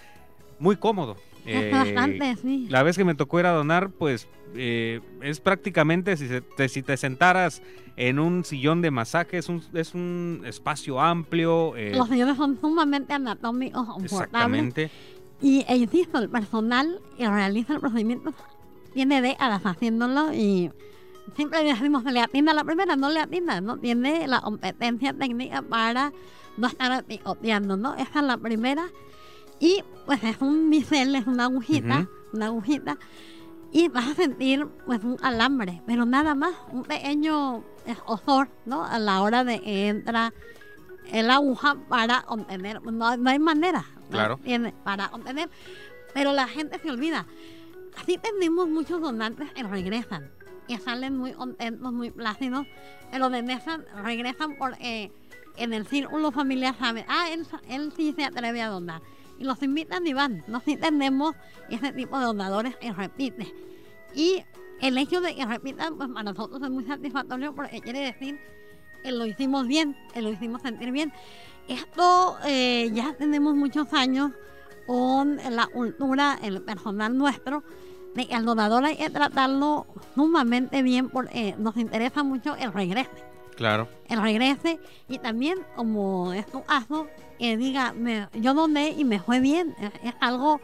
muy 0.59 0.75
cómodo. 0.77 1.15
Eh, 1.47 1.69
bastante, 1.71 2.35
sí. 2.37 2.65
la 2.71 2.81
vez 2.81 2.97
que 2.97 3.03
me 3.05 3.13
tocó 3.13 3.39
ir 3.39 3.45
a 3.45 3.51
donar, 3.51 3.91
pues 3.91 4.27
eh, 4.55 4.99
es 5.21 5.39
prácticamente 5.39 6.17
si, 6.17 6.27
se- 6.27 6.41
te, 6.41 6.67
si 6.69 6.81
te 6.81 6.97
sentaras 6.97 7.61
en 7.97 8.17
un 8.17 8.43
sillón 8.43 8.81
de 8.81 8.89
masaje, 8.89 9.37
es 9.37 9.47
un, 9.47 9.61
es 9.75 9.93
un 9.93 10.41
espacio 10.43 10.99
amplio. 10.99 11.75
eh, 11.77 11.91
Los 11.95 12.09
señores 12.09 12.35
son 12.37 12.59
sumamente 12.59 13.13
anatómicos, 13.13 13.87
exactamente. 14.03 14.89
Y, 15.39 15.63
insisto, 15.71 16.17
el 16.17 16.29
personal 16.29 16.99
que 17.15 17.29
realiza 17.29 17.73
el 17.75 17.79
procedimiento 17.79 18.33
tiene 18.95 19.21
décadas 19.21 19.61
haciéndolo 19.67 20.33
y 20.33 20.71
siempre 21.33 21.63
decimos 21.63 22.03
le 22.03 22.21
atinda 22.21 22.53
la 22.53 22.63
primera, 22.63 22.95
no 22.95 23.09
le 23.09 23.19
atinda, 23.19 23.61
no 23.61 23.77
tiene 23.77 24.27
la 24.27 24.41
competencia 24.41 25.13
técnica 25.13 25.61
para 25.61 26.13
no 26.57 26.67
estar 26.67 27.03
picoteando, 27.03 27.77
¿no? 27.77 27.95
Esa 27.95 28.19
es 28.19 28.25
la 28.25 28.37
primera. 28.37 28.87
Y 29.59 29.83
pues 30.05 30.23
es 30.23 30.41
un 30.41 30.69
bisel, 30.69 31.15
es 31.15 31.27
una 31.27 31.45
agujita, 31.45 32.07
una 32.33 32.47
agujita. 32.47 32.97
Y 33.71 33.89
vas 33.89 34.07
a 34.07 34.13
sentir 34.13 34.67
pues 34.85 35.03
un 35.03 35.17
alambre, 35.21 35.81
pero 35.85 36.05
nada 36.05 36.35
más, 36.35 36.53
un 36.71 36.83
pequeño 36.83 37.63
escozor, 37.85 38.49
¿no? 38.65 38.85
A 38.85 38.99
la 38.99 39.21
hora 39.21 39.43
de 39.43 39.61
que 39.61 39.87
entra 39.87 40.33
el 41.11 41.29
aguja 41.29 41.75
para 41.89 42.25
obtener, 42.27 42.81
no, 42.83 43.17
no 43.17 43.29
hay 43.29 43.39
manera. 43.39 43.85
¿no? 43.95 44.09
Claro. 44.09 44.39
Tiene 44.43 44.73
para 44.83 45.07
obtener, 45.07 45.49
pero 46.13 46.33
la 46.33 46.47
gente 46.47 46.79
se 46.79 46.89
olvida. 46.89 47.25
Así 47.97 48.17
tenemos 48.17 48.67
muchos 48.67 49.01
donantes 49.01 49.51
que 49.51 49.63
regresan, 49.63 50.31
que 50.67 50.77
salen 50.77 51.17
muy 51.17 51.33
contentos, 51.33 51.93
muy 51.93 52.11
plácidos, 52.11 52.67
pero 53.11 53.29
regresan, 53.29 53.85
regresan 54.03 54.55
porque 54.57 55.11
en 55.57 55.73
el 55.73 55.85
círculo 55.87 56.31
familiar 56.31 56.75
saben, 56.77 57.05
ah, 57.07 57.29
él, 57.69 57.93
sí 57.95 58.13
se 58.15 58.25
atreve 58.25 58.61
a 58.61 58.69
donar. 58.69 59.01
Y 59.37 59.43
los 59.43 59.61
invitan 59.63 60.05
y 60.07 60.13
van. 60.13 60.43
No 60.47 60.61
sí 60.61 60.77
tenemos 60.77 61.35
ese 61.69 61.91
tipo 61.91 62.17
de 62.17 62.25
donadores 62.25 62.75
que 62.77 62.91
repiten. 62.93 63.47
Y 64.13 64.43
el 64.81 64.97
hecho 64.97 65.21
de 65.21 65.35
que 65.35 65.45
repitan, 65.45 65.97
pues 65.97 66.09
para 66.09 66.23
nosotros 66.23 66.61
es 66.61 66.69
muy 66.69 66.85
satisfactorio 66.85 67.53
porque 67.53 67.81
quiere 67.81 67.99
decir 67.99 68.39
que 69.03 69.11
lo 69.11 69.25
hicimos 69.25 69.67
bien, 69.67 69.95
que 70.13 70.21
lo 70.21 70.31
hicimos 70.31 70.61
sentir 70.61 70.91
bien. 70.91 71.11
Esto 71.67 72.37
eh, 72.45 72.91
ya 72.93 73.13
tenemos 73.13 73.55
muchos 73.55 73.91
años 73.93 74.31
con 74.85 75.37
la 75.37 75.67
cultura, 75.67 76.37
el 76.41 76.61
personal 76.61 77.17
nuestro, 77.17 77.63
de 78.15 78.27
que 78.27 78.33
al 78.33 78.45
donador 78.45 78.85
hay 78.85 78.95
que 78.97 79.09
tratarlo 79.09 79.85
sumamente 80.15 80.81
bien 80.81 81.09
porque 81.09 81.55
nos 81.57 81.77
interesa 81.77 82.23
mucho 82.23 82.55
el 82.55 82.73
regrese. 82.73 83.23
Claro. 83.55 83.87
El 84.09 84.21
regrese 84.21 84.79
y 85.07 85.19
también, 85.19 85.59
como 85.75 86.33
es 86.33 86.45
tu 86.47 86.63
caso, 86.63 87.07
que 87.39 87.55
diga, 87.57 87.93
me- 87.93 88.27
yo 88.33 88.53
doné 88.53 88.89
y 88.97 89.05
me 89.05 89.19
fue 89.19 89.39
bien. 89.39 89.75
Es, 89.79 89.91
es 90.03 90.13
algo 90.19 90.59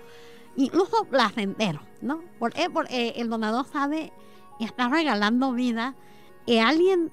incluso 0.55 1.05
placentero, 1.05 1.81
¿no? 2.01 2.21
¿Por 2.39 2.51
qué? 2.53 2.69
Porque 2.69 3.13
el 3.17 3.29
donador 3.29 3.65
sabe 3.65 4.11
que 4.59 4.65
está 4.65 4.89
regalando 4.89 5.53
vida, 5.53 5.95
que 6.45 6.59
alguien 6.59 7.11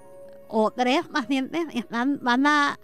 o 0.48 0.70
tres 0.70 1.06
pacientes 1.06 1.66
están, 1.74 2.18
van 2.22 2.46
a 2.46 2.78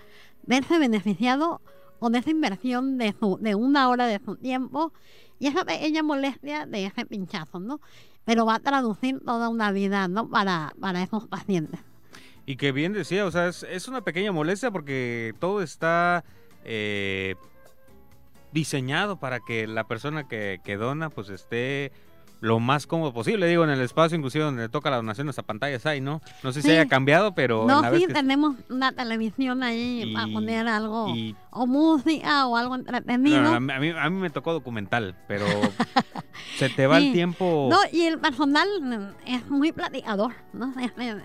verse 0.45 0.79
beneficiados 0.79 1.61
con 1.99 2.15
esa 2.15 2.31
inversión 2.31 2.99
de, 2.99 3.15
su, 3.19 3.39
de 3.41 3.55
una 3.55 3.89
hora 3.89 4.07
de 4.07 4.21
su 4.25 4.37
tiempo 4.37 4.93
y 5.39 5.49
esa 5.49 5.65
pequeña 5.65 6.03
molestia 6.03 6.67
de 6.67 6.87
ese 6.87 7.07
pinchazo, 7.07 7.61
¿no? 7.61 7.81
Pero 8.25 8.47
va 8.47 8.57
a 8.57 8.61
traducir 8.61 9.21
toda 9.25 9.49
una 9.49 9.73
vida, 9.73 10.09
¿no? 10.09 10.29
Para, 10.29 10.75
para 10.81 11.03
esos 11.03 11.27
pacientes. 11.27 11.81
Y 12.47 12.57
que 12.57 12.73
bien 12.73 12.93
decía, 12.93 13.25
o 13.27 13.31
sea, 13.31 13.49
es, 13.49 13.63
es 13.63 13.89
una 13.89 14.03
pequeña 14.03 14.33
molestia 14.33 14.71
porque 14.71 15.35
todo 15.39 15.63
está 15.63 16.25
eh, 16.65 17.37
diseñado 18.53 19.19
para 19.19 19.41
que 19.41 19.67
la 19.67 19.85
persona 19.85 20.29
que, 20.29 20.61
que 20.63 20.77
dona 20.77 21.11
pues 21.11 21.29
esté 21.29 21.93
lo 22.45 22.61
más 22.61 22.87
cómodo 22.87 23.13
posible. 23.15 23.47
Digo, 23.49 23.65
en 23.65 23.71
el 23.71 23.81
espacio 23.81 24.17
inclusive 24.19 24.45
donde 24.45 24.69
toca 24.69 24.91
la 24.91 24.97
donación, 24.97 25.29
hasta 25.31 25.43
pantallas 25.43 25.87
hay, 25.87 26.01
¿no? 26.03 26.21
No 26.43 26.53
sé 26.53 26.61
si 26.61 26.69
Sí. 26.69 26.75
haya 26.75 26.87
cambiado, 26.87 27.35
pero... 27.35 27.65
No, 27.67 27.83
sí, 27.95 28.07
que- 28.07 28.13
tenemos 28.13 28.57
una 28.69 28.93
televisión 28.93 29.63
ahí 29.63 30.13
para 30.15 30.29
Y- 30.29 30.33
poner 30.35 30.69
algo, 30.69 31.09
y- 31.15 31.35
o 31.51 31.67
música 31.67 32.47
o 32.47 32.57
algo 32.57 32.75
entretenido. 32.75 33.41
no, 33.41 33.59
no, 33.61 33.73
a, 33.73 33.79
mí, 33.79 33.91
a 33.91 34.11
mí 34.11 34.17
me 34.21 34.29
tocó 34.31 34.53
documental, 34.53 35.17
pero 35.27 35.47
se 36.59 36.69
te 36.69 36.87
va 36.87 36.99
Sí. 36.99 37.07
el 37.09 37.13
tiempo... 37.15 37.69
No, 37.71 37.79
y 37.93 38.03
el 38.03 38.19
personal 38.19 38.69
es 39.27 39.49
muy 39.49 39.73
platicador, 39.73 40.33
¿no? 40.53 40.73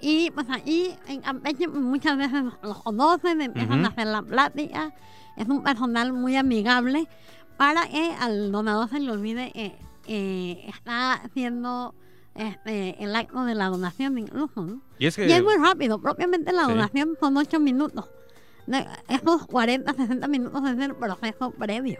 Y 0.00 0.30
pues 0.30 0.48
ahí 0.50 0.94
en 1.08 1.22
Campeche 1.22 1.66
muchas 1.66 2.16
veces 2.16 2.44
los 2.62 2.82
conocen, 2.84 3.42
empiezan 3.42 3.84
a 3.84 3.88
hacer 3.88 4.06
la 4.06 4.22
plática. 4.22 4.92
Es 5.36 5.48
un 5.48 5.64
personal 5.64 6.12
muy 6.12 6.36
amigable 6.36 7.08
para 7.56 7.88
que 7.88 8.12
al 8.20 8.52
donador 8.52 8.88
se 8.88 9.00
le 9.00 9.10
olvide 9.10 9.50
que 9.52 9.76
eh, 10.08 10.64
está 10.68 11.12
haciendo 11.14 11.94
este, 12.34 13.02
el 13.02 13.14
acto 13.14 13.44
de 13.44 13.54
la 13.54 13.66
donación 13.68 14.18
incluso, 14.18 14.62
¿no? 14.62 14.80
y 14.98 15.06
es 15.06 15.16
que... 15.16 15.26
Y 15.28 15.32
es 15.32 15.42
muy 15.42 15.56
rápido, 15.56 16.00
propiamente 16.00 16.52
la 16.52 16.64
Sí. 16.64 16.70
donación 16.70 17.16
son 17.20 17.36
8 17.36 17.60
minutos. 17.60 18.06
Esos 19.08 19.46
40, 19.46 19.92
60 19.94 20.28
minutos 20.28 20.62
es 20.68 20.78
el 20.78 20.94
proceso 20.94 21.50
previo. 21.52 21.98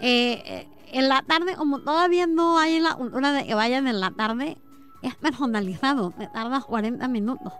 Eh, 0.00 0.68
en 0.92 1.08
la 1.08 1.22
tarde, 1.22 1.56
como 1.56 1.80
todavía 1.80 2.26
no 2.26 2.58
hay 2.58 2.78
la 2.80 2.94
cultura 2.94 3.32
de 3.32 3.46
que 3.46 3.54
vayan 3.54 3.86
en 3.88 3.98
la 4.00 4.10
tarde, 4.10 4.58
es 5.02 5.14
personalizado, 5.16 6.12
te 6.16 6.28
tardas 6.28 6.64
40 6.64 7.08
minutos. 7.08 7.52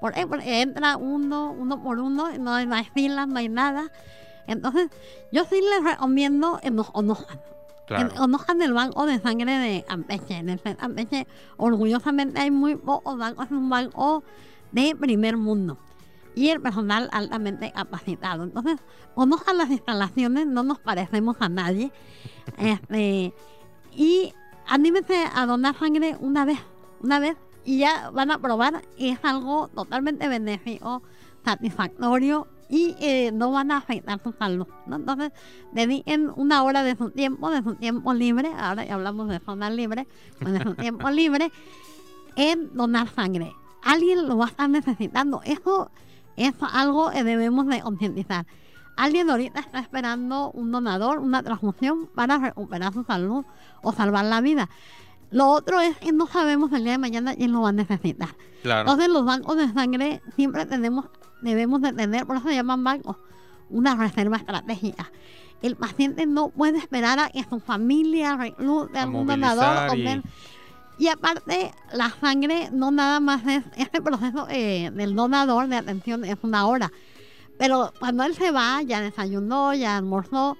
Por 0.00 0.16
ahí, 0.16 0.24
porque 0.26 0.62
entra 0.62 0.96
uno, 0.96 1.52
uno 1.52 1.82
por 1.82 1.98
uno, 2.00 2.30
no 2.38 2.54
hay, 2.54 2.66
no 2.66 2.74
hay 2.74 2.84
filas, 2.94 3.28
no 3.28 3.38
hay 3.38 3.48
nada. 3.48 3.90
Entonces, 4.46 4.88
yo 5.30 5.44
sí 5.44 5.60
les 5.60 5.84
recomiendo 5.92 6.58
que 6.62 6.70
nos 6.70 6.90
conozcan. 6.90 7.38
Claro. 7.96 8.14
Conozcan 8.14 8.62
el 8.62 8.72
banco 8.72 9.06
de 9.06 9.18
sangre 9.20 9.58
de 9.58 9.84
Campeche. 9.86 10.38
El 10.38 10.76
Campeche, 10.76 11.26
orgullosamente, 11.56 12.40
hay 12.40 12.50
muy 12.50 12.76
pocos 12.76 13.18
bancos, 13.18 13.46
es 13.46 13.52
un 13.52 13.68
banco 13.68 14.22
de 14.72 14.96
primer 14.96 15.36
mundo. 15.36 15.78
Y 16.34 16.48
el 16.48 16.60
personal 16.60 17.08
altamente 17.12 17.72
capacitado. 17.72 18.44
Entonces, 18.44 18.78
conozcan 19.14 19.58
las 19.58 19.70
instalaciones, 19.70 20.46
no 20.46 20.62
nos 20.62 20.78
parecemos 20.78 21.36
a 21.40 21.48
nadie. 21.48 21.92
Este, 22.58 23.32
y 23.94 24.34
anímense 24.66 25.24
a 25.34 25.46
donar 25.46 25.78
sangre 25.78 26.16
una 26.20 26.44
vez, 26.44 26.58
una 27.00 27.20
vez, 27.20 27.36
y 27.64 27.78
ya 27.78 28.10
van 28.10 28.30
a 28.30 28.38
probar 28.38 28.82
y 28.96 29.10
es 29.10 29.18
algo 29.22 29.68
totalmente 29.68 30.26
benéfico, 30.28 31.02
satisfactorio 31.44 32.48
y 32.70 32.94
eh, 33.00 33.32
no 33.32 33.50
van 33.50 33.72
a 33.72 33.78
afectar 33.78 34.22
su 34.22 34.32
salud. 34.32 34.66
¿no? 34.86 34.96
Entonces, 34.96 35.32
dediquen 35.72 36.30
una 36.36 36.62
hora 36.62 36.82
de 36.82 36.96
su 36.96 37.10
tiempo, 37.10 37.50
de 37.50 37.62
su 37.62 37.74
tiempo 37.74 38.14
libre, 38.14 38.50
ahora 38.56 38.84
ya 38.84 38.94
hablamos 38.94 39.28
de 39.28 39.40
zona 39.40 39.68
libre, 39.70 40.06
pues 40.40 40.52
de 40.52 40.62
su 40.62 40.74
tiempo 40.76 41.10
libre, 41.10 41.50
en 42.36 42.74
donar 42.74 43.08
sangre. 43.08 43.52
Alguien 43.82 44.28
lo 44.28 44.36
va 44.36 44.46
a 44.46 44.48
estar 44.48 44.70
necesitando. 44.70 45.42
Eso 45.44 45.90
es 46.36 46.54
algo 46.72 47.10
que 47.10 47.24
debemos 47.24 47.66
de 47.66 47.80
concientizar. 47.80 48.46
Alguien 48.96 49.30
ahorita 49.30 49.60
está 49.60 49.80
esperando 49.80 50.50
un 50.52 50.70
donador, 50.70 51.18
una 51.18 51.42
transfusión 51.42 52.06
para 52.14 52.38
recuperar 52.38 52.92
su 52.92 53.02
salud 53.04 53.44
o 53.82 53.92
salvar 53.92 54.26
la 54.26 54.40
vida. 54.40 54.68
Lo 55.30 55.48
otro 55.48 55.80
es 55.80 55.96
que 55.98 56.12
no 56.12 56.26
sabemos 56.26 56.72
el 56.72 56.82
día 56.82 56.92
de 56.92 56.98
mañana 56.98 57.34
quién 57.34 57.52
lo 57.52 57.62
va 57.62 57.70
a 57.70 57.72
necesitar. 57.72 58.30
claro. 58.62 58.80
Entonces 58.80 59.08
los 59.08 59.24
bancos 59.24 59.56
de 59.56 59.72
sangre 59.72 60.22
siempre 60.36 60.66
tenemos, 60.66 61.06
debemos 61.42 61.80
de 61.82 61.92
tener, 61.92 62.26
por 62.26 62.36
eso 62.36 62.48
se 62.48 62.54
llaman 62.54 62.82
bancos, 62.84 63.16
una 63.68 63.94
reserva 63.94 64.36
estratégica. 64.36 65.10
El 65.62 65.76
paciente 65.76 66.26
no 66.26 66.48
puede 66.48 66.78
esperar 66.78 67.18
a 67.18 67.28
que 67.30 67.44
su 67.44 67.60
familia 67.60 68.36
reclute 68.36 68.98
algún 68.98 69.26
donador. 69.40 69.64
y- 70.98 71.08
aparte, 71.08 71.72
la 71.94 72.10
sangre 72.20 72.68
no 72.72 72.90
nada 72.90 73.20
más 73.20 73.46
es, 73.46 73.64
este 73.76 74.00
proceso 74.02 74.46
eh, 74.50 74.90
del 74.92 75.14
donador 75.14 75.66
de 75.68 75.76
atención 75.76 76.24
es 76.24 76.36
una 76.42 76.66
hora. 76.66 76.90
Pero 77.58 77.92
cuando 77.98 78.24
él 78.24 78.34
se 78.34 78.50
va, 78.50 78.80
ya 78.82 79.00
desayunó, 79.00 79.74
ya 79.74 79.96
almorzó 79.98 80.56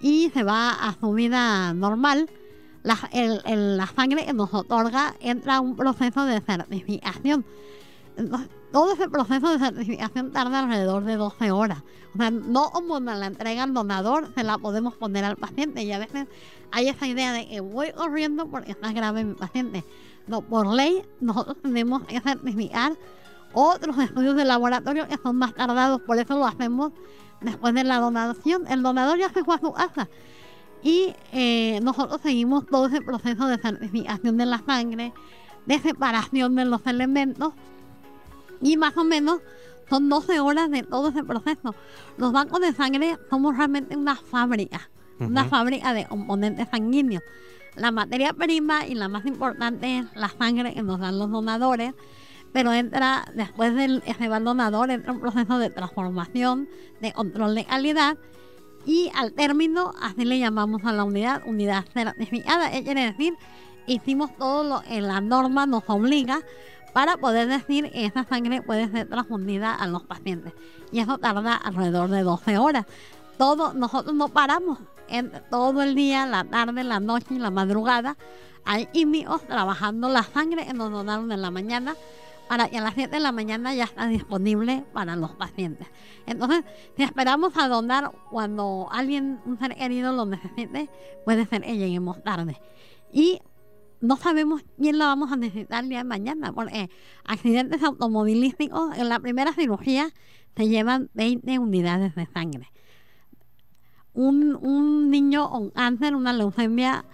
y 0.00 0.30
se 0.32 0.42
va 0.44 0.70
a 0.72 0.94
su 0.98 1.12
vida 1.12 1.72
normal, 1.74 2.28
la, 2.82 2.96
el- 3.12 3.42
el- 3.44 3.76
la 3.76 3.86
sangre 3.86 4.24
que 4.24 4.32
nos 4.32 4.52
otorga 4.54 5.14
entra 5.20 5.56
a 5.56 5.60
un 5.60 5.76
proceso 5.76 6.24
de 6.24 6.40
certificación. 6.40 7.44
Entonces, 8.16 8.48
todo 8.72 8.92
ese 8.92 9.08
proceso 9.08 9.50
de 9.50 9.58
certificación 9.58 10.32
tarda 10.32 10.60
alrededor 10.60 11.04
de 11.04 11.16
12 11.16 11.50
horas. 11.50 11.82
O 12.14 12.18
sea, 12.18 12.30
no 12.30 12.70
como 12.70 12.98
la 13.00 13.26
entrega 13.26 13.64
el 13.64 13.74
donador, 13.74 14.32
se 14.34 14.42
la 14.42 14.58
podemos 14.58 14.94
poner 14.94 15.24
al 15.24 15.36
paciente. 15.36 15.82
Y 15.82 15.92
a 15.92 15.98
veces 15.98 16.26
hay 16.70 16.88
esa 16.88 17.06
idea 17.06 17.32
de 17.32 17.48
que 17.48 17.60
voy 17.60 17.92
corriendo 17.92 18.48
porque 18.48 18.72
está 18.72 18.92
grave 18.92 19.24
mi 19.24 19.34
paciente. 19.34 19.84
No, 20.26 20.42
por 20.42 20.66
ley, 20.66 21.02
nosotros 21.20 21.56
tenemos 21.62 22.02
que 22.04 22.20
certificar 22.20 22.92
otros 23.52 23.98
estudios 23.98 24.36
de 24.36 24.44
laboratorio 24.44 25.08
que 25.08 25.16
son 25.16 25.36
más 25.36 25.54
tardados. 25.54 26.00
Por 26.02 26.18
eso 26.18 26.38
lo 26.38 26.46
hacemos 26.46 26.92
después 27.40 27.74
de 27.74 27.84
la 27.84 27.98
donación. 27.98 28.66
El 28.68 28.82
donador 28.82 29.18
ya 29.18 29.30
se 29.30 29.44
fue 29.44 29.54
a 29.54 29.60
su 29.60 29.72
casa. 29.72 30.08
Y 30.82 31.14
eh, 31.32 31.80
nosotros 31.82 32.20
seguimos 32.22 32.66
todo 32.66 32.86
ese 32.86 33.00
proceso 33.00 33.46
de 33.48 33.58
certificación 33.58 34.36
de 34.36 34.46
la 34.46 34.58
sangre, 34.58 35.12
de 35.66 35.78
separación 35.78 36.54
de 36.54 36.64
los 36.66 36.86
elementos. 36.86 37.54
Y 38.60 38.76
más 38.76 38.96
o 38.96 39.04
menos 39.04 39.40
son 39.88 40.08
12 40.08 40.40
horas 40.40 40.70
de 40.70 40.82
todo 40.82 41.08
ese 41.08 41.24
proceso. 41.24 41.74
Los 42.16 42.32
bancos 42.32 42.60
de 42.60 42.72
sangre 42.72 43.18
somos 43.30 43.56
realmente 43.56 43.96
una 43.96 44.16
fábrica, 44.16 44.90
una 45.20 45.44
fábrica 45.44 45.94
de 45.94 46.06
componentes 46.06 46.68
sanguíneos. 46.70 47.22
La 47.76 47.90
materia 47.90 48.32
prima 48.32 48.86
y 48.86 48.94
la 48.94 49.08
más 49.08 49.24
importante 49.24 49.98
es 49.98 50.06
la 50.14 50.28
sangre 50.28 50.74
que 50.74 50.82
nos 50.82 50.98
dan 50.98 51.18
los 51.18 51.30
donadores, 51.30 51.94
pero 52.52 52.72
entra, 52.72 53.24
después 53.34 53.74
del 53.74 54.02
que 54.02 54.14
se 54.14 54.28
va 54.28 54.38
el 54.38 54.44
donador, 54.44 54.90
entra 54.90 55.12
un 55.12 55.20
proceso 55.20 55.58
de 55.58 55.70
transformación, 55.70 56.68
de 57.00 57.12
control 57.12 57.54
de 57.54 57.64
calidad, 57.64 58.16
y 58.84 59.10
al 59.14 59.32
término, 59.32 59.92
así 60.00 60.24
le 60.24 60.38
llamamos 60.38 60.84
a 60.84 60.92
la 60.92 61.04
unidad, 61.04 61.42
unidad 61.46 61.84
certificada. 61.92 62.70
¿Qué 62.70 62.82
quiere 62.82 63.04
decir? 63.04 63.34
Hicimos 63.86 64.34
todo 64.36 64.64
lo 64.64 64.80
que 64.82 65.00
la 65.00 65.20
norma 65.20 65.66
nos 65.66 65.84
obliga 65.88 66.40
para 66.98 67.16
poder 67.16 67.46
decir 67.46 67.92
que 67.92 68.06
esa 68.06 68.24
sangre 68.24 68.60
puede 68.60 68.88
ser 68.90 69.08
transfundida 69.08 69.72
a 69.72 69.86
los 69.86 70.02
pacientes. 70.02 70.52
Y 70.90 70.98
eso 70.98 71.16
tarda 71.16 71.54
alrededor 71.54 72.10
de 72.10 72.24
12 72.24 72.58
horas. 72.58 72.86
Todo, 73.38 73.72
nosotros 73.72 74.16
no 74.16 74.26
paramos. 74.30 74.80
En 75.06 75.30
todo 75.48 75.80
el 75.84 75.94
día, 75.94 76.26
la 76.26 76.42
tarde, 76.42 76.82
la 76.82 76.98
noche 76.98 77.36
y 77.36 77.38
la 77.38 77.52
madrugada, 77.52 78.16
hay 78.64 78.86
químicos 78.86 79.46
trabajando 79.46 80.08
la 80.08 80.24
sangre 80.24 80.66
que 80.66 80.72
nos 80.72 80.90
donaron 80.90 81.30
en 81.30 81.40
la 81.40 81.52
mañana 81.52 81.94
para 82.48 82.68
que 82.68 82.78
a 82.78 82.80
las 82.80 82.94
7 82.94 83.14
de 83.14 83.20
la 83.20 83.30
mañana 83.30 83.72
ya 83.74 83.84
está 83.84 84.08
disponible 84.08 84.84
para 84.92 85.14
los 85.14 85.30
pacientes. 85.36 85.86
Entonces, 86.26 86.64
si 86.96 87.04
esperamos 87.04 87.56
a 87.58 87.68
donar 87.68 88.10
cuando 88.28 88.88
alguien, 88.90 89.38
un 89.46 89.56
ser 89.60 89.76
querido 89.76 90.12
lo 90.12 90.26
necesite, 90.26 90.90
puede 91.24 91.46
ser 91.46 91.62
que 91.62 91.76
lleguemos 91.76 92.24
tarde. 92.24 92.60
Y 93.12 93.40
no 94.00 94.16
sabemos 94.16 94.62
quién 94.76 94.98
la 94.98 95.06
vamos 95.06 95.32
a 95.32 95.36
necesitar 95.36 95.82
el 95.82 95.90
día 95.90 95.98
de 95.98 96.04
mañana, 96.04 96.52
porque 96.52 96.90
accidentes 97.24 97.82
automovilísticos 97.82 98.96
en 98.96 99.08
la 99.08 99.18
primera 99.18 99.52
cirugía 99.52 100.10
se 100.56 100.68
llevan 100.68 101.10
20 101.14 101.58
unidades 101.58 102.14
de 102.14 102.26
sangre. 102.26 102.70
Un, 104.12 104.56
un 104.56 105.10
niño 105.10 105.50
con 105.50 105.70
cáncer, 105.70 106.16
una 106.16 106.32
leucemia 106.32 107.04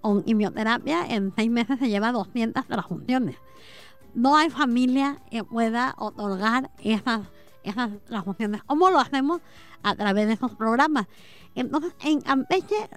con 0.00 0.22
quimioterapia, 0.22 1.06
en 1.06 1.32
seis 1.34 1.50
meses 1.50 1.78
se 1.78 1.88
lleva 1.88 2.12
200 2.12 2.66
transfusiones. 2.66 3.36
No 4.14 4.36
hay 4.36 4.50
familia 4.50 5.22
que 5.30 5.44
pueda 5.44 5.94
otorgar 5.98 6.70
esas, 6.82 7.20
esas 7.62 7.90
transfusiones. 8.06 8.62
¿Cómo 8.64 8.90
lo 8.90 8.98
hacemos? 8.98 9.40
A 9.82 9.94
través 9.94 10.26
de 10.26 10.34
esos 10.34 10.54
programas. 10.56 11.06
Entonces, 11.54 11.94
en 12.00 12.20
Campeche 12.20 12.88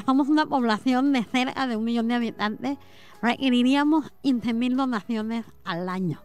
somos 0.00 0.28
una 0.28 0.46
población 0.46 1.12
de 1.12 1.24
cerca 1.24 1.66
de 1.66 1.76
un 1.76 1.84
millón 1.84 2.08
de 2.08 2.14
habitantes, 2.14 2.78
requeriríamos 3.20 4.12
15.000 4.24 4.76
donaciones 4.76 5.44
al 5.64 5.88
año. 5.88 6.20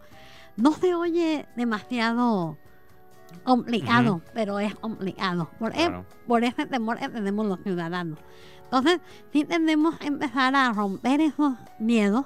No 0.55 0.72
se 0.72 0.95
oye 0.95 1.45
demasiado 1.55 2.57
complicado, 3.43 4.22
pero 4.34 4.59
es 4.59 4.74
complicado. 4.76 5.49
Por, 6.28 6.43
ese 6.43 6.65
temor 6.65 6.97
que 6.97 7.09
tenemos 7.09 7.45
los 7.45 7.59
ciudadanos. 7.61 8.20
Entonces, 8.63 8.99
sí 9.32 9.45
tenemos 9.45 9.97
que 9.97 10.07
empezar 10.07 10.55
a 10.55 10.72
romper 10.74 11.22
esos 11.22 11.53
miedos 11.80 12.26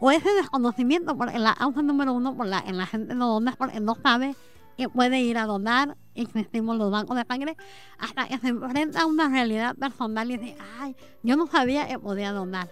o 0.00 0.10
ese 0.10 0.30
desconocimiento, 0.34 1.16
porque 1.16 1.38
la 1.38 1.54
causa 1.54 1.82
número 1.82 2.12
uno 2.12 2.34
por 2.34 2.46
la 2.46 2.62
que 2.62 2.72
la 2.72 2.86
gente 2.86 3.14
no 3.14 3.28
dona 3.28 3.52
es 3.52 3.56
porque 3.56 3.80
no 3.80 3.94
sabe 3.94 4.34
que 4.76 4.88
puede 4.88 5.20
ir 5.20 5.38
a 5.38 5.46
donar, 5.46 5.96
existimos 6.14 6.76
los 6.76 6.90
bancos 6.90 7.16
de 7.16 7.24
sangre, 7.24 7.56
hasta 7.98 8.28
que 8.28 8.38
se 8.38 8.48
enfrenta 8.48 9.02
a 9.02 9.06
una 9.06 9.28
realidad 9.28 9.76
personal 9.76 10.30
y 10.30 10.36
dice, 10.36 10.56
ay, 10.78 10.96
yo 11.22 11.36
no 11.36 11.46
sabía 11.46 11.86
que 11.86 11.98
podía 11.98 12.32
donar. 12.32 12.68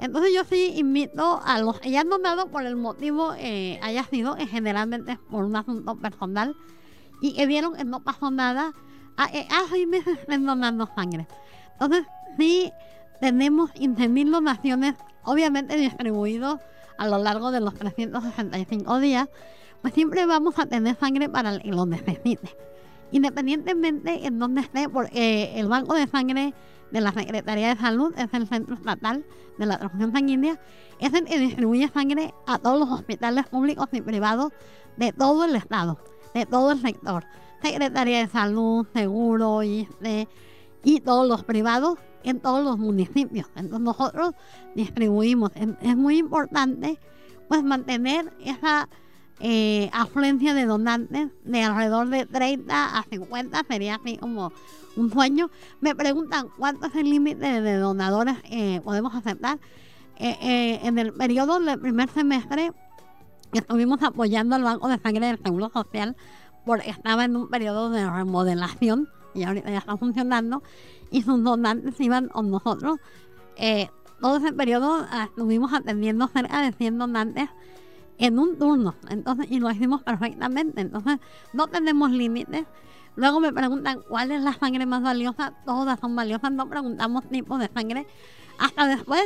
Entonces 0.00 0.32
yo 0.34 0.44
sí 0.44 0.72
invito 0.76 1.40
a 1.44 1.60
los 1.60 1.80
que 1.80 1.90
ya 1.90 2.00
han 2.00 2.08
donado 2.08 2.48
por 2.48 2.64
el 2.66 2.76
motivo 2.76 3.30
haya 3.30 4.04
sido, 4.10 4.34
que 4.34 4.46
generalmente 4.46 5.18
por 5.30 5.44
un 5.44 5.56
asunto 5.56 5.96
personal, 5.96 6.56
y 7.20 7.34
que 7.34 7.46
vieron 7.46 7.74
que 7.74 7.84
no 7.84 8.02
pasó 8.02 8.30
nada, 8.30 8.72
a, 9.16 9.24
a 9.24 9.68
seis 9.70 9.86
meses 9.86 10.18
estén 10.18 10.44
donando 10.44 10.88
sangre. 10.94 11.28
Entonces, 11.72 12.06
sí 12.36 12.72
tenemos 13.20 13.70
15.000 13.72 14.30
donaciones, 14.30 14.94
obviamente 15.22 15.76
distribuidos 15.76 16.60
a 16.98 17.08
lo 17.08 17.18
largo 17.18 17.50
de 17.50 17.60
los 17.60 17.74
365 17.74 18.98
días, 19.00 19.28
pues 19.84 19.92
siempre 19.92 20.24
vamos 20.24 20.58
a 20.58 20.64
tener 20.64 20.96
sangre 20.96 21.28
para 21.28 21.58
que 21.58 21.68
lo 21.68 21.84
necesite. 21.84 22.56
Independientemente 23.12 24.26
en 24.26 24.38
donde 24.38 24.62
esté, 24.62 24.88
porque 24.88 25.60
el 25.60 25.68
banco 25.68 25.92
de 25.92 26.06
sangre 26.06 26.54
de 26.90 27.02
la 27.02 27.12
Secretaría 27.12 27.68
de 27.68 27.76
Salud 27.78 28.14
es 28.16 28.32
el 28.32 28.48
Centro 28.48 28.76
Estatal 28.76 29.26
de 29.58 29.66
la 29.66 29.76
Transfusión 29.76 30.10
Sanguínea, 30.12 30.58
es 31.00 31.12
el 31.12 31.26
que 31.26 31.38
distribuye 31.38 31.86
sangre 31.88 32.32
a 32.46 32.58
todos 32.58 32.80
los 32.80 32.88
hospitales 32.88 33.46
públicos 33.48 33.86
y 33.92 34.00
privados 34.00 34.52
de 34.96 35.12
todo 35.12 35.44
el 35.44 35.54
estado, 35.54 35.98
de 36.32 36.46
todo 36.46 36.72
el 36.72 36.80
sector. 36.80 37.26
Secretaría 37.60 38.20
de 38.20 38.28
Salud, 38.28 38.86
Seguro, 38.94 39.62
ISTE 39.62 40.28
y 40.82 41.00
todos 41.00 41.28
los 41.28 41.44
privados 41.44 41.98
en 42.22 42.40
todos 42.40 42.64
los 42.64 42.78
municipios. 42.78 43.48
Entonces 43.54 43.80
nosotros 43.80 44.32
distribuimos. 44.74 45.50
Es 45.82 45.94
muy 45.94 46.16
importante 46.16 46.98
pues 47.48 47.62
mantener 47.62 48.32
esa 48.42 48.88
eh, 49.40 49.90
afluencia 49.92 50.54
de 50.54 50.64
donantes 50.64 51.28
de 51.44 51.62
alrededor 51.62 52.08
de 52.08 52.24
30 52.24 52.98
a 52.98 53.02
50, 53.02 53.64
sería 53.68 53.96
así 53.96 54.16
como 54.16 54.52
un 54.96 55.12
sueño. 55.12 55.50
Me 55.80 55.94
preguntan 55.94 56.48
cuánto 56.56 56.86
es 56.86 56.94
el 56.94 57.10
límite 57.10 57.60
de 57.60 57.76
donadores 57.76 58.36
eh, 58.44 58.80
podemos 58.84 59.14
aceptar. 59.14 59.58
Eh, 60.16 60.78
en 60.84 60.98
el 60.98 61.12
periodo 61.12 61.58
del 61.58 61.80
primer 61.80 62.08
semestre 62.08 62.70
estuvimos 63.52 64.00
apoyando 64.02 64.54
al 64.54 64.62
Banco 64.62 64.88
de 64.88 64.98
Sangre 64.98 65.26
del 65.26 65.42
Seguro 65.42 65.70
Social 65.70 66.16
porque 66.64 66.90
estaba 66.90 67.24
en 67.24 67.34
un 67.34 67.48
periodo 67.48 67.90
de 67.90 68.08
remodelación 68.08 69.08
y 69.34 69.42
ahorita 69.42 69.70
ya 69.70 69.78
está 69.78 69.96
funcionando 69.96 70.62
y 71.10 71.22
sus 71.22 71.42
donantes 71.42 71.98
iban 71.98 72.28
con 72.28 72.52
nosotros. 72.52 73.00
todo 74.20 74.36
ese 74.36 74.52
periodo 74.52 75.04
ah, 75.10 75.24
estuvimos 75.24 75.72
atendiendo 75.74 76.28
cerca 76.28 76.62
de 76.62 76.70
100 76.70 76.98
donantes 76.98 77.50
en 78.18 78.38
un 78.38 78.58
turno. 78.58 78.94
Entonces, 79.08 79.46
y 79.50 79.60
lo 79.60 79.70
hicimos 79.70 80.02
perfectamente. 80.02 80.80
Entonces, 80.80 81.18
no 81.52 81.66
tenemos 81.68 82.10
límites. 82.10 82.66
Luego 83.16 83.40
me 83.40 83.52
preguntan 83.52 84.00
cuál 84.08 84.32
es 84.32 84.42
la 84.42 84.52
sangre 84.54 84.86
más 84.86 85.02
valiosa. 85.02 85.54
Todas 85.64 86.00
son 86.00 86.16
valiosas. 86.16 86.52
No 86.52 86.68
preguntamos 86.68 87.28
tipo 87.28 87.58
de 87.58 87.68
sangre. 87.68 88.06
Hasta 88.58 88.86
después 88.86 89.22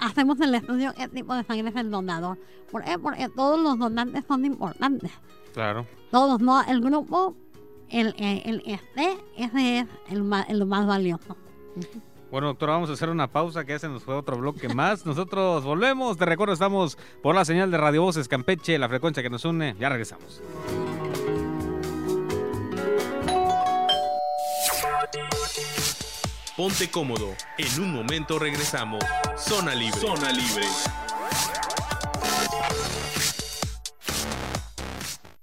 hacemos 0.00 0.40
el 0.40 0.54
estudio 0.54 0.94
qué 0.94 1.08
tipo 1.08 1.34
de 1.34 1.44
sangre 1.44 1.68
es 1.68 1.76
el 1.76 1.90
donador. 1.90 2.38
¿Por 2.70 2.84
qué? 2.84 2.98
Porque 2.98 3.28
todos 3.28 3.60
los 3.60 3.78
donantes 3.78 4.24
son 4.26 4.44
importantes. 4.44 5.12
Claro. 5.52 5.86
Todos, 6.10 6.40
¿no? 6.40 6.62
El 6.62 6.80
grupo, 6.80 7.36
el, 7.88 8.14
el, 8.18 8.62
este, 8.66 9.18
ese 9.36 9.80
es 9.80 9.86
el 10.08 10.22
más, 10.22 10.48
el 10.48 10.64
más 10.66 10.86
valioso. 10.86 11.36
Bueno, 12.30 12.46
doctora, 12.46 12.74
vamos 12.74 12.90
a 12.90 12.92
hacer 12.92 13.08
una 13.08 13.26
pausa 13.26 13.64
que 13.64 13.72
ya 13.72 13.78
se 13.80 13.88
nos 13.88 14.04
fue 14.04 14.14
otro 14.14 14.36
bloque 14.36 14.68
más. 14.68 15.04
Nosotros 15.06 15.64
volvemos. 15.64 16.16
Te 16.16 16.26
recuerdo, 16.26 16.54
estamos 16.54 16.96
por 17.22 17.34
la 17.34 17.44
señal 17.44 17.70
de 17.70 17.78
Radio 17.78 18.02
Voces 18.02 18.28
Campeche, 18.28 18.78
la 18.78 18.88
frecuencia 18.88 19.22
que 19.22 19.30
nos 19.30 19.44
une. 19.44 19.74
Ya 19.78 19.88
regresamos. 19.88 20.40
Ponte 26.56 26.90
cómodo. 26.90 27.34
En 27.58 27.82
un 27.82 27.92
momento 27.92 28.38
regresamos. 28.38 29.02
Zona 29.36 29.74
Libre. 29.74 29.98
Zona 29.98 30.30
Libre. 30.30 30.66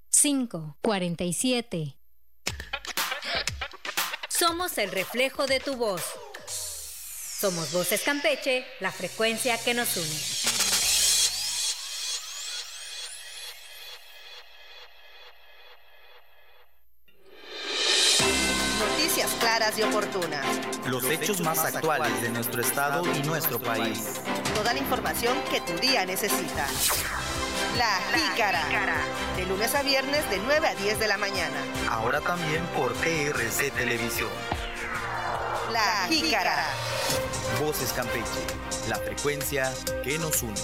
5, 0.09 0.77
47. 0.81 1.97
Somos 4.29 4.77
el 4.77 4.91
reflejo 4.91 5.47
de 5.47 5.59
tu 5.59 5.75
voz. 5.75 6.03
Somos 7.39 7.71
Voces 7.71 8.01
Campeche, 8.01 8.65
la 8.79 8.91
frecuencia 8.91 9.59
que 9.59 9.75
nos 9.75 9.95
une. 9.95 10.07
Noticias 18.79 19.31
claras 19.39 19.77
y 19.77 19.83
oportunas. 19.83 20.43
Los 20.87 21.03
hechos 21.03 21.41
más 21.41 21.59
actuales 21.59 22.19
de 22.23 22.29
nuestro 22.29 22.59
estado 22.59 23.03
y 23.13 23.19
nuestro 23.21 23.59
país. 23.59 24.19
Toda 24.55 24.73
la 24.73 24.79
información 24.79 25.37
que 25.51 25.61
tu 25.61 25.73
día 25.79 26.07
necesita. 26.07 26.65
La 27.77 27.99
Jícara. 28.15 28.63
De 29.35 29.45
lunes 29.45 29.75
a 29.75 29.83
viernes 29.83 30.27
de 30.31 30.39
9 30.39 30.67
a 30.69 30.73
10 30.73 30.97
de 30.97 31.07
la 31.07 31.17
mañana. 31.19 31.57
Ahora 31.87 32.19
también 32.19 32.65
por 32.75 32.93
TRC 32.93 33.71
Televisión. 33.75 34.31
La 35.71 36.07
Jícara. 36.09 36.65
Voces 37.59 37.91
Campeche, 37.91 38.45
la 38.87 38.97
frecuencia 38.97 39.73
que 40.03 40.19
nos 40.19 40.43
une. 40.43 40.61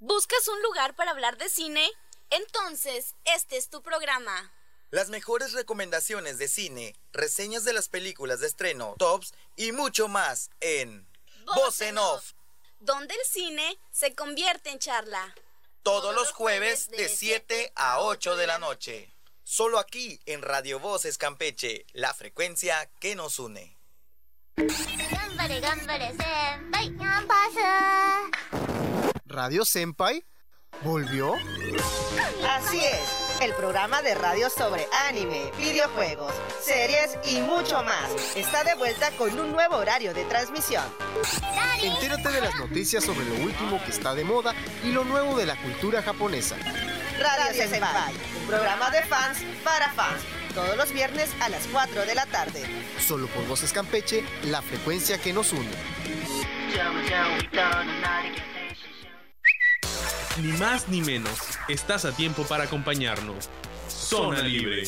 ¿Buscas 0.00 0.48
un 0.48 0.60
lugar 0.62 0.96
para 0.96 1.12
hablar 1.12 1.38
de 1.38 1.48
cine? 1.48 1.88
Entonces, 2.30 3.14
este 3.24 3.56
es 3.56 3.70
tu 3.70 3.82
programa. 3.82 4.52
Las 4.90 5.10
mejores 5.10 5.52
recomendaciones 5.52 6.38
de 6.38 6.48
cine, 6.48 6.96
reseñas 7.12 7.64
de 7.64 7.72
las 7.72 7.88
películas 7.88 8.40
de 8.40 8.48
estreno, 8.48 8.96
tops 8.98 9.32
y 9.54 9.70
mucho 9.70 10.08
más 10.08 10.50
en 10.58 11.06
Voz 11.54 11.80
en 11.82 11.98
Off. 11.98 12.32
Donde 12.80 13.14
el 13.14 13.24
cine 13.26 13.78
se 13.92 14.12
convierte 14.16 14.70
en 14.70 14.80
charla. 14.80 15.36
Todos 15.84 16.12
los 16.12 16.32
jueves 16.32 16.88
de 16.90 17.08
7 17.08 17.72
a 17.76 18.00
8 18.00 18.34
de 18.34 18.46
la 18.48 18.58
noche. 18.58 19.13
Solo 19.46 19.78
aquí 19.78 20.18
en 20.24 20.40
Radio 20.40 20.80
Voces 20.80 21.18
Campeche, 21.18 21.84
la 21.92 22.14
frecuencia 22.14 22.90
que 22.98 23.14
nos 23.14 23.38
une. 23.38 23.76
¿Radio 29.26 29.64
Senpai? 29.66 30.24
¿Volvió? 30.82 31.34
Así 32.48 32.78
es, 32.78 33.42
el 33.42 33.52
programa 33.54 34.00
de 34.00 34.14
radio 34.14 34.48
sobre 34.48 34.86
anime, 35.08 35.52
videojuegos, 35.58 36.32
series 36.62 37.18
y 37.26 37.40
mucho 37.42 37.82
más 37.82 38.10
está 38.34 38.64
de 38.64 38.74
vuelta 38.76 39.10
con 39.18 39.38
un 39.38 39.52
nuevo 39.52 39.76
horario 39.76 40.14
de 40.14 40.24
transmisión. 40.24 40.84
Entérate 41.82 42.30
de 42.30 42.40
las 42.40 42.54
noticias 42.56 43.04
sobre 43.04 43.26
lo 43.26 43.44
último 43.44 43.78
que 43.84 43.90
está 43.90 44.14
de 44.14 44.24
moda 44.24 44.54
y 44.82 44.90
lo 44.90 45.04
nuevo 45.04 45.36
de 45.36 45.44
la 45.44 45.60
cultura 45.60 46.02
japonesa. 46.02 46.56
Radio 47.18 47.68
Senpai, 47.68 48.14
programa 48.44 48.90
de 48.90 49.02
fans 49.02 49.38
para 49.64 49.90
fans, 49.92 50.22
todos 50.54 50.76
los 50.76 50.92
viernes 50.92 51.30
a 51.40 51.48
las 51.48 51.66
4 51.68 52.06
de 52.06 52.14
la 52.14 52.26
tarde. 52.26 52.62
Solo 52.98 53.26
por 53.28 53.46
Voces 53.46 53.72
Campeche, 53.72 54.24
la 54.44 54.62
frecuencia 54.62 55.18
que 55.18 55.32
nos 55.32 55.52
une. 55.52 55.70
Ni 60.40 60.52
más 60.58 60.88
ni 60.88 61.00
menos, 61.00 61.38
estás 61.68 62.04
a 62.04 62.12
tiempo 62.12 62.44
para 62.44 62.64
acompañarnos. 62.64 63.48
Zona 63.88 64.42
Libre. 64.42 64.84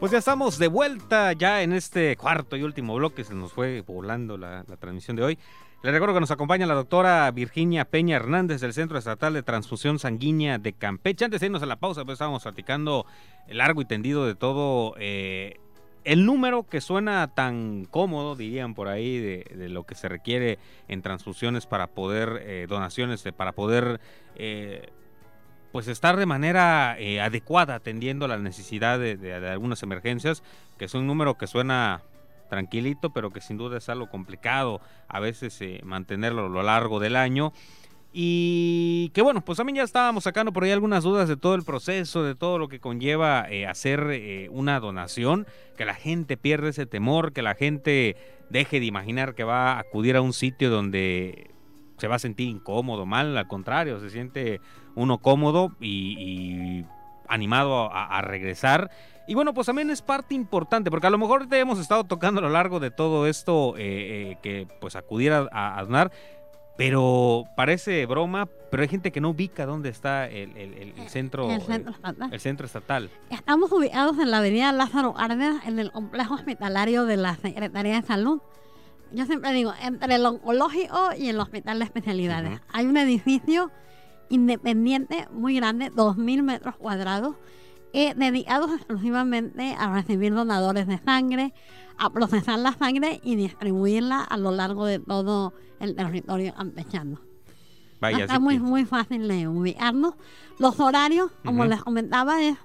Pues 0.00 0.12
ya 0.12 0.18
estamos 0.18 0.58
de 0.58 0.68
vuelta 0.68 1.32
ya 1.32 1.60
en 1.60 1.72
este 1.72 2.16
cuarto 2.16 2.56
y 2.56 2.62
último 2.62 2.94
bloque, 2.94 3.24
se 3.24 3.34
nos 3.34 3.52
fue 3.52 3.80
volando 3.80 4.38
la, 4.38 4.62
transmisión 4.78 5.16
de 5.16 5.24
hoy. 5.24 5.38
Les 5.80 5.92
recuerdo 5.92 6.14
que 6.14 6.20
nos 6.20 6.32
acompaña 6.32 6.66
la 6.66 6.74
doctora 6.74 7.30
Virginia 7.30 7.84
Peña 7.84 8.16
Hernández 8.16 8.60
del 8.60 8.72
Centro 8.72 8.98
Estatal 8.98 9.32
de 9.32 9.44
Transfusión 9.44 10.00
Sanguínea 10.00 10.58
de 10.58 10.72
Campeche. 10.72 11.24
Antes 11.24 11.38
de 11.38 11.46
irnos 11.46 11.62
a 11.62 11.66
la 11.66 11.76
pausa, 11.76 12.04
pues 12.04 12.14
estábamos 12.14 12.42
platicando 12.42 13.06
largo 13.46 13.80
y 13.80 13.84
tendido 13.84 14.26
de 14.26 14.34
todo 14.34 14.96
eh, 14.98 15.60
el 16.02 16.26
número 16.26 16.64
que 16.64 16.80
suena 16.80 17.32
tan 17.32 17.84
cómodo, 17.84 18.34
dirían 18.34 18.74
por 18.74 18.88
ahí, 18.88 19.18
de, 19.18 19.68
lo 19.68 19.84
que 19.84 19.94
se 19.94 20.08
requiere 20.08 20.58
en 20.88 21.00
transfusiones 21.00 21.66
para 21.66 21.86
poder, 21.86 22.42
eh, 22.42 22.66
donaciones, 22.68 23.22
para 23.36 23.52
poder 23.52 24.00
eh, 24.34 24.88
pues 25.70 25.86
estar 25.86 26.16
de 26.16 26.26
manera 26.26 26.96
adecuada 27.22 27.76
atendiendo 27.76 28.26
la 28.26 28.38
necesidad 28.38 28.98
de, 28.98 29.32
algunas 29.48 29.80
emergencias, 29.84 30.42
que 30.76 30.86
es 30.86 30.94
un 30.94 31.06
número 31.06 31.38
que 31.38 31.46
suena 31.46 32.02
tranquilito, 32.48 33.10
pero 33.10 33.30
que 33.30 33.40
sin 33.40 33.56
duda 33.56 33.78
es 33.78 33.88
algo 33.88 34.08
complicado 34.08 34.80
a 35.08 35.20
veces 35.20 35.60
eh, 35.60 35.80
mantenerlo 35.84 36.46
a 36.46 36.48
lo 36.48 36.62
largo 36.62 37.00
del 37.00 37.16
año. 37.16 37.52
Y 38.12 39.10
que 39.14 39.20
bueno, 39.20 39.44
pues 39.44 39.58
también 39.58 39.76
ya 39.76 39.82
estábamos 39.82 40.24
sacando 40.24 40.52
por 40.52 40.64
ahí 40.64 40.70
algunas 40.70 41.04
dudas 41.04 41.28
de 41.28 41.36
todo 41.36 41.54
el 41.54 41.62
proceso, 41.62 42.24
de 42.24 42.34
todo 42.34 42.58
lo 42.58 42.68
que 42.68 42.80
conlleva 42.80 43.46
eh, 43.50 43.66
hacer 43.66 44.48
una 44.50 44.80
donación, 44.80 45.46
que 45.76 45.84
la 45.84 45.94
gente 45.94 46.36
pierde 46.36 46.70
ese 46.70 46.86
temor, 46.86 47.32
que 47.32 47.42
la 47.42 47.54
gente 47.54 48.16
deje 48.50 48.80
de 48.80 48.86
imaginar 48.86 49.34
que 49.34 49.44
va 49.44 49.74
a 49.74 49.80
acudir 49.80 50.16
a 50.16 50.22
un 50.22 50.32
sitio 50.32 50.70
donde 50.70 51.50
se 51.98 52.08
va 52.08 52.16
a 52.16 52.20
sentir 52.20 52.48
incómodo, 52.48 53.04
mal, 53.06 53.36
al 53.36 53.48
contrario, 53.48 54.00
se 54.00 54.10
siente 54.10 54.60
uno 54.94 55.18
cómodo 55.18 55.72
y, 55.80 56.84
animado 57.28 57.90
a, 57.92 58.20
regresar. 58.22 58.90
Y 59.28 59.34
bueno, 59.34 59.52
pues 59.54 59.66
también 59.66 59.90
es 59.90 60.00
parte 60.02 60.34
importante, 60.34 60.90
porque 60.90 61.06
a 61.06 61.10
lo 61.10 61.18
mejor 61.18 61.46
te 61.46 61.58
hemos 61.60 61.78
estado 61.78 62.02
tocando 62.04 62.40
a 62.40 62.42
lo 62.42 62.48
largo 62.48 62.80
de 62.80 62.90
todo 62.90 63.26
esto 63.26 63.76
eh, 63.76 64.32
eh, 64.32 64.38
que 64.42 64.66
pues 64.80 64.96
acudir 64.96 65.32
a, 65.32 65.46
a 65.52 65.84
donar, 65.84 66.10
pero 66.78 67.44
parece 67.56 68.06
broma, 68.06 68.48
pero 68.70 68.82
hay 68.82 68.88
gente 68.88 69.12
que 69.12 69.20
no 69.20 69.30
ubica 69.30 69.66
dónde 69.66 69.88
está 69.90 70.26
el, 70.28 70.56
el- 70.56 70.74
el- 70.74 70.94
el 70.96 71.08
centro, 71.08 71.50
el 71.50 71.60
centro 71.60 71.92
eh, 71.92 71.94
estatal. 71.96 72.32
el 72.32 72.40
centro 72.40 72.66
estatal. 72.66 73.10
Estamos 73.30 73.70
ubicados 73.72 74.18
en 74.18 74.30
la 74.30 74.38
avenida 74.38 74.72
Lázaro 74.72 75.12
Cárdenas, 75.12 75.66
en 75.66 75.78
el 75.78 75.90
complejo 75.92 76.34
hospitalario 76.34 77.04
de 77.04 77.16
la 77.18 77.34
Secretaría 77.36 78.00
de 78.00 78.06
Salud. 78.06 78.40
Yo 79.12 79.26
siempre 79.26 79.52
digo, 79.52 79.72
entre 79.82 80.14
el 80.14 80.24
oncológico 80.24 81.10
y 81.18 81.28
el 81.28 81.38
hospital 81.40 81.78
de 81.80 81.84
especialidades. 81.84 82.60
Hay 82.72 82.86
un 82.86 82.96
edificio 82.96 83.70
independiente 84.28 85.26
muy 85.32 85.56
grande, 85.56 85.90
2.000 85.90 86.42
metros 86.42 86.76
cuadrados, 86.76 87.34
eh, 87.92 88.14
dedicados 88.16 88.70
exclusivamente 88.72 89.74
a 89.78 89.92
recibir 89.92 90.34
donadores 90.34 90.86
de 90.86 90.98
sangre, 90.98 91.54
a 91.96 92.10
procesar 92.10 92.58
la 92.58 92.72
sangre 92.72 93.20
y 93.24 93.36
distribuirla 93.36 94.20
a 94.22 94.36
lo 94.36 94.50
largo 94.50 94.84
de 94.86 94.98
todo 94.98 95.52
el 95.80 95.94
territorio 95.94 96.54
campechano. 96.54 97.20
Vaya, 98.00 98.24
Está 98.24 98.38
muy, 98.38 98.54
que- 98.56 98.60
muy 98.62 98.84
fácil 98.84 99.26
de 99.26 99.48
ubicarnos. 99.48 100.14
Los 100.58 100.78
horarios, 100.80 101.30
como 101.44 101.62
Ujú. 101.62 101.70
les 101.70 101.82
comentaba, 101.82 102.42
es 102.42 102.56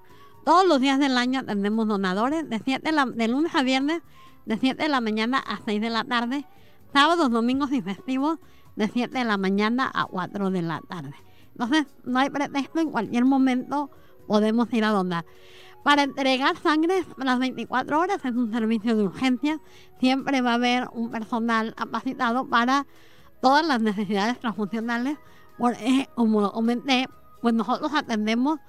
todos 0.46 0.66
los 0.68 0.80
días 0.80 1.00
del 1.00 1.18
año 1.18 1.40
atendemos 1.40 1.88
donadores, 1.88 2.48
de, 2.50 2.60
siete 2.60 2.90
de, 2.90 2.96
la- 2.96 3.06
de 3.06 3.28
lunes 3.28 3.56
a 3.56 3.64
viernes, 3.64 4.02
de 4.46 4.58
7 4.58 4.84
de 4.84 4.90
la 4.90 5.00
mañana 5.00 5.38
a 5.40 5.60
6 5.66 5.80
de 5.80 5.90
la 5.90 6.04
tarde, 6.04 6.46
sábados, 6.94 7.32
domingos 7.32 7.72
y 7.72 7.82
festivos, 7.82 8.40
de 8.76 8.90
7 8.90 9.20
de 9.20 9.24
la 9.24 9.38
mañana 9.38 9.90
a 9.94 10.06
4 10.06 10.52
de 10.52 10.62
la 10.62 10.82
tarde. 10.82 11.16
Entonces, 11.54 11.86
no 12.04 12.20
hay 12.20 12.30
pretexto, 12.30 12.80
en 12.82 12.92
cualquier 12.92 13.24
momento 13.26 13.90
podemos 14.28 14.72
ir 14.74 14.84
a 14.84 14.90
donar. 14.90 15.26
Para 15.84 16.04
entregar 16.04 16.56
sangre 16.58 17.06
las 17.18 17.40
24 17.40 18.00
horas 18.00 18.24
es 18.24 18.32
un 18.34 18.52
servicio 18.52 18.96
de 18.96 19.04
urgencia. 19.04 19.60
Siempre 20.00 20.42
va 20.42 20.52
a 20.52 20.56
haber 20.56 20.88
un 20.94 21.12
personal 21.12 21.76
capacitado 21.76 22.48
para 22.48 22.88
todas 23.42 23.66
las 23.66 23.82
necesidades 23.82 24.40
transfuncionales. 24.40 25.18
Por, 25.58 25.74
eh, 25.74 26.08
como 26.16 26.40
lo 26.42 26.52
comenté, 26.54 27.08
pues 27.42 27.54
nosotros 27.54 27.92
atendemos 27.94 28.60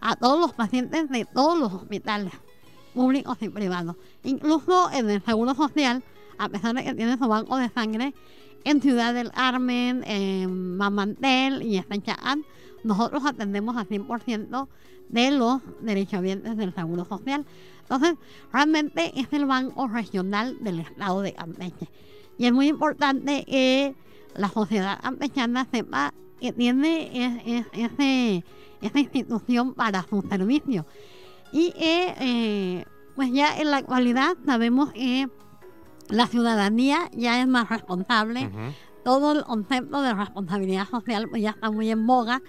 a 0.00 0.16
todos 0.16 0.40
los 0.40 0.54
pacientes 0.54 1.10
de 1.10 1.26
todos 1.26 1.58
los 1.58 1.72
hospitales, 1.74 2.32
públicos 2.94 3.36
y 3.42 3.50
privados. 3.50 3.96
Incluso 4.24 4.90
en 4.90 5.10
el 5.10 5.22
Seguro 5.22 5.54
Social, 5.54 6.02
a 6.38 6.48
pesar 6.48 6.74
de 6.74 6.84
que 6.84 6.94
tiene 6.94 7.18
su 7.18 7.28
banco 7.28 7.58
de 7.58 7.68
sangre, 7.68 8.14
en 8.64 8.80
Ciudad 8.80 9.12
del 9.12 9.30
Carmen, 9.30 10.02
en 10.06 10.76
Mamantel 10.76 11.62
y 11.62 11.76
en 11.76 12.02
Chacán, 12.02 12.44
nosotros 12.82 13.24
atendemos 13.26 13.76
al 13.76 13.88
100% 13.88 14.68
de 15.12 15.30
los 15.30 15.60
derechohabientes 15.80 16.56
del 16.56 16.74
Seguro 16.74 17.04
Social. 17.04 17.46
Entonces, 17.82 18.16
realmente 18.52 19.12
es 19.14 19.28
el 19.32 19.46
banco 19.46 19.86
regional 19.86 20.56
del 20.60 20.80
estado 20.80 21.20
de 21.20 21.34
Campeche. 21.34 21.88
Y 22.38 22.46
es 22.46 22.52
muy 22.52 22.68
importante 22.68 23.44
que 23.44 23.94
la 24.34 24.48
sociedad 24.48 25.00
campechana 25.00 25.68
sepa 25.70 26.12
que 26.40 26.52
tiene 26.52 27.64
esa 27.72 28.98
institución 28.98 29.74
para 29.74 30.02
su 30.02 30.22
servicio. 30.22 30.86
Y 31.52 31.72
eh, 31.76 32.84
pues 33.14 33.30
ya 33.32 33.56
en 33.58 33.70
la 33.70 33.76
actualidad 33.76 34.36
sabemos 34.44 34.92
que 34.92 35.28
la 36.08 36.26
ciudadanía 36.26 37.10
ya 37.12 37.40
es 37.40 37.46
más 37.46 37.68
responsable 37.68 38.50
todo 39.04 39.32
el 39.32 39.44
concepto 39.44 40.02
de 40.02 40.14
responsabilidad 40.14 40.88
social 40.88 41.28
pues 41.28 41.42
ya 41.42 41.50
está 41.50 41.70
muy 41.70 41.90
en 41.90 42.06
boga 42.06 42.42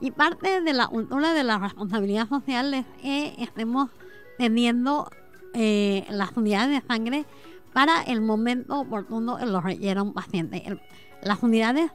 y 0.00 0.10
parte 0.10 0.60
de 0.60 0.72
la 0.72 0.86
cultura 0.86 1.32
de 1.32 1.44
la 1.44 1.58
responsabilidad 1.58 2.28
social 2.28 2.74
es 2.74 2.86
que 3.00 3.34
estemos 3.38 3.90
teniendo 4.38 5.08
eh, 5.54 6.06
las 6.10 6.36
unidades 6.36 6.82
de 6.82 6.86
sangre 6.86 7.24
para 7.72 8.02
el 8.02 8.20
momento 8.20 8.80
oportuno 8.80 9.36
que 9.36 9.46
lo 9.46 9.60
requiera 9.60 10.02
un 10.02 10.12
paciente. 10.12 10.78
Las 11.22 11.42
unidades 11.42 11.90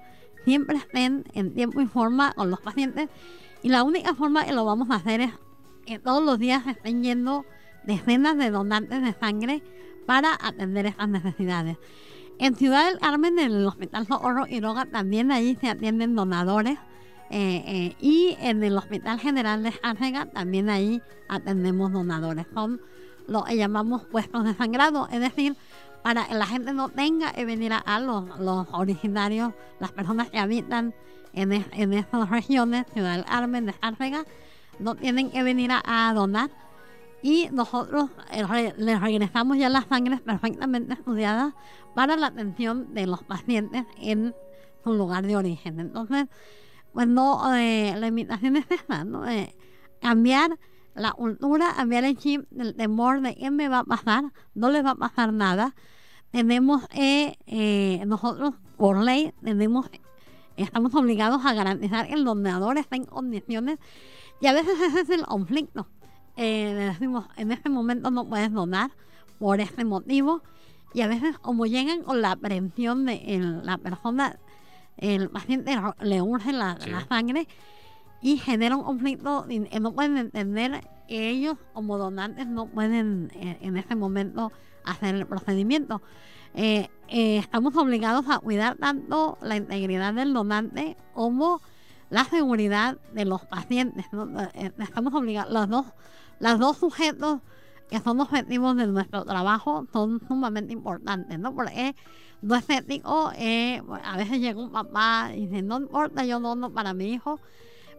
siempre 0.45 0.77
estén 0.77 1.25
en 1.33 1.53
tiempo 1.53 1.81
y 1.81 1.87
forma 1.87 2.33
con 2.33 2.49
los 2.49 2.59
pacientes 2.59 3.09
y 3.63 3.69
la 3.69 3.83
única 3.83 4.15
forma 4.15 4.45
que 4.45 4.53
lo 4.53 4.65
vamos 4.65 4.89
a 4.89 4.95
hacer 4.95 5.21
es 5.21 5.31
que 5.85 5.99
todos 5.99 6.23
los 6.23 6.39
días 6.39 6.65
estén 6.67 7.03
yendo 7.03 7.45
decenas 7.83 8.37
de 8.37 8.49
donantes 8.49 9.01
de 9.01 9.13
sangre 9.13 9.63
para 10.05 10.37
atender 10.41 10.87
esas 10.87 11.09
necesidades. 11.09 11.77
En 12.41 12.55
Ciudad 12.55 12.89
del 12.89 12.97
Carmen, 12.99 13.37
en 13.37 13.51
el 13.53 13.67
Hospital 13.67 14.07
Socorro 14.07 14.45
Quiroga, 14.45 14.85
también 14.85 15.31
ahí 15.31 15.55
se 15.61 15.69
atienden 15.69 16.15
donadores. 16.15 16.77
eh, 17.29 17.63
eh, 17.65 17.95
y 18.01 18.35
en 18.41 18.61
el 18.63 18.75
Hospital 18.77 19.17
General 19.19 19.63
de 19.63 19.71
Járcega 19.71 20.25
también 20.25 20.69
ahí 20.69 21.01
atendemos 21.29 21.91
donadores. 21.93 22.45
Son 22.53 22.81
lo 23.27 23.43
que 23.45 23.55
llamamos 23.55 24.03
puestos 24.05 24.43
de 24.43 24.53
sangrado, 24.55 25.07
es 25.11 25.19
decir, 25.21 25.55
para 26.03 26.25
que 26.27 26.33
la 26.33 26.45
gente 26.47 26.73
no 26.73 26.89
tenga 26.89 27.31
que 27.31 27.45
venir 27.45 27.71
a 27.73 27.99
los, 27.99 28.25
originarios, 28.73 29.53
las 29.79 29.91
personas 29.93 30.29
que 30.29 30.39
habitan 30.39 30.93
en, 31.33 31.53
es- 31.53 31.67
en 31.73 31.93
esas 31.93 32.29
regiones, 32.29 32.85
Ciudad 32.93 33.15
del 33.15 33.23
Carmen, 33.25 33.65
de 33.67 33.73
Járcega, 33.73 34.25
no 34.79 34.95
tienen 34.95 35.29
que 35.31 35.43
venir 35.43 35.71
a, 35.71 36.11
donar 36.13 36.49
y 37.23 37.47
nosotros 37.51 38.09
eh, 38.31 38.73
les 38.77 38.99
regresamos 38.99 39.57
ya 39.57 39.69
las 39.69 39.85
sangres 39.85 40.19
perfectamente 40.21 40.93
estudiadas 40.93 41.53
para 41.95 42.15
la 42.15 42.27
atención 42.27 42.93
de 42.93 43.07
los 43.07 43.23
pacientes 43.23 43.85
en 43.97 44.33
su 44.83 44.93
lugar 44.93 45.25
de 45.25 45.35
origen. 45.35 45.79
Entonces, 45.79 46.27
pues 46.93 47.07
no, 47.07 47.55
eh, 47.55 47.95
la 47.97 48.07
invitación 48.07 48.57
es 48.57 48.65
esa, 48.69 49.03
¿no? 49.03 49.27
Eh, 49.29 49.55
cambiar 50.01 50.57
la 50.95 51.11
cultura, 51.11 51.73
cambiar 51.75 52.03
el 52.03 52.17
chip 52.17 52.49
del 52.49 52.75
temor 52.75 53.21
de 53.21 53.35
qué 53.35 53.51
me 53.51 53.69
va 53.69 53.79
a 53.79 53.83
pasar, 53.83 54.25
no 54.53 54.69
les 54.69 54.83
va 54.83 54.91
a 54.91 54.95
pasar 54.95 55.33
nada. 55.33 55.75
Tenemos, 56.31 56.83
eh, 56.93 57.35
eh, 57.45 58.03
nosotros 58.05 58.55
por 58.77 58.97
ley, 58.97 59.33
tenemos, 59.43 59.89
estamos 60.57 60.93
obligados 60.95 61.45
a 61.45 61.53
garantizar 61.53 62.07
que 62.07 62.13
el 62.13 62.23
donador 62.23 62.77
esté 62.77 62.97
en 62.97 63.05
condiciones 63.05 63.79
y 64.39 64.47
a 64.47 64.53
veces 64.53 64.79
ese 64.81 65.01
es 65.01 65.09
el 65.09 65.25
conflicto. 65.25 65.87
Eh, 66.37 66.73
decimos, 66.73 67.27
en 67.37 67.51
este 67.51 67.69
momento 67.69 68.09
no 68.11 68.27
puedes 68.27 68.51
donar 68.51 68.91
por 69.39 69.59
este 69.59 69.85
motivo. 69.85 70.41
Y 70.93 71.01
a 71.01 71.07
veces 71.07 71.37
como 71.39 71.65
llegan 71.65 72.03
con 72.03 72.21
la 72.21 72.31
aprehensión 72.31 73.05
de 73.05 73.35
el- 73.35 73.65
la 73.65 73.77
persona, 73.77 74.37
el 74.97 75.29
paciente 75.29 75.75
le 76.01 76.21
urge 76.21 76.51
la, 76.53 76.77
la 76.87 77.05
sangre 77.07 77.47
y 78.21 78.37
genera 78.37 78.75
un 78.75 78.83
conflicto 78.83 79.45
y 79.49 79.55
y 79.75 79.79
no 79.79 79.93
pueden 79.93 80.17
entender 80.17 80.81
que 81.07 81.29
ellos 81.29 81.57
como 81.73 81.97
donantes 81.97 82.47
no 82.47 82.67
pueden 82.67 83.31
eh, 83.35 83.57
en 83.61 83.77
ese 83.77 83.95
momento 83.95 84.51
hacer 84.85 85.15
el 85.15 85.25
procedimiento. 85.25 86.01
Eh, 86.53 86.89
eh, 87.07 87.37
estamos 87.37 87.75
obligados 87.77 88.25
a 88.29 88.39
cuidar 88.39 88.75
tanto 88.75 89.37
la 89.41 89.55
integridad 89.55 90.13
del 90.13 90.33
donante 90.33 90.97
como 91.13 91.61
la 92.09 92.25
seguridad 92.25 92.97
de 93.13 93.25
los 93.25 93.45
pacientes. 93.45 94.05
¿no? 94.11 94.27
Estamos 94.79 95.13
obligados, 95.13 95.51
los 95.53 95.69
dos, 95.69 95.85
los 96.39 96.59
dos 96.59 96.77
sujetos 96.77 97.39
que 97.91 97.99
son 97.99 98.21
objetivos 98.21 98.77
de 98.77 98.87
nuestro 98.87 99.25
trabajo 99.25 99.85
son 99.91 100.21
sumamente 100.25 100.71
importantes, 100.71 101.37
¿no? 101.37 101.53
Porque 101.53 101.93
no 102.41 102.55
es 102.55 102.67
ético, 102.69 103.33
eh, 103.35 103.83
a 104.03 104.15
veces 104.15 104.39
llega 104.39 104.59
un 104.59 104.71
papá 104.71 105.31
y 105.35 105.45
dice, 105.45 105.61
no 105.61 105.77
importa, 105.77 106.23
yo 106.23 106.39
dono 106.39 106.71
para 106.71 106.93
mi 106.93 107.11
hijo, 107.11 107.41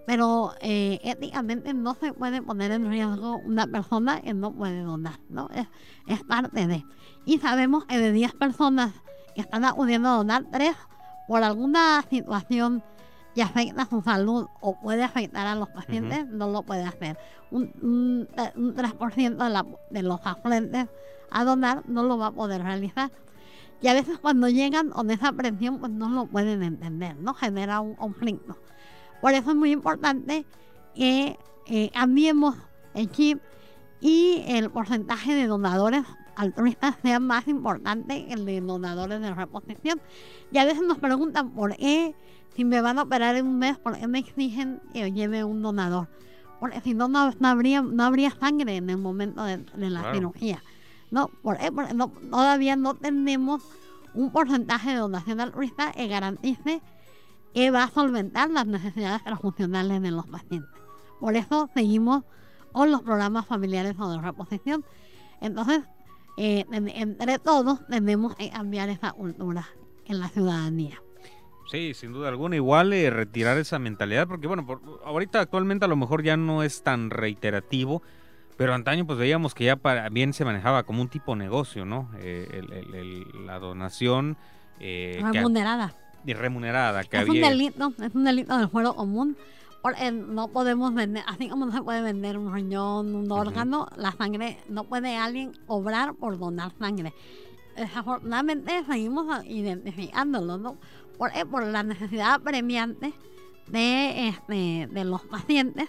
pero 0.06 0.54
eh, 0.62 0.98
éticamente 1.04 1.74
no 1.74 1.94
se 1.94 2.14
puede 2.14 2.40
poner 2.40 2.72
en 2.72 2.88
riesgo 2.88 3.36
una 3.44 3.66
persona 3.66 4.22
que 4.22 4.32
no 4.32 4.52
puede 4.52 4.80
donar, 4.80 5.20
¿no? 5.28 5.50
Es, 5.54 5.68
es 6.06 6.24
parte 6.24 6.66
de. 6.66 6.84
Y 7.26 7.38
sabemos 7.38 7.84
que 7.84 7.98
de 7.98 8.12
10 8.12 8.32
personas 8.32 8.92
que 9.34 9.42
están 9.42 9.64
acudiendo 9.64 10.08
a 10.08 10.16
donar, 10.16 10.46
3 10.50 10.74
por 11.28 11.44
alguna 11.44 12.02
situación 12.08 12.82
que 13.34 13.42
afecta 13.42 13.86
su 13.86 14.02
salud 14.02 14.46
o 14.60 14.78
puede 14.80 15.02
afectar 15.04 15.46
a 15.46 15.54
los 15.54 15.68
pacientes, 15.70 16.26
no 16.28 16.48
lo 16.50 16.62
puede 16.62 16.84
hacer. 16.84 17.18
Un, 17.50 17.72
un, 17.82 18.28
eh, 18.36 18.52
un 18.56 18.74
3% 18.74 19.44
de, 19.44 19.50
la- 19.50 19.66
de 19.90 20.02
los 20.02 20.20
afluentes 20.24 20.88
a 21.30 21.44
donar 21.44 21.82
no 21.88 22.02
lo 22.02 22.18
va 22.18 22.26
a 22.28 22.32
poder 22.32 22.62
realizar. 22.62 23.10
Y 23.80 23.88
a 23.88 23.94
veces 23.94 24.18
cuando 24.18 24.48
llegan 24.48 24.90
con 24.90 25.10
esa 25.10 25.32
presión, 25.32 25.78
pues 25.78 25.90
no 25.90 26.08
lo 26.08 26.26
pueden 26.26 26.62
entender, 26.62 27.16
¿no? 27.16 27.34
Genera 27.34 27.80
un 27.80 27.94
conflicto. 27.94 28.56
Por 29.20 29.32
eso 29.32 29.50
es 29.50 29.56
muy 29.56 29.72
importante 29.72 30.44
que 30.94 31.38
eh, 31.66 31.90
cambiemos 31.92 32.54
el 32.94 33.10
chip 33.10 33.40
y 34.00 34.42
el 34.46 34.70
porcentaje 34.70 35.34
de 35.34 35.46
donadores 35.46 36.02
altruistas 36.36 36.96
sea 37.02 37.18
más 37.20 37.46
importante 37.48 38.26
que 38.26 38.32
el 38.34 38.44
de 38.44 38.60
donadores 38.60 39.20
de 39.20 39.34
reposición. 39.34 40.00
Y 40.50 40.58
a 40.58 40.64
veces 40.64 40.82
nos 40.86 40.98
preguntan 40.98 41.50
por 41.50 41.74
qué, 41.76 42.14
si 42.54 42.64
me 42.64 42.80
van 42.80 42.98
a 42.98 43.02
operar 43.02 43.36
en 43.36 43.46
un 43.46 43.58
mes, 43.58 43.78
por 43.78 43.98
qué 43.98 44.06
me 44.06 44.18
exigen 44.18 44.80
que 44.92 45.10
lleve 45.12 45.44
un 45.44 45.62
donador. 45.62 46.08
Porque 46.60 46.80
si 46.80 46.94
no, 46.94 47.08
no, 47.08 47.32
no 47.38 47.48
habría, 47.48 47.82
no 47.82 48.04
habría 48.04 48.30
sangre 48.30 48.76
en 48.76 48.88
el 48.90 48.98
momento 48.98 49.42
de, 49.44 49.58
de 49.58 49.90
la 49.90 50.00
Claro. 50.00 50.14
cirugía. 50.14 50.62
No, 51.10 51.28
por 51.42 51.58
qué? 51.58 51.72
Porque 51.72 51.94
no- 51.94 52.08
todavía 52.30 52.76
no 52.76 52.94
tenemos 52.94 53.62
un 54.14 54.30
porcentaje 54.30 54.90
de 54.90 54.96
donación 54.96 55.40
altruista 55.40 55.92
que 55.92 56.06
garantice 56.06 56.80
que 57.54 57.70
va 57.70 57.84
a 57.84 57.90
solventar 57.90 58.50
las 58.50 58.66
necesidades 58.66 59.22
transfuncionales 59.24 60.00
de 60.02 60.10
los 60.10 60.26
pacientes. 60.26 60.70
Por 61.20 61.36
eso 61.36 61.68
seguimos 61.74 62.24
o 62.72 62.86
los 62.86 63.02
programas 63.02 63.46
familiares 63.46 63.94
o 63.98 64.10
de 64.10 64.20
reposición. 64.20 64.84
Entonces, 65.40 65.82
eh, 66.38 66.64
en- 66.72 66.88
entre 66.88 67.38
todos 67.38 67.86
tenemos 67.88 68.34
que 68.36 68.48
cambiar 68.50 68.88
esa 68.88 69.12
cultura 69.12 69.66
en 70.06 70.20
la 70.20 70.28
ciudadanía. 70.28 71.02
Sí, 71.72 71.94
sin 71.94 72.12
duda 72.12 72.28
alguna, 72.28 72.54
igual 72.56 72.92
eh, 72.92 73.08
retirar 73.10 73.56
esa 73.58 73.78
mentalidad, 73.78 74.28
porque 74.28 74.46
bueno, 74.46 74.64
por- 74.66 74.80
ahorita 75.04 75.40
actualmente 75.40 75.86
a 75.86 75.88
lo 75.88 75.96
mejor 75.96 76.22
ya 76.22 76.36
no 76.36 76.62
es 76.62 76.82
tan 76.82 77.08
reiterativo, 77.10 78.02
pero 78.58 78.74
antaño 78.74 79.06
pues 79.06 79.18
veíamos 79.18 79.54
que 79.54 79.64
ya 79.64 79.76
para, 79.76 80.08
bien 80.10 80.34
se 80.34 80.44
manejaba 80.44 80.82
como 80.84 81.00
un 81.02 81.08
tipo 81.08 81.34
negocio, 81.34 81.84
¿no? 81.86 82.10
Eh, 82.20 82.46
el- 82.52 82.72
el- 82.72 82.94
el- 82.94 83.46
la 83.46 83.58
donación 83.58 84.36
eh, 84.80 85.16
que- 85.32 85.38
Remunerada. 85.38 85.94
y 86.26 86.34
remunerada 86.34 87.04
que 87.04 87.16
es 87.18 87.28
un 87.28 87.40
delito, 87.40 87.92
es 88.02 88.14
un 88.14 88.24
delito 88.24 88.56
del 88.58 88.68
fuero 88.68 88.94
común. 88.94 89.36
Porque 89.80 90.12
no 90.12 90.46
podemos 90.46 90.94
vender, 90.94 91.24
así 91.26 91.48
como 91.48 91.66
no 91.66 91.72
se 91.72 91.82
puede 91.82 92.02
vender 92.02 92.38
un 92.38 92.54
riñón, 92.54 93.16
un 93.16 93.32
órgano, 93.32 93.88
la 93.96 94.12
sangre, 94.12 94.58
no 94.68 94.84
puede 94.84 95.16
alguien 95.16 95.50
cobrar 95.66 96.14
por 96.14 96.38
donar 96.38 96.70
sangre. 96.78 97.12
Desafortunadamente 97.76 98.84
seguimos 98.88 99.44
identificándolo, 99.44 100.56
¿no? 100.58 100.76
Por, 101.22 101.30
eh, 101.36 101.46
por 101.46 101.64
la 101.64 101.84
necesidad 101.84 102.32
apremiante 102.32 103.14
de, 103.68 104.26
este, 104.26 104.88
de 104.90 105.04
los 105.04 105.22
pacientes. 105.22 105.88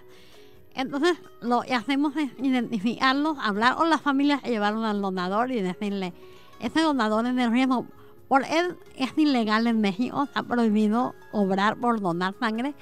Entonces, 0.75 1.17
lo 1.41 1.61
que 1.61 1.73
hacemos 1.73 2.15
es 2.17 2.29
identificarlos, 2.37 3.39
hablar 3.41 3.73
con 3.73 3.89
las 3.89 3.99
familias 3.99 4.41
y 4.45 4.49
llevarlos 4.49 4.85
al 4.85 5.01
donador 5.01 5.49
y 5.49 5.59
decirle, 5.59 6.13
ese 6.59 6.81
donador 6.81 7.25
es 7.25 7.35
de 7.35 7.49
riesgo. 7.49 7.87
Por 8.27 8.43
él 8.45 8.77
es 8.95 9.17
ilegal 9.17 9.65
en 9.65 9.81
México, 9.81 10.21
está 10.21 10.43
prohibido 10.43 11.15
obrar 11.31 11.77
por 11.77 11.99
donar 11.99 12.35
sangre. 12.39 12.75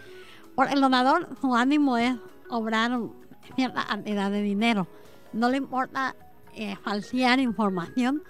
Por 0.54 0.68
el 0.68 0.82
donador, 0.82 1.30
su 1.39 1.56
ánimo 1.56 1.95
es 1.95 2.18
obrar 2.49 2.99
cierta 3.56 3.86
cantidad 3.86 4.30
de 4.30 4.41
dinero. 4.41 4.89
No 5.32 5.47
le 5.47 5.56
importa 5.56 6.18
eh, 6.54 6.76
falsear 6.84 7.39
información, 7.39 8.24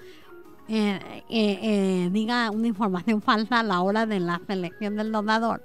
eh, 0.74 1.24
eh, 1.30 1.60
eh, 1.62 2.10
diga 2.12 2.50
una 2.52 2.68
información 2.68 3.22
falsa 3.30 3.60
a 3.60 3.64
la 3.64 3.82
hora 3.82 4.06
de 4.06 4.20
la 4.20 4.40
selección 4.48 4.96
del 4.96 5.12
donador, 5.12 5.62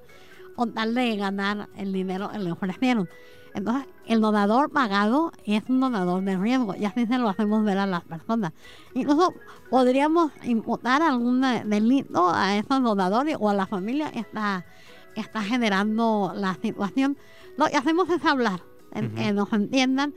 con 0.57 0.73
tal 0.75 0.95
de 0.95 1.17
ganar 1.17 1.69
el 1.77 1.93
dinero 1.93 2.29
que 2.31 2.39
le 2.41 2.51
ofrecieron. 2.53 3.09
Entonces, 3.55 3.87
el 4.07 4.21
donador 4.21 4.71
pagado 4.71 5.33
es 5.47 5.63
un 5.69 5.81
donador 5.81 6.23
de 6.25 6.37
riesgo 6.37 6.75
y 6.75 6.85
así 6.85 7.07
se 7.07 7.17
lo 7.19 7.29
hacemos 7.29 7.65
ver 7.65 7.79
a 7.79 7.87
las 7.87 8.03
personas. 8.05 8.53
Incluso 8.95 9.33
podríamos 9.71 10.31
imputar 10.45 11.01
algún 11.01 11.41
delito 11.41 12.29
a 12.29 12.57
esos 12.57 12.83
donadores 12.83 13.37
o 13.41 13.49
a 13.49 13.55
la 13.55 13.67
familia 13.67 14.11
que 14.13 14.19
está, 14.19 14.67
que 15.15 15.23
está 15.23 15.41
generando 15.43 16.33
la 16.37 16.55
situación. 16.61 17.17
Lo 17.57 17.65
que 17.67 17.77
hacemos 17.79 18.11
es 18.11 18.23
hablar, 18.27 18.61
en- 18.93 19.07
Ujú. 19.07 19.15
que 19.15 19.33
nos 19.33 19.53
entiendan. 19.55 20.13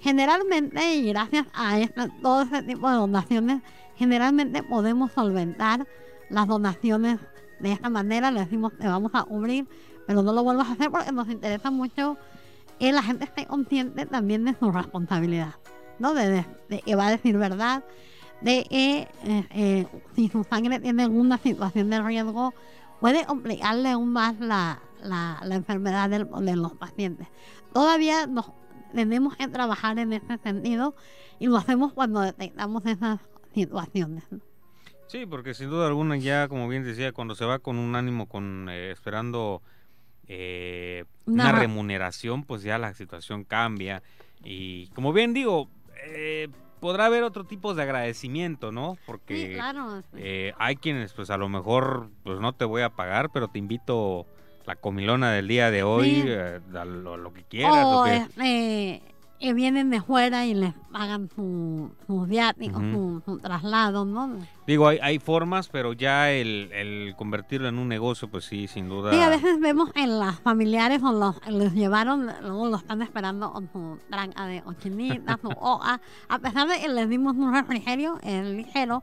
Generalmente, 0.00 0.94
y 0.96 1.08
gracias 1.12 1.46
a 1.54 1.78
este- 1.78 2.08
todo 2.22 2.42
ese 2.42 2.62
tipo 2.64 2.88
de 2.90 2.96
donaciones, 2.96 3.62
generalmente 4.00 4.62
podemos 4.62 5.12
solventar 5.12 5.86
las 6.30 6.46
donaciones 6.48 7.18
de 7.60 7.72
esta 7.72 7.90
manera. 7.90 8.30
Le 8.30 8.40
decimos 8.40 8.72
que 8.72 8.86
vamos 8.88 9.10
a 9.14 9.24
cubrir, 9.24 9.68
pero 10.06 10.22
no 10.22 10.32
lo 10.32 10.42
vuelvas 10.42 10.68
a 10.68 10.72
hacer 10.72 10.90
porque 10.90 11.12
nos 11.12 11.28
interesa 11.28 11.70
mucho 11.70 12.16
que 12.78 12.92
la 12.92 13.02
gente 13.02 13.24
esté 13.24 13.44
consciente 13.44 14.06
también 14.06 14.46
de 14.46 14.54
su 14.58 14.72
responsabilidad, 14.72 15.56
¿no? 15.98 16.14
De, 16.14 16.46
que 16.82 16.94
va 16.96 17.08
a 17.08 17.10
decir 17.10 17.36
verdad, 17.36 17.84
de 18.40 18.64
que 18.70 19.08
eh, 19.24 19.46
eh, 19.50 19.86
si 20.16 20.30
su 20.30 20.44
sangre 20.44 20.80
tiene 20.80 21.02
alguna 21.02 21.36
situación 21.36 21.90
de 21.90 22.00
riesgo, 22.00 22.54
puede 23.00 23.26
complicarle 23.26 23.90
aún 23.90 24.08
más 24.14 24.40
la, 24.40 24.80
la- 25.02 25.40
la 25.44 25.54
enfermedad 25.56 26.08
del- 26.08 26.26
de 26.40 26.56
los 26.56 26.72
pacientes. 26.72 27.28
Todavía 27.74 28.26
nos 28.26 28.50
tenemos 28.94 29.36
que 29.36 29.46
trabajar 29.46 29.98
en 29.98 30.14
ese 30.14 30.38
sentido 30.38 30.94
y 31.38 31.48
lo 31.48 31.58
hacemos 31.58 31.92
cuando 31.92 32.20
detectamos 32.22 32.84
esas 32.86 33.20
situaciones. 33.54 34.24
¿no? 34.30 34.40
Sí, 35.06 35.26
porque 35.26 35.54
sin 35.54 35.70
duda 35.70 35.86
alguna 35.88 36.16
ya, 36.16 36.46
como 36.48 36.68
bien 36.68 36.84
decía, 36.84 37.12
cuando 37.12 37.34
se 37.34 37.44
va 37.44 37.58
con 37.58 37.76
un 37.78 37.96
ánimo, 37.96 38.26
con 38.28 38.68
eh, 38.70 38.90
esperando 38.92 39.60
eh, 40.28 41.04
Una 41.26 41.44
una 41.44 41.52
re- 41.52 41.58
remuneración, 41.60 42.44
pues 42.44 42.62
ya 42.62 42.78
la 42.78 42.94
situación 42.94 43.44
cambia. 43.44 44.02
Y 44.44 44.86
como 44.88 45.12
bien 45.12 45.34
digo, 45.34 45.68
eh, 46.06 46.48
podrá 46.78 47.06
haber 47.06 47.24
otro 47.24 47.44
tipo 47.44 47.74
de 47.74 47.82
agradecimiento, 47.82 48.70
¿no? 48.72 48.96
Porque 49.06 49.48
Sí, 49.48 49.54
claro. 49.54 50.02
eh, 50.16 50.52
hay 50.58 50.76
quienes, 50.76 51.12
pues 51.12 51.30
a 51.30 51.36
lo 51.36 51.48
mejor, 51.48 52.08
pues 52.22 52.38
no 52.40 52.52
te 52.52 52.64
voy 52.64 52.82
a 52.82 52.90
pagar, 52.90 53.30
pero 53.32 53.48
te 53.48 53.58
invito 53.58 54.26
la 54.66 54.76
comilona 54.76 55.32
del 55.32 55.48
día 55.48 55.70
de 55.72 55.82
hoy, 55.82 56.10
Sí. 56.10 56.22
eh, 56.26 56.60
a 56.74 56.84
lo, 56.84 57.16
lo 57.16 57.32
que 57.32 57.42
quieras. 57.42 57.84
o 57.84 57.98
lo 57.98 58.04
que- 58.04 58.16
este, 58.16 59.02
que 59.40 59.54
vienen 59.54 59.88
de 59.88 60.02
fuera 60.02 60.44
y 60.44 60.52
les 60.52 60.74
pagan 60.92 61.30
su, 61.34 61.90
sus 62.06 62.28
viáticos, 62.28 62.82
Ujú. 62.82 63.22
su, 63.24 63.32
su 63.32 63.38
traslado, 63.38 64.04
¿no? 64.04 64.38
Digo, 64.66 64.86
hay, 64.86 64.98
hay 65.02 65.18
formas, 65.18 65.68
pero 65.68 65.94
ya 65.94 66.30
el, 66.30 66.70
el 66.72 67.14
convertirlo 67.16 67.66
en 67.68 67.78
un 67.78 67.88
negocio, 67.88 68.28
pues 68.28 68.44
sí, 68.44 68.68
sin 68.68 68.90
duda. 68.90 69.10
Sí, 69.10 69.18
a 69.18 69.30
veces 69.30 69.58
vemos 69.58 69.90
en 69.94 70.18
las 70.18 70.38
familiares 70.40 71.02
o 71.02 71.12
los, 71.12 71.36
los 71.48 71.72
llevaron, 71.72 72.26
luego 72.42 72.68
lo 72.68 72.76
están 72.76 73.00
esperando 73.00 73.50
con 73.50 73.72
su 73.72 73.98
tranca 74.10 74.44
de 74.44 74.60
cochinita, 74.60 75.38
su 75.40 75.50
a 76.28 76.38
pesar 76.38 76.68
de 76.68 76.78
que 76.78 76.88
les 76.88 77.08
dimos 77.08 77.34
un 77.34 77.54
refrigerio 77.54 78.18
eh, 78.22 78.42
ligero, 78.44 79.02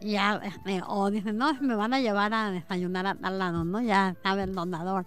ya, 0.00 0.40
este, 0.44 0.82
o 0.86 1.10
dicen, 1.10 1.38
no, 1.38 1.52
me 1.60 1.76
van 1.76 1.94
a 1.94 2.00
llevar 2.00 2.34
a 2.34 2.50
desayunar 2.50 3.06
a 3.06 3.14
tal 3.14 3.38
lado, 3.38 3.64
¿no? 3.64 3.80
Ya 3.80 4.16
sabe 4.24 4.42
el 4.42 4.54
donador. 4.54 5.06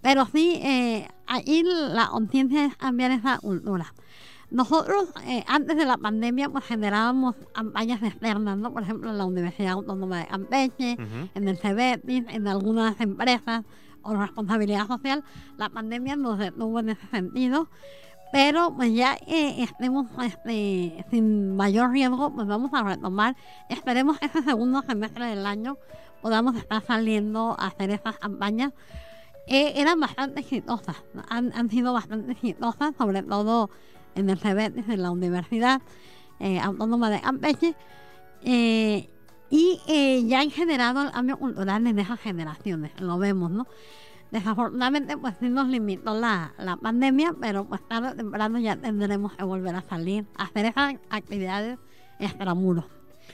Pero 0.00 0.26
sí, 0.26 0.60
eh, 0.62 1.08
ahí 1.26 1.62
la 1.64 2.08
conciencia 2.08 2.64
es 2.64 2.76
cambiar 2.76 3.10
esa 3.10 3.38
cultura. 3.38 3.92
Nosotros, 4.50 5.10
eh, 5.26 5.44
antes 5.46 5.76
de 5.76 5.84
la 5.84 5.96
pandemia, 5.96 6.48
pues 6.48 6.64
generábamos 6.64 7.36
campañas 7.54 8.02
externas, 8.02 8.58
¿no? 8.58 8.72
Por 8.72 8.82
ejemplo, 8.82 9.10
en 9.10 9.18
la 9.18 9.24
Universidad 9.24 9.72
Autónoma 9.72 10.18
de 10.18 10.26
Campeche, 10.26 10.98
en 11.34 11.48
el 11.48 11.56
CEBETIS, 11.56 12.24
en 12.28 12.48
algunas 12.48 13.00
empresas 13.00 13.64
o 14.02 14.14
responsabilidad 14.14 14.88
social. 14.88 15.22
La 15.56 15.68
pandemia 15.68 16.16
nos 16.16 16.38
detuvo 16.38 16.80
en 16.80 16.90
ese 16.90 17.06
sentido. 17.08 17.68
Pero 18.32 18.72
pues 18.76 18.94
ya 18.94 19.16
eh, 19.26 19.62
estemos 19.62 20.06
este, 20.22 21.04
sin 21.10 21.56
mayor 21.56 21.90
riesgo, 21.90 22.32
pues 22.32 22.46
vamos 22.46 22.70
a 22.72 22.84
retomar. 22.84 23.36
Esperemos 23.68 24.18
que 24.18 24.26
ese 24.26 24.42
segundo 24.42 24.82
semestre 24.82 25.26
del 25.26 25.46
año 25.46 25.76
podamos 26.22 26.54
estar 26.56 26.80
saliendo 26.82 27.56
a 27.58 27.68
hacer 27.68 27.90
esas 27.90 28.18
campañas. 28.18 28.72
Eh, 29.52 29.72
eran 29.74 29.98
bastante 29.98 30.40
exitosas, 30.40 31.02
han, 31.28 31.52
han 31.54 31.68
sido 31.68 31.92
bastante 31.92 32.30
exitosas, 32.30 32.94
sobre 32.96 33.24
todo 33.24 33.68
en 34.14 34.30
el 34.30 34.38
CEBETIS, 34.38 34.88
en 34.88 35.02
la 35.02 35.10
Universidad 35.10 35.82
eh, 36.38 36.60
Autónoma 36.60 37.10
de 37.10 37.20
Campeche. 37.20 37.74
Eh, 38.42 39.10
y 39.50 39.80
eh, 39.88 40.22
ya 40.24 40.40
han 40.40 40.52
generado 40.52 41.02
el 41.02 41.10
cambio 41.10 41.36
cultural 41.36 41.84
en 41.84 41.98
esas 41.98 42.20
generaciones, 42.20 42.92
lo 43.00 43.18
vemos, 43.18 43.50
¿no? 43.50 43.66
Desafortunadamente, 44.30 45.16
pues 45.16 45.34
sí 45.40 45.48
nos 45.48 45.66
limitó 45.66 46.14
la, 46.14 46.54
la 46.56 46.76
pandemia, 46.76 47.34
pero 47.40 47.64
pues 47.64 47.80
tarde 47.88 48.10
o 48.10 48.14
temprano 48.14 48.60
ya 48.60 48.76
tendremos 48.76 49.32
que 49.32 49.42
volver 49.42 49.74
a 49.74 49.82
salir, 49.82 50.26
a 50.36 50.44
hacer 50.44 50.66
esas 50.66 50.94
actividades 51.10 51.76
extramuros. 52.20 52.84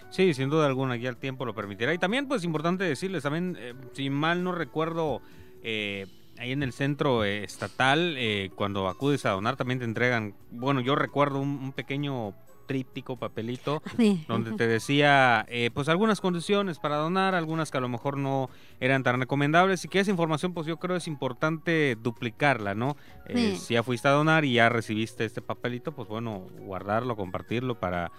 Sí, 0.09 0.33
sin 0.33 0.49
duda 0.49 0.64
alguna, 0.64 0.97
ya 0.97 1.11
el 1.11 1.19
tiempo 1.19 1.45
lo 1.45 1.55
permitirá. 1.55 1.93
Y 1.93 1.99
también, 1.99 2.27
pues, 2.27 2.45
importante 2.45 2.85
decirles, 2.85 3.23
también, 3.23 3.59
si 3.93 4.09
mal 4.09 4.43
no 4.43 4.53
recuerdo, 4.53 5.21
eh, 5.69 6.07
ahí 6.39 6.53
en 6.53 6.62
el 6.62 6.73
centro 6.73 7.25
eh, 7.25 7.43
estatal, 7.45 8.14
eh, 8.17 8.51
cuando 8.55 8.89
acudes 8.89 9.27
a 9.27 9.31
donar, 9.31 9.57
también 9.57 9.79
te 9.81 9.85
entregan, 9.85 10.35
bueno, 10.53 10.81
yo 10.81 10.95
recuerdo 10.95 11.41
un, 11.41 11.49
un 11.59 11.73
pequeño 11.73 12.35
tríptico, 12.67 13.17
papelito, 13.17 13.83
Sí. 13.97 14.25
donde 14.29 14.53
te 14.53 14.67
decía, 14.69 15.45
eh, 15.49 15.71
pues, 15.73 15.89
algunas 15.89 16.21
condiciones 16.21 16.79
para 16.79 16.97
donar, 16.97 17.35
algunas 17.35 17.71
que 17.71 17.79
a 17.79 17.81
lo 17.81 17.89
mejor 17.89 18.17
no 18.17 18.49
eran 18.81 19.03
tan 19.03 19.19
recomendables, 19.21 19.85
y 19.85 19.89
que 19.89 20.01
esa 20.01 20.11
información, 20.11 20.53
pues, 20.55 20.67
yo 20.67 20.77
creo 20.79 20.97
es 20.97 21.07
importante 21.09 21.97
duplicarla, 22.01 22.75
¿no? 22.75 22.97
Eh, 23.27 23.53
Sí. 23.55 23.57
Si 23.57 23.75
ya 23.75 23.83
fuiste 23.83 24.09
a 24.09 24.12
donar 24.12 24.45
y 24.45 24.55
ya 24.55 24.69
recibiste 24.69 25.25
este 25.25 25.43
papelito, 25.43 25.93
pues, 25.93 26.09
bueno, 26.09 26.45
guardarlo, 26.61 27.17
compartirlo 27.17 27.79
para 27.81 28.11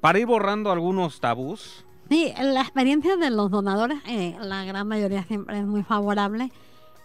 para 0.00 0.18
ir 0.18 0.26
borrando 0.26 0.70
algunos 0.70 1.18
tabús. 1.18 1.86
Sí, 2.10 2.30
la 2.38 2.60
experiencia 2.60 3.16
de 3.16 3.30
los 3.30 3.50
donadores, 3.50 3.98
eh, 4.06 4.36
la 4.38 4.62
gran 4.66 4.86
mayoría 4.86 5.22
siempre 5.24 5.58
es 5.58 5.64
muy 5.64 5.82
favorable. 5.82 6.50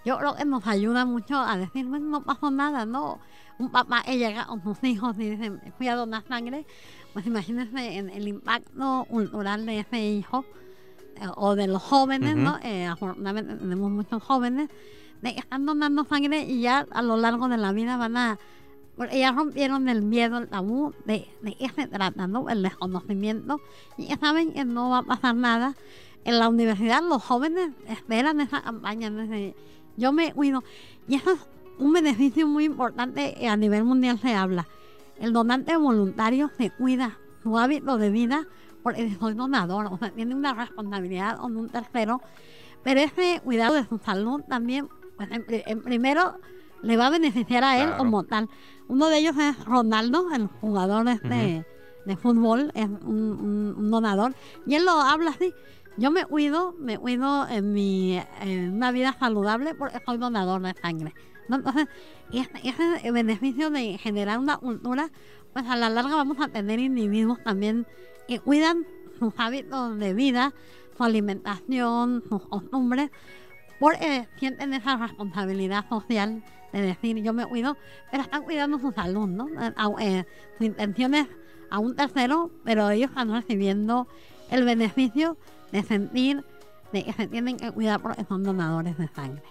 Yo 0.05 0.17
creo 0.17 0.35
que 0.35 0.45
nos 0.45 0.65
ayuda 0.65 1.05
mucho 1.05 1.37
a 1.37 1.57
decir, 1.57 1.85
bueno, 1.85 2.07
no 2.09 2.23
pasó 2.23 2.51
nada, 2.51 2.85
¿no? 2.85 3.19
Un 3.57 3.69
papá 3.69 4.03
que 4.03 4.17
llega 4.17 4.45
con 4.47 4.63
sus 4.63 4.81
hijos 4.83 5.15
y 5.19 5.31
dice, 5.31 5.51
fui 5.77 5.87
a 5.87 5.95
donar 5.95 6.23
sangre, 6.27 6.65
pues 7.13 7.25
imagínense 7.25 7.97
en 7.97 8.09
el 8.09 8.27
impacto 8.27 9.05
cultural 9.09 9.65
de 9.65 9.79
ese 9.79 9.99
hijo 9.99 10.45
eh, 11.15 11.27
o 11.35 11.55
de 11.55 11.67
los 11.67 11.81
jóvenes, 11.81 12.35
¿no? 12.37 12.57
Eh, 12.63 12.85
afortunadamente 12.85 13.55
tenemos 13.55 13.91
muchos 13.91 14.23
jóvenes 14.23 14.69
de 15.21 15.33
que 15.33 15.39
están 15.39 15.65
donando 15.65 16.05
sangre 16.05 16.43
y 16.43 16.61
ya 16.61 16.85
a 16.91 17.01
lo 17.01 17.17
largo 17.17 17.49
de 17.49 17.57
la 17.57 17.73
vida 17.73 17.97
van 17.97 18.15
a 18.15 18.39
porque 18.99 19.17
ya 19.17 19.31
rompieron 19.31 19.87
el 19.87 20.01
miedo, 20.01 20.39
el 20.39 20.49
tabú 20.49 20.93
de, 21.05 21.25
de 21.41 21.55
qué 21.55 21.69
se 21.69 21.87
trata, 21.87 22.27
¿no? 22.27 22.49
El 22.49 22.61
desconocimiento. 22.61 23.61
Y 23.97 24.07
ya 24.07 24.17
saben 24.17 24.51
que 24.51 24.65
no 24.65 24.89
va 24.89 24.97
a 24.97 25.03
pasar 25.03 25.35
nada. 25.35 25.77
En 26.25 26.37
la 26.37 26.49
universidad 26.49 27.01
los 27.01 27.23
jóvenes 27.23 27.69
esperan 27.87 28.41
esa 28.41 28.61
campaña. 28.61 29.09
¿no? 29.09 29.23
Yo 29.99 30.11
me 30.11 30.33
cuido. 30.33 30.63
Y 31.07 31.15
eso 31.15 31.31
es 31.31 31.39
un 31.77 31.93
beneficio 31.93 32.47
muy 32.47 32.65
importante 32.65 33.47
a 33.47 33.55
nivel 33.55 33.83
mundial 33.83 34.19
se 34.19 34.33
habla. 34.33 34.67
El 35.19 35.33
donante 35.33 35.75
voluntario 35.75 36.49
se 36.57 36.71
cuida 36.71 37.17
su 37.43 37.57
hábito 37.57 37.97
de 37.97 38.09
vida 38.09 38.47
porque 38.83 39.15
soy 39.19 39.33
donador, 39.33 39.87
o 39.91 39.97
sea, 39.97 40.11
tiene 40.11 40.33
una 40.35 40.53
responsabilidad 40.53 41.37
con 41.37 41.57
un 41.57 41.69
tercero, 41.69 42.21
pero 42.83 43.01
ese 43.01 43.41
cuidado 43.43 43.75
de 43.75 43.85
su 43.85 43.97
salud 43.97 44.41
también, 44.47 44.87
pues 45.17 45.29
en, 45.31 45.81
primero 45.81 46.37
le 46.81 46.95
va 46.95 47.07
a 47.07 47.09
beneficiar 47.09 47.63
a 47.63 47.83
él 47.83 47.89
como 47.97 48.23
tal. 48.23 48.49
Uno 48.87 49.09
de 49.09 49.17
ellos 49.19 49.35
es 49.37 49.65
Ronaldo, 49.65 50.27
el 50.33 50.47
jugador 50.47 51.07
este 51.09 51.65
de 52.05 52.17
fútbol, 52.17 52.71
es 52.73 52.87
un, 52.87 53.91
donador, 53.91 54.33
y 54.65 54.75
él 54.75 54.85
lo 54.85 54.91
habla 54.91 55.31
así. 55.31 55.53
Yo 55.97 56.11
me 56.11 56.25
cuido, 56.25 56.73
me 56.79 56.97
cuido 56.97 57.47
en 57.47 57.73
mi 57.73 58.21
una 58.71 58.91
vida 58.91 59.15
saludable 59.19 59.75
porque 59.75 59.99
soy 60.05 60.17
donador 60.17 60.61
de 60.61 60.73
sangre. 60.81 61.13
Entonces, 61.49 61.87
ese, 62.31 63.11
beneficio 63.11 63.69
de 63.69 63.97
generar 63.97 64.39
una 64.39 64.57
cultura, 64.57 65.11
pues 65.53 65.65
a 65.65 65.75
la 65.75 65.89
larga 65.89 66.15
vamos 66.15 66.37
a 66.39 66.47
tener 66.47 66.79
individuos 66.79 67.43
también 67.43 67.87
que 68.27 68.39
cuidan 68.39 68.85
sus 69.17 69.33
hábitos 69.37 69.97
de 69.97 70.13
vida, 70.13 70.53
su 70.95 71.03
alimentación, 71.03 72.23
sus 72.29 72.47
costumbres, 72.47 73.09
porque 73.79 74.27
sienten 74.37 74.73
esa 74.73 74.97
responsabilidad 74.97 75.87
social 75.89 76.43
de 76.71 76.81
decir 76.81 77.17
yo 77.23 77.33
me 77.33 77.45
cuido, 77.45 77.77
pero 78.11 78.23
están 78.23 78.43
cuidando 78.43 78.77
su 78.79 78.91
salud, 78.91 79.27
¿no? 79.27 79.47
Eh, 79.99 80.25
su 80.57 80.63
intención 80.63 81.15
es 81.15 81.27
a 81.71 81.79
un 81.79 81.95
tercero, 81.95 82.51
pero 82.63 82.89
ellos 82.89 83.09
están 83.09 83.31
recibiendo 83.31 84.07
el 84.51 84.63
beneficio 84.63 85.37
de 85.71 85.83
sentir 85.83 86.43
de 86.91 87.03
que 87.03 87.13
se 87.13 87.27
tienen 87.27 87.57
que 87.57 87.71
cuidar 87.71 88.01
porque 88.01 88.23
son 88.25 88.43
donadores 88.43 88.97
de 88.97 89.07
sangre. 89.07 89.43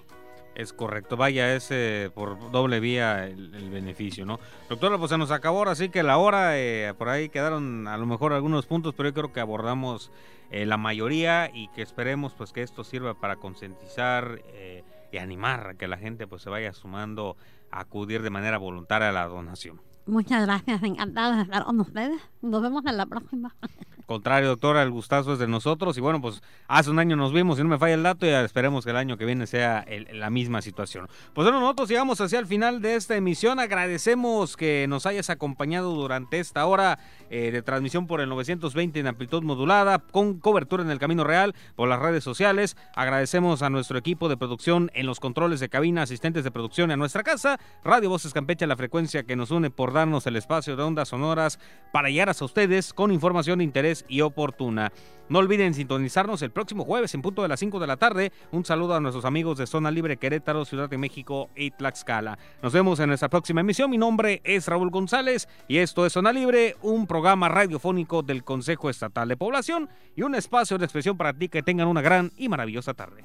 Es 0.55 0.72
correcto, 0.72 1.16
vaya, 1.16 1.55
es 1.55 1.70
por 2.14 2.51
doble 2.51 2.80
vía 2.80 3.26
el, 3.26 3.70
beneficio, 3.70 4.26
¿no? 4.26 4.40
Doctora, 4.68 4.99
pues 4.99 5.11
se 5.11 5.16
nos 5.16 5.30
acabó 5.30 5.59
ahora 5.59 5.76
sí 5.76 5.88
que 5.88 6.03
la 6.03 6.18
hora, 6.18 6.59
eh, 6.59 6.94
por 6.99 7.09
ahí 7.09 7.28
quedaron 7.28 7.86
a 7.86 7.96
lo 7.96 8.07
mejor 8.07 8.32
algunos 8.32 8.66
puntos, 8.66 8.92
pero 8.96 9.11
yo 9.11 9.14
creo 9.14 9.32
que 9.32 9.38
abordamos 9.38 10.11
eh, 10.51 10.66
la 10.66 10.76
mayoría 10.76 11.51
y 11.53 11.68
que 11.68 11.82
esperemos 11.82 12.34
pues 12.34 12.53
que 12.53 12.62
esto 12.62 12.82
sirva 12.82 13.14
para 13.14 13.36
concientizar 13.36 14.40
eh, 14.46 14.82
y 15.12 15.18
animar 15.18 15.68
a 15.68 15.74
que 15.74 15.86
la 15.86 15.99
gente 15.99 16.26
pues 16.26 16.42
se 16.42 16.51
vaya 16.51 16.72
sumando 16.72 17.36
a 17.70 17.80
acudir 17.80 18.22
de 18.22 18.30
manera 18.30 18.59
voluntaria 18.59 19.11
a 19.11 19.12
la 19.12 19.26
donación. 19.26 19.80
Muchas 20.07 20.46
gracias, 20.46 20.82
encantado 20.82 21.36
de 21.36 21.42
estar 21.42 21.64
con 21.64 21.78
ustedes. 21.80 22.20
Nos 22.40 22.62
vemos 22.62 22.84
en 22.86 22.96
la 22.96 23.07
próxima. 23.07 23.55
Contrario, 24.09 24.49
doctora, 24.49 24.83
el 24.83 24.91
gustazo 24.91 25.35
es 25.35 25.39
de 25.39 25.47
nosotros. 25.47 25.99
Y 25.99 26.01
bueno, 26.01 26.23
pues 26.23 26.43
hace 26.67 26.89
un 26.89 26.99
año 26.99 27.15
nos 27.15 27.35
vimos, 27.35 27.59
y 27.59 27.63
no 27.63 27.69
me 27.69 27.77
falla 27.77 27.93
el 27.93 28.03
dato, 28.03 28.25
y 28.25 28.31
esperemos 28.31 28.83
que 28.83 28.91
el 28.91 28.97
año 28.97 29.19
que 29.19 29.27
viene 29.27 29.47
sea 29.47 29.85
la 30.15 30.31
misma 30.31 30.63
situación. 30.63 31.09
Pues 31.35 31.45
bueno, 31.45 31.61
nosotros 31.61 31.91
llegamos 31.91 32.19
hacia 32.23 32.39
el 32.39 32.47
final 32.47 32.81
de 32.81 32.95
esta 32.95 33.17
emisión. 33.17 33.61
Agradecemos 33.61 34.57
que 34.57 34.87
nos 34.89 35.05
hayas 35.05 35.29
acompañado 35.29 35.93
durante 35.93 36.41
esta 36.41 36.65
hora 36.65 36.99
eh, 37.29 37.51
de 37.51 37.61
transmisión 37.61 38.07
por 38.07 38.23
el 38.23 38.31
920 38.31 38.99
en 38.99 39.09
amplitud 39.09 39.43
modulada, 39.43 39.99
con 39.99 40.39
cobertura 40.39 40.83
en 40.83 40.91
el 40.91 40.99
Camino 40.99 41.23
Real, 41.23 41.55
por 41.77 41.87
las 41.91 42.01
redes 42.01 42.25
sociales. 42.25 42.79
Agradecemos 42.95 43.61
a 43.61 43.69
nuestro 43.69 43.99
equipo 43.99 44.31
de 44.31 44.39
producción 44.39 44.91
en 44.95 45.05
los 45.05 45.21
controles 45.21 45.61
de 45.61 45.69
cabina, 45.69 46.01
asistentes 46.01 46.45
de 46.45 46.51
producción 46.51 46.91
a 46.91 46.97
nuestra 46.97 47.23
casa, 47.25 47.61
Radio 47.85 48.09
Voces 48.09 48.33
Campeche, 48.33 48.67
la 48.67 48.77
frecuencia 48.77 49.25
que 49.25 49.37
nos 49.37 49.51
une 49.51 49.69
por 49.71 49.93
darnos 49.93 50.27
el 50.27 50.37
espacio 50.37 50.77
de 50.77 50.83
ondas 50.83 51.09
sonoras 51.09 51.61
para 51.93 52.09
llegar 52.09 52.31
hasta 52.31 52.47
ustedes 52.47 52.95
con 52.95 53.13
información 53.13 53.59
de 53.59 53.65
interés 53.65 53.97
y 54.09 54.20
oportuna. 54.20 54.92
No 55.28 55.40
olviden 55.40 55.74
sintonizarnos 55.74 56.40
el 56.40 56.51
próximo 56.51 56.84
jueves 56.84 57.14
en 57.14 57.20
punto 57.20 57.42
de 57.42 57.49
las 57.49 57.61
5 57.61 57.78
de 57.80 57.86
la 57.86 57.99
tarde. 57.99 58.32
Un 58.51 58.64
saludo 58.64 58.94
a 58.94 59.01
nuestros 59.01 59.26
amigos 59.26 59.59
de 59.59 59.66
Zona 59.66 59.90
Libre 59.90 60.16
Querétaro, 60.16 60.64
Ciudad 60.64 60.88
de 60.88 60.96
México 60.96 61.51
y 61.55 61.70
Tlaxcala. 61.70 62.38
Nos 62.62 62.72
vemos 62.72 62.99
en 63.01 63.09
nuestra 63.09 63.28
próxima 63.28 63.61
emisión. 63.61 63.90
Mi 63.90 63.99
nombre 63.99 64.40
es 64.44 64.66
Raúl 64.66 64.90
González 64.90 65.46
y 65.68 65.78
esto 65.78 66.07
es 66.07 66.14
Zona 66.14 66.32
Libre, 66.32 66.76
un 66.80 67.07
programa 67.07 67.49
radiofónico 67.51 68.22
del 68.22 68.42
Consejo 68.42 68.88
Estatal 68.88 69.28
de 69.28 69.36
Población 69.36 69.90
y 70.16 70.22
un 70.22 70.34
espacio 70.34 70.78
de 70.78 70.86
expresión 70.86 71.18
para 71.18 71.34
ti 71.34 71.49
que 71.49 71.62
tengan 71.62 71.88
una 71.88 72.01
gran 72.01 72.32
y 72.36 72.49
maravillosa 72.49 72.94
tarde. 72.94 73.24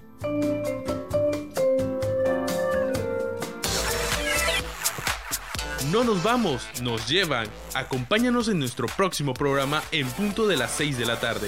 No 5.93 6.03
nos 6.03 6.23
vamos, 6.23 6.67
nos 6.81 7.07
llevan. 7.07 7.47
Acompáñanos 7.75 8.47
en 8.47 8.57
nuestro 8.57 8.87
próximo 8.87 9.35
programa 9.35 9.83
en 9.91 10.09
punto 10.09 10.47
de 10.47 10.57
las 10.57 10.71
6 10.71 10.97
de 10.97 11.05
la 11.05 11.19
tarde. 11.19 11.47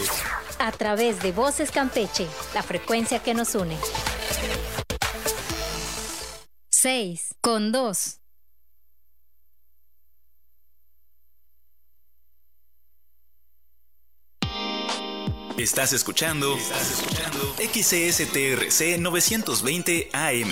A 0.60 0.72
través 0.72 1.20
de 1.24 1.32
Voces 1.32 1.72
Campeche, 1.72 2.28
la 2.54 2.62
frecuencia 2.62 3.24
que 3.24 3.34
nos 3.34 3.56
une. 3.56 3.76
6 6.70 7.38
con 7.42 7.72
2. 7.72 8.20
Estás 15.58 15.92
escuchando, 15.94 16.56
Estás 16.56 16.92
escuchando 16.92 17.56
XCSTRC 17.58 19.00
920 19.00 20.10
AM. 20.14 20.52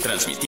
Transmitiendo 0.00 0.45